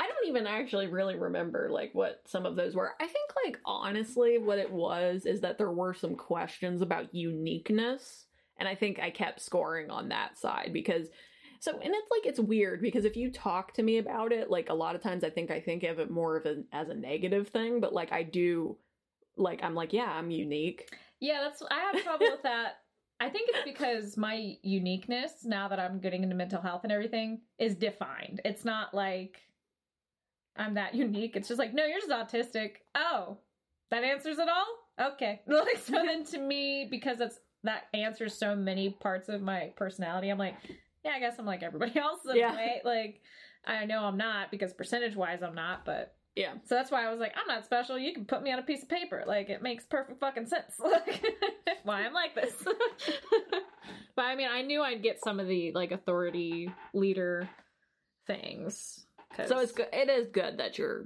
I 0.00 0.06
don't 0.06 0.28
even 0.28 0.46
actually 0.46 0.86
really 0.86 1.16
remember 1.16 1.68
like 1.70 1.90
what 1.92 2.22
some 2.26 2.46
of 2.46 2.54
those 2.54 2.74
were. 2.76 2.92
I 3.00 3.06
think 3.06 3.30
like 3.44 3.58
honestly, 3.64 4.38
what 4.38 4.58
it 4.58 4.70
was 4.70 5.26
is 5.26 5.40
that 5.40 5.58
there 5.58 5.70
were 5.72 5.92
some 5.94 6.14
questions 6.14 6.82
about 6.82 7.12
uniqueness, 7.14 8.26
and 8.58 8.68
I 8.68 8.74
think 8.74 8.98
I 8.98 9.10
kept 9.10 9.40
scoring 9.40 9.90
on 9.90 10.08
that 10.08 10.38
side 10.38 10.70
because. 10.72 11.08
So, 11.60 11.72
and 11.72 11.92
it's 11.92 12.08
like 12.08 12.24
it's 12.24 12.38
weird 12.38 12.80
because 12.80 13.04
if 13.04 13.16
you 13.16 13.32
talk 13.32 13.74
to 13.74 13.82
me 13.82 13.98
about 13.98 14.30
it, 14.30 14.48
like 14.48 14.68
a 14.68 14.74
lot 14.74 14.94
of 14.94 15.02
times 15.02 15.24
I 15.24 15.30
think 15.30 15.50
I 15.50 15.58
think 15.58 15.82
of 15.82 15.98
it 15.98 16.08
more 16.08 16.36
of 16.36 16.46
a 16.46 16.62
as 16.72 16.88
a 16.88 16.94
negative 16.94 17.48
thing, 17.48 17.80
but 17.80 17.92
like 17.92 18.12
I 18.12 18.22
do, 18.22 18.76
like 19.36 19.64
I'm 19.64 19.74
like, 19.74 19.92
yeah, 19.92 20.08
I'm 20.08 20.30
unique. 20.30 20.88
Yeah, 21.18 21.40
that's 21.42 21.60
I 21.68 21.80
have 21.80 22.04
trouble 22.04 22.28
with 22.30 22.44
that. 22.44 22.76
I 23.20 23.28
think 23.28 23.50
it's 23.52 23.64
because 23.64 24.16
my 24.16 24.54
uniqueness, 24.62 25.44
now 25.44 25.66
that 25.68 25.80
I'm 25.80 25.98
getting 25.98 26.22
into 26.22 26.36
mental 26.36 26.62
health 26.62 26.82
and 26.84 26.92
everything, 26.92 27.40
is 27.58 27.74
defined. 27.74 28.40
It's 28.44 28.64
not 28.64 28.94
like 28.94 29.40
I'm 30.56 30.74
that 30.74 30.94
unique. 30.94 31.34
It's 31.34 31.48
just 31.48 31.58
like, 31.58 31.74
no, 31.74 31.84
you're 31.84 32.00
just 32.00 32.10
autistic. 32.10 32.76
Oh, 32.94 33.38
that 33.90 34.04
answers 34.04 34.38
it 34.38 34.48
all? 34.48 35.12
Okay. 35.12 35.40
Like 35.48 35.78
so 35.78 35.92
then 35.92 36.24
to 36.26 36.38
me, 36.38 36.86
because 36.90 37.20
it's 37.20 37.38
that 37.64 37.84
answers 37.94 38.34
so 38.34 38.54
many 38.54 38.90
parts 38.90 39.28
of 39.28 39.42
my 39.42 39.72
personality, 39.76 40.28
I'm 40.30 40.38
like, 40.38 40.56
yeah, 41.04 41.12
I 41.12 41.20
guess 41.20 41.36
I'm 41.38 41.46
like 41.46 41.62
everybody 41.62 41.98
else 41.98 42.20
in 42.28 42.36
Yeah. 42.36 42.54
way. 42.54 42.80
Like 42.84 43.20
I 43.66 43.84
know 43.84 44.04
I'm 44.04 44.16
not 44.16 44.50
because 44.50 44.72
percentage 44.72 45.16
wise 45.16 45.42
I'm 45.42 45.54
not, 45.54 45.84
but 45.84 46.14
Yeah. 46.36 46.54
so 46.64 46.74
that's 46.76 46.90
why 46.90 47.04
I 47.06 47.10
was 47.10 47.20
like, 47.20 47.34
I'm 47.36 47.46
not 47.46 47.64
special. 47.64 47.98
You 47.98 48.14
can 48.14 48.24
put 48.24 48.42
me 48.42 48.52
on 48.52 48.58
a 48.58 48.62
piece 48.62 48.82
of 48.82 48.88
paper. 48.88 49.24
Like, 49.26 49.50
it 49.50 49.62
makes 49.62 49.84
perfect 49.84 50.20
fucking 50.20 50.46
sense. 50.46 50.76
Like, 50.82 51.24
why 51.84 52.02
I'm 52.04 52.12
like 52.12 52.34
this. 52.34 52.54
but 54.14 54.22
I 54.24 54.34
mean, 54.36 54.48
I 54.50 54.62
knew 54.62 54.82
I'd 54.82 55.02
get 55.02 55.22
some 55.22 55.40
of 55.40 55.46
the 55.48 55.72
like 55.72 55.90
authority 55.92 56.72
leader 56.94 57.48
things. 58.26 59.06
'cause 59.34 59.48
So 59.48 59.58
it's 59.58 59.72
good. 59.72 59.88
It 59.92 60.08
is 60.08 60.28
good 60.28 60.58
that 60.58 60.78
you're 60.78 61.04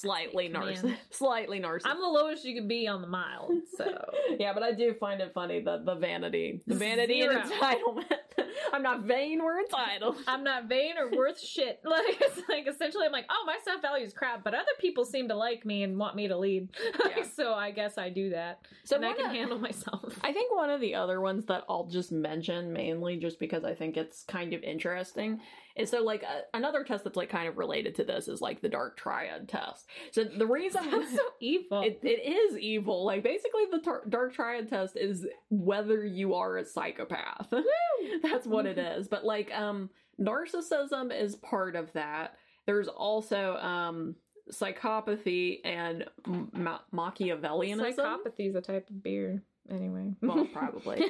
slightly 0.00 0.48
narciss, 0.48 0.94
slightly 1.10 1.60
narcissistic. 1.60 1.82
I'm 1.86 2.00
the 2.00 2.06
lowest 2.08 2.44
you 2.44 2.54
could 2.54 2.68
be 2.68 2.86
on 2.86 3.02
the 3.02 3.08
mild. 3.08 3.52
So 3.76 3.86
yeah, 4.38 4.52
but 4.52 4.62
I 4.62 4.72
do 4.72 4.94
find 4.94 5.20
it 5.20 5.32
funny 5.34 5.60
that 5.60 5.84
the 5.84 5.94
vanity, 5.94 6.60
the 6.66 6.74
vanity 6.74 7.22
Zero. 7.22 7.40
and 7.40 7.50
entitlement. 7.50 8.04
I'm 8.72 8.82
not 8.82 9.02
vain. 9.02 9.42
We're 9.42 9.60
entitled. 9.60 10.16
I'm 10.26 10.44
not 10.44 10.68
vain 10.68 10.94
or 10.98 11.10
worth 11.16 11.40
shit. 11.40 11.80
Like, 11.84 12.20
it's 12.20 12.42
like 12.48 12.66
essentially, 12.66 13.06
I'm 13.06 13.12
like, 13.12 13.26
oh, 13.30 13.44
my 13.46 13.56
self 13.64 13.82
value 13.82 14.04
is 14.04 14.12
crap, 14.12 14.42
but 14.42 14.54
other 14.54 14.64
people 14.80 15.04
seem 15.04 15.28
to 15.28 15.34
like 15.34 15.64
me 15.64 15.82
and 15.84 15.96
want 15.96 16.16
me 16.16 16.28
to 16.28 16.36
lead. 16.36 16.68
Yeah. 17.04 17.24
so 17.24 17.54
I 17.54 17.70
guess 17.70 17.98
I 17.98 18.10
do 18.10 18.30
that. 18.30 18.60
So 18.84 18.96
and 18.96 19.04
I 19.04 19.12
can 19.12 19.26
of- 19.26 19.32
handle 19.32 19.58
myself. 19.58 20.18
I 20.22 20.32
think 20.32 20.54
one 20.54 20.70
of 20.70 20.80
the 20.80 20.94
other 20.94 21.20
ones 21.20 21.46
that 21.46 21.64
I'll 21.68 21.86
just 21.86 22.10
mention 22.12 22.72
mainly 22.72 23.16
just 23.16 23.38
because 23.38 23.64
I 23.64 23.74
think 23.74 23.96
it's 23.96 24.24
kind 24.24 24.52
of 24.54 24.62
interesting 24.62 25.40
is 25.76 25.90
so 25.90 26.02
like 26.02 26.22
a, 26.22 26.42
another 26.56 26.84
test 26.84 27.04
that's 27.04 27.16
like 27.16 27.28
kind 27.30 27.48
of 27.48 27.56
related 27.58 27.94
to 27.96 28.04
this 28.04 28.28
is 28.28 28.40
like 28.40 28.60
the 28.60 28.68
dark 28.68 28.96
triad 28.96 29.48
test. 29.48 29.86
So 30.12 30.24
the 30.24 30.46
reason 30.46 30.88
That's 30.90 31.12
so 31.12 31.22
evil. 31.40 31.82
it, 31.82 32.00
it 32.02 32.26
is 32.26 32.58
evil. 32.58 33.04
Like 33.04 33.22
basically, 33.22 33.62
the 33.70 33.80
tar- 33.80 34.04
dark 34.08 34.34
triad 34.34 34.68
test 34.68 34.96
is 34.96 35.26
whether 35.50 36.04
you 36.04 36.34
are 36.34 36.56
a 36.58 36.64
psychopath. 36.64 37.52
That's 38.22 38.46
what 38.46 38.66
it 38.66 38.78
is. 38.78 39.08
But 39.08 39.24
like, 39.24 39.52
um, 39.52 39.90
narcissism 40.20 41.12
is 41.12 41.34
part 41.36 41.74
of 41.74 41.92
that. 41.94 42.36
There's 42.66 42.88
also 42.88 43.56
um 43.56 44.14
psychopathy 44.52 45.58
and 45.64 46.04
ma- 46.52 46.80
Machiavellianism. 46.92 47.96
Psychopathy 47.96 48.48
is 48.48 48.54
a 48.54 48.60
type 48.60 48.88
of 48.90 49.02
beer, 49.02 49.42
anyway. 49.70 50.14
Well, 50.22 50.46
probably. 50.52 51.06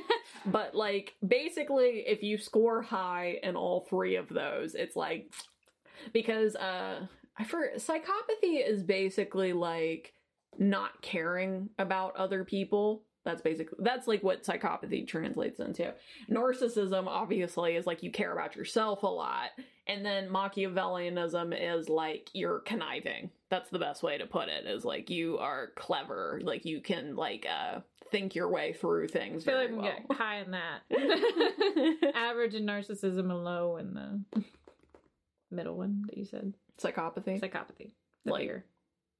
but 0.46 0.74
like, 0.74 1.14
basically, 1.26 2.05
if 2.07 2.22
you 2.22 2.38
score 2.38 2.82
high 2.82 3.38
in 3.42 3.57
all 3.57 3.86
three 3.88 4.16
of 4.16 4.28
those, 4.28 4.74
it's 4.74 4.96
like 4.96 5.32
because 6.12 6.57
uh, 6.57 7.07
I 7.36 7.44
for 7.44 7.70
psychopathy 7.76 8.66
is 8.66 8.82
basically 8.82 9.52
like 9.52 10.14
not 10.59 11.02
caring 11.02 11.70
about 11.78 12.16
other 12.16 12.44
people. 12.44 13.05
That's 13.24 13.40
basically 13.40 13.78
that's 13.80 14.07
like 14.07 14.22
what 14.22 14.44
psychopathy 14.44 15.07
translates 15.07 15.59
into. 15.59 15.94
Narcissism 16.30 17.07
obviously 17.07 17.74
is 17.74 17.86
like 17.86 18.02
you 18.02 18.12
care 18.12 18.32
about 18.32 18.55
yourself 18.55 19.02
a 19.02 19.07
lot, 19.07 19.50
and 19.86 20.05
then 20.05 20.28
Machiavellianism 20.28 21.57
is 21.59 21.88
like 21.88 22.28
you're 22.34 22.61
conniving. 22.61 23.30
That's 23.48 23.70
the 23.70 23.78
best 23.78 24.02
way 24.02 24.18
to 24.18 24.26
put 24.26 24.48
it. 24.48 24.66
Is 24.66 24.84
like 24.84 25.09
you 25.09 25.38
are 25.38 25.70
clever, 25.74 26.40
like 26.44 26.66
you 26.66 26.82
can 26.82 27.16
like 27.16 27.46
uh 27.50 27.80
think 28.15 28.35
your 28.37 28.49
way 28.49 28.73
through 28.73 29.09
things. 29.09 29.43
I 29.43 29.51
feel 29.51 29.61
like 29.61 29.71
we 29.71 29.77
well. 29.79 29.93
high 30.12 30.37
in 30.41 30.53
that. 30.53 30.83
Average 32.15 32.55
in 32.55 32.65
narcissism 32.65 33.19
and 33.31 33.45
low 33.45 33.77
in 33.79 33.95
the 33.95 34.43
middle 35.51 35.77
one 35.77 36.05
that 36.07 36.17
you 36.17 36.25
said. 36.25 36.55
Psychopathy, 36.81 37.41
Psychopathy. 37.41 37.91
The 38.25 38.33
Like- 38.33 38.62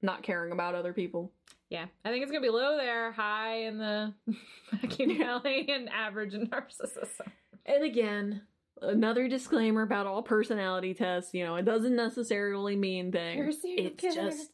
not 0.01 0.23
caring 0.23 0.53
about 0.53 0.75
other 0.75 0.93
people. 0.93 1.33
Yeah. 1.71 1.87
I 2.05 2.11
think 2.11 2.23
it's 2.23 2.31
gonna 2.31 2.43
be 2.43 2.51
low 2.51 2.77
there, 2.77 3.11
high 3.11 3.63
in 3.63 3.79
the 3.79 4.15
Machiavelli 4.73 5.69
and 5.71 5.89
average 5.89 6.35
in 6.35 6.47
narcissism. 6.47 7.27
And 7.67 7.83
again, 7.83 8.43
another 8.81 9.27
disclaimer 9.29 9.83
about 9.83 10.07
all 10.07 10.23
personality 10.23 10.95
tests. 10.95 11.35
You 11.35 11.45
know, 11.45 11.57
it 11.57 11.65
doesn't 11.65 11.97
necessarily 11.97 12.77
mean 12.77 13.11
things. 13.11 13.57
It's 13.65 14.01
killer. 14.01 14.31
just, 14.31 14.51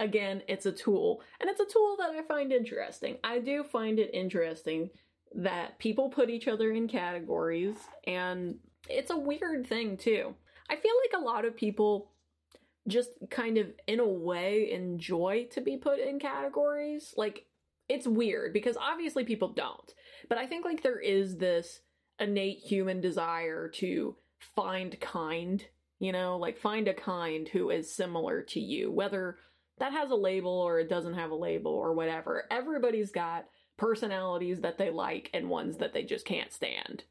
again, 0.00 0.42
it's 0.48 0.66
a 0.66 0.72
tool. 0.72 1.22
And 1.40 1.48
it's 1.48 1.60
a 1.60 1.72
tool 1.72 1.96
that 2.00 2.10
I 2.10 2.22
find 2.22 2.50
interesting. 2.52 3.18
I 3.22 3.38
do 3.38 3.62
find 3.62 4.00
it 4.00 4.12
interesting 4.12 4.90
that 5.32 5.78
people 5.78 6.08
put 6.08 6.28
each 6.28 6.48
other 6.48 6.72
in 6.72 6.88
categories, 6.88 7.76
and 8.04 8.56
it's 8.88 9.12
a 9.12 9.16
weird 9.16 9.64
thing, 9.68 9.96
too. 9.96 10.34
I 10.68 10.74
feel 10.74 10.94
like 11.04 11.22
a 11.22 11.24
lot 11.24 11.44
of 11.44 11.56
people 11.56 12.10
just 12.88 13.10
kind 13.30 13.56
of, 13.56 13.68
in 13.86 14.00
a 14.00 14.08
way, 14.08 14.72
enjoy 14.72 15.46
to 15.52 15.60
be 15.60 15.76
put 15.76 16.00
in 16.00 16.18
categories. 16.18 17.14
Like, 17.16 17.46
it's 17.88 18.08
weird 18.08 18.52
because 18.52 18.76
obviously 18.76 19.22
people 19.22 19.52
don't. 19.52 19.94
But 20.28 20.38
I 20.38 20.46
think, 20.48 20.64
like, 20.64 20.82
there 20.82 20.98
is 20.98 21.36
this 21.36 21.82
innate 22.18 22.58
human 22.58 23.00
desire 23.00 23.68
to 23.68 24.16
find 24.56 24.98
kind, 25.00 25.64
you 25.98 26.12
know, 26.12 26.36
like 26.38 26.58
find 26.58 26.88
a 26.88 26.94
kind 26.94 27.48
who 27.48 27.70
is 27.70 27.94
similar 27.94 28.42
to 28.42 28.60
you, 28.60 28.90
whether 28.90 29.38
that 29.80 29.92
has 29.92 30.10
a 30.10 30.14
label 30.14 30.52
or 30.52 30.78
it 30.78 30.88
doesn't 30.88 31.14
have 31.14 31.30
a 31.30 31.34
label 31.34 31.72
or 31.72 31.92
whatever. 31.92 32.44
Everybody's 32.50 33.10
got 33.10 33.46
personalities 33.76 34.60
that 34.60 34.78
they 34.78 34.90
like 34.90 35.30
and 35.34 35.48
ones 35.48 35.78
that 35.78 35.92
they 35.92 36.04
just 36.04 36.24
can't 36.24 36.52
stand. 36.52 37.04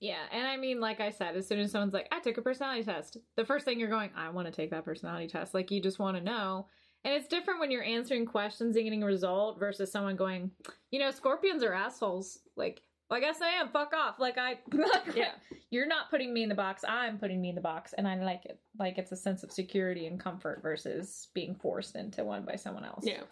Yeah, 0.00 0.24
and 0.32 0.48
I 0.48 0.56
mean, 0.56 0.80
like 0.80 1.00
I 1.00 1.10
said, 1.10 1.36
as 1.36 1.46
soon 1.46 1.60
as 1.60 1.70
someone's 1.70 1.92
like, 1.94 2.08
I 2.10 2.18
took 2.18 2.36
a 2.36 2.42
personality 2.42 2.82
test, 2.82 3.18
the 3.36 3.44
first 3.44 3.64
thing 3.64 3.78
you're 3.78 3.88
going, 3.88 4.10
I 4.16 4.30
want 4.30 4.48
to 4.48 4.52
take 4.52 4.70
that 4.70 4.84
personality 4.84 5.28
test. 5.28 5.54
Like, 5.54 5.70
you 5.70 5.80
just 5.80 6.00
want 6.00 6.16
to 6.16 6.24
know. 6.24 6.66
And 7.04 7.14
it's 7.14 7.28
different 7.28 7.60
when 7.60 7.70
you're 7.70 7.84
answering 7.84 8.26
questions 8.26 8.74
and 8.74 8.84
getting 8.84 9.04
a 9.04 9.06
result 9.06 9.60
versus 9.60 9.92
someone 9.92 10.16
going, 10.16 10.50
you 10.90 10.98
know, 10.98 11.12
scorpions 11.12 11.62
are 11.62 11.72
assholes. 11.72 12.40
Like, 12.56 12.82
well, 13.10 13.18
I 13.18 13.20
guess 13.20 13.40
I 13.42 13.48
am. 13.48 13.68
Fuck 13.68 13.92
off. 13.94 14.18
Like, 14.18 14.38
I, 14.38 14.58
Yeah. 15.14 15.32
you're 15.70 15.86
not 15.86 16.10
putting 16.10 16.32
me 16.32 16.42
in 16.42 16.48
the 16.48 16.54
box. 16.54 16.82
I'm 16.86 17.18
putting 17.18 17.40
me 17.40 17.50
in 17.50 17.54
the 17.54 17.60
box. 17.60 17.92
And 17.96 18.06
I 18.08 18.16
like 18.16 18.44
it. 18.46 18.58
Like, 18.78 18.98
it's 18.98 19.12
a 19.12 19.16
sense 19.16 19.42
of 19.42 19.52
security 19.52 20.06
and 20.06 20.18
comfort 20.18 20.60
versus 20.62 21.28
being 21.34 21.54
forced 21.54 21.96
into 21.96 22.24
one 22.24 22.44
by 22.44 22.56
someone 22.56 22.84
else. 22.84 23.04
Yeah. 23.06 23.22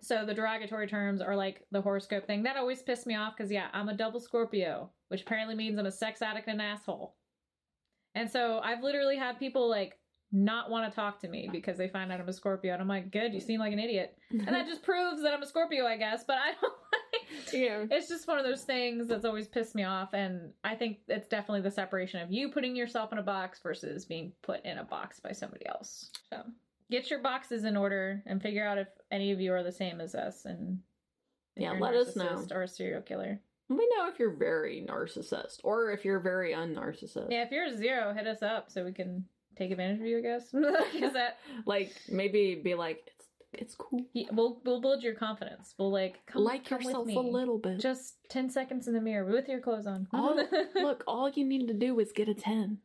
So 0.00 0.24
the 0.24 0.32
derogatory 0.34 0.86
terms 0.86 1.20
are 1.20 1.36
like 1.36 1.66
the 1.70 1.82
horoscope 1.82 2.26
thing. 2.26 2.42
That 2.44 2.56
always 2.56 2.82
pissed 2.82 3.06
me 3.06 3.14
off 3.14 3.34
because 3.36 3.52
yeah, 3.52 3.66
I'm 3.74 3.88
a 3.90 3.94
double 3.96 4.20
Scorpio, 4.20 4.90
which 5.08 5.22
apparently 5.22 5.54
means 5.54 5.78
I'm 5.78 5.86
a 5.86 5.92
sex 5.92 6.22
addict 6.22 6.48
and 6.48 6.60
an 6.60 6.66
asshole. 6.66 7.14
And 8.14 8.30
so 8.30 8.60
I've 8.64 8.82
literally 8.82 9.16
had 9.16 9.38
people 9.38 9.68
like 9.68 9.98
not 10.32 10.70
want 10.70 10.90
to 10.90 10.94
talk 10.96 11.20
to 11.20 11.28
me 11.28 11.48
because 11.52 11.76
they 11.76 11.88
find 11.88 12.10
out 12.10 12.20
I'm 12.20 12.28
a 12.28 12.32
Scorpio, 12.32 12.72
and 12.72 12.80
I'm 12.80 12.88
like, 12.88 13.10
good, 13.10 13.34
you 13.34 13.40
seem 13.40 13.60
like 13.60 13.72
an 13.74 13.78
idiot, 13.78 14.16
and 14.30 14.48
that 14.48 14.66
just 14.68 14.82
proves 14.82 15.22
that 15.22 15.34
I'm 15.34 15.42
a 15.42 15.46
Scorpio, 15.46 15.86
I 15.86 15.98
guess. 15.98 16.24
But 16.26 16.38
I 16.38 16.52
don't. 16.60 16.72
Yeah. 17.52 17.84
It's 17.90 18.08
just 18.08 18.26
one 18.28 18.38
of 18.38 18.44
those 18.44 18.62
things 18.64 19.08
that's 19.08 19.24
always 19.24 19.46
pissed 19.48 19.74
me 19.74 19.84
off, 19.84 20.12
and 20.14 20.52
I 20.64 20.74
think 20.74 20.98
it's 21.08 21.28
definitely 21.28 21.62
the 21.62 21.70
separation 21.70 22.20
of 22.20 22.30
you 22.32 22.50
putting 22.50 22.74
yourself 22.76 23.12
in 23.12 23.18
a 23.18 23.22
box 23.22 23.60
versus 23.62 24.04
being 24.04 24.32
put 24.42 24.64
in 24.64 24.78
a 24.78 24.84
box 24.84 25.20
by 25.20 25.32
somebody 25.32 25.66
else. 25.66 26.10
So 26.30 26.42
get 26.90 27.10
your 27.10 27.20
boxes 27.20 27.64
in 27.64 27.76
order 27.76 28.22
and 28.26 28.40
figure 28.42 28.66
out 28.66 28.78
if 28.78 28.88
any 29.10 29.32
of 29.32 29.40
you 29.40 29.52
are 29.52 29.62
the 29.62 29.72
same 29.72 30.00
as 30.00 30.14
us, 30.14 30.44
and 30.44 30.78
Yeah, 31.56 31.72
let 31.72 31.94
us 31.94 32.16
know. 32.16 32.44
or 32.50 32.62
a 32.62 32.68
serial 32.68 33.02
killer. 33.02 33.40
Let 33.68 33.78
me 33.78 33.88
know 33.96 34.08
if 34.08 34.18
you're 34.18 34.36
very 34.36 34.84
narcissist 34.86 35.60
or 35.64 35.92
if 35.92 36.04
you're 36.04 36.20
very 36.20 36.52
unnarcissist. 36.52 37.30
Yeah, 37.30 37.44
if 37.44 37.50
you're 37.50 37.66
a 37.66 37.76
zero, 37.76 38.12
hit 38.12 38.26
us 38.26 38.42
up 38.42 38.70
so 38.70 38.84
we 38.84 38.92
can 38.92 39.24
take 39.56 39.70
advantage 39.70 40.00
of 40.00 40.06
you. 40.06 40.18
I 40.18 40.20
guess 40.20 40.52
is 40.94 41.12
that 41.14 41.38
Like 41.66 41.92
maybe 42.08 42.54
be 42.62 42.74
like 42.74 43.10
it's 43.54 43.74
cool. 43.74 44.06
Yeah, 44.12 44.28
we'll 44.32 44.60
we'll 44.64 44.80
build 44.80 45.02
your 45.02 45.14
confidence. 45.14 45.74
We'll 45.78 45.92
like 45.92 46.20
come, 46.26 46.42
like 46.42 46.64
come 46.64 46.80
yourself 46.82 47.08
a 47.08 47.20
little 47.20 47.58
bit. 47.58 47.80
Just 47.80 48.14
ten 48.30 48.48
seconds 48.50 48.88
in 48.88 48.94
the 48.94 49.00
mirror 49.00 49.24
with 49.30 49.48
your 49.48 49.60
clothes 49.60 49.86
on. 49.86 50.08
all, 50.12 50.36
look, 50.74 51.04
all 51.06 51.28
you 51.30 51.44
need 51.44 51.66
to 51.68 51.74
do 51.74 51.98
is 52.00 52.12
get 52.12 52.28
a 52.28 52.34
ten. 52.34 52.78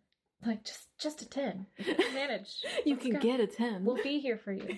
like 0.46 0.64
just 0.64 0.88
just 1.00 1.22
a 1.22 1.30
ten. 1.30 1.68
You 1.78 1.96
can 1.96 2.14
manage. 2.14 2.50
You 2.86 2.94
Let's 2.96 3.06
can 3.06 3.14
go. 3.14 3.20
get 3.20 3.40
a 3.40 3.48
ten. 3.48 3.86
We'll 3.86 4.02
be 4.04 4.20
here 4.20 4.38
for 4.38 4.52
you. 4.52 4.78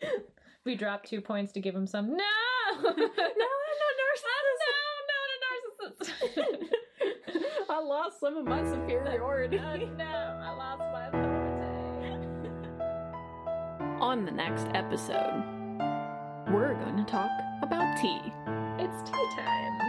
we 0.64 0.76
dropped 0.76 1.08
two 1.08 1.20
points 1.20 1.52
to 1.52 1.60
give 1.60 1.74
him 1.74 1.86
some. 1.86 2.08
No, 2.10 2.16
no, 2.16 2.90
no, 2.90 2.92
I'm 2.92 2.98
not 2.98 3.16
no, 4.68 4.82
not 5.10 5.28
a 5.32 5.92
narcissist. 5.92 6.68
I 7.68 7.80
lost 7.80 8.20
some 8.20 8.36
of 8.36 8.44
my 8.44 8.62
superiority. 8.64 9.58
oh 9.58 9.76
no, 9.96 10.04
I 10.04 10.54
lost 10.54 10.78
my. 10.78 11.21
On 14.02 14.24
the 14.24 14.32
next 14.32 14.66
episode, 14.74 15.44
we're 16.52 16.74
going 16.74 16.96
to 16.96 17.04
talk 17.04 17.30
about 17.62 17.96
tea. 18.02 18.32
It's 18.80 19.08
tea 19.08 19.26
time. 19.36 19.81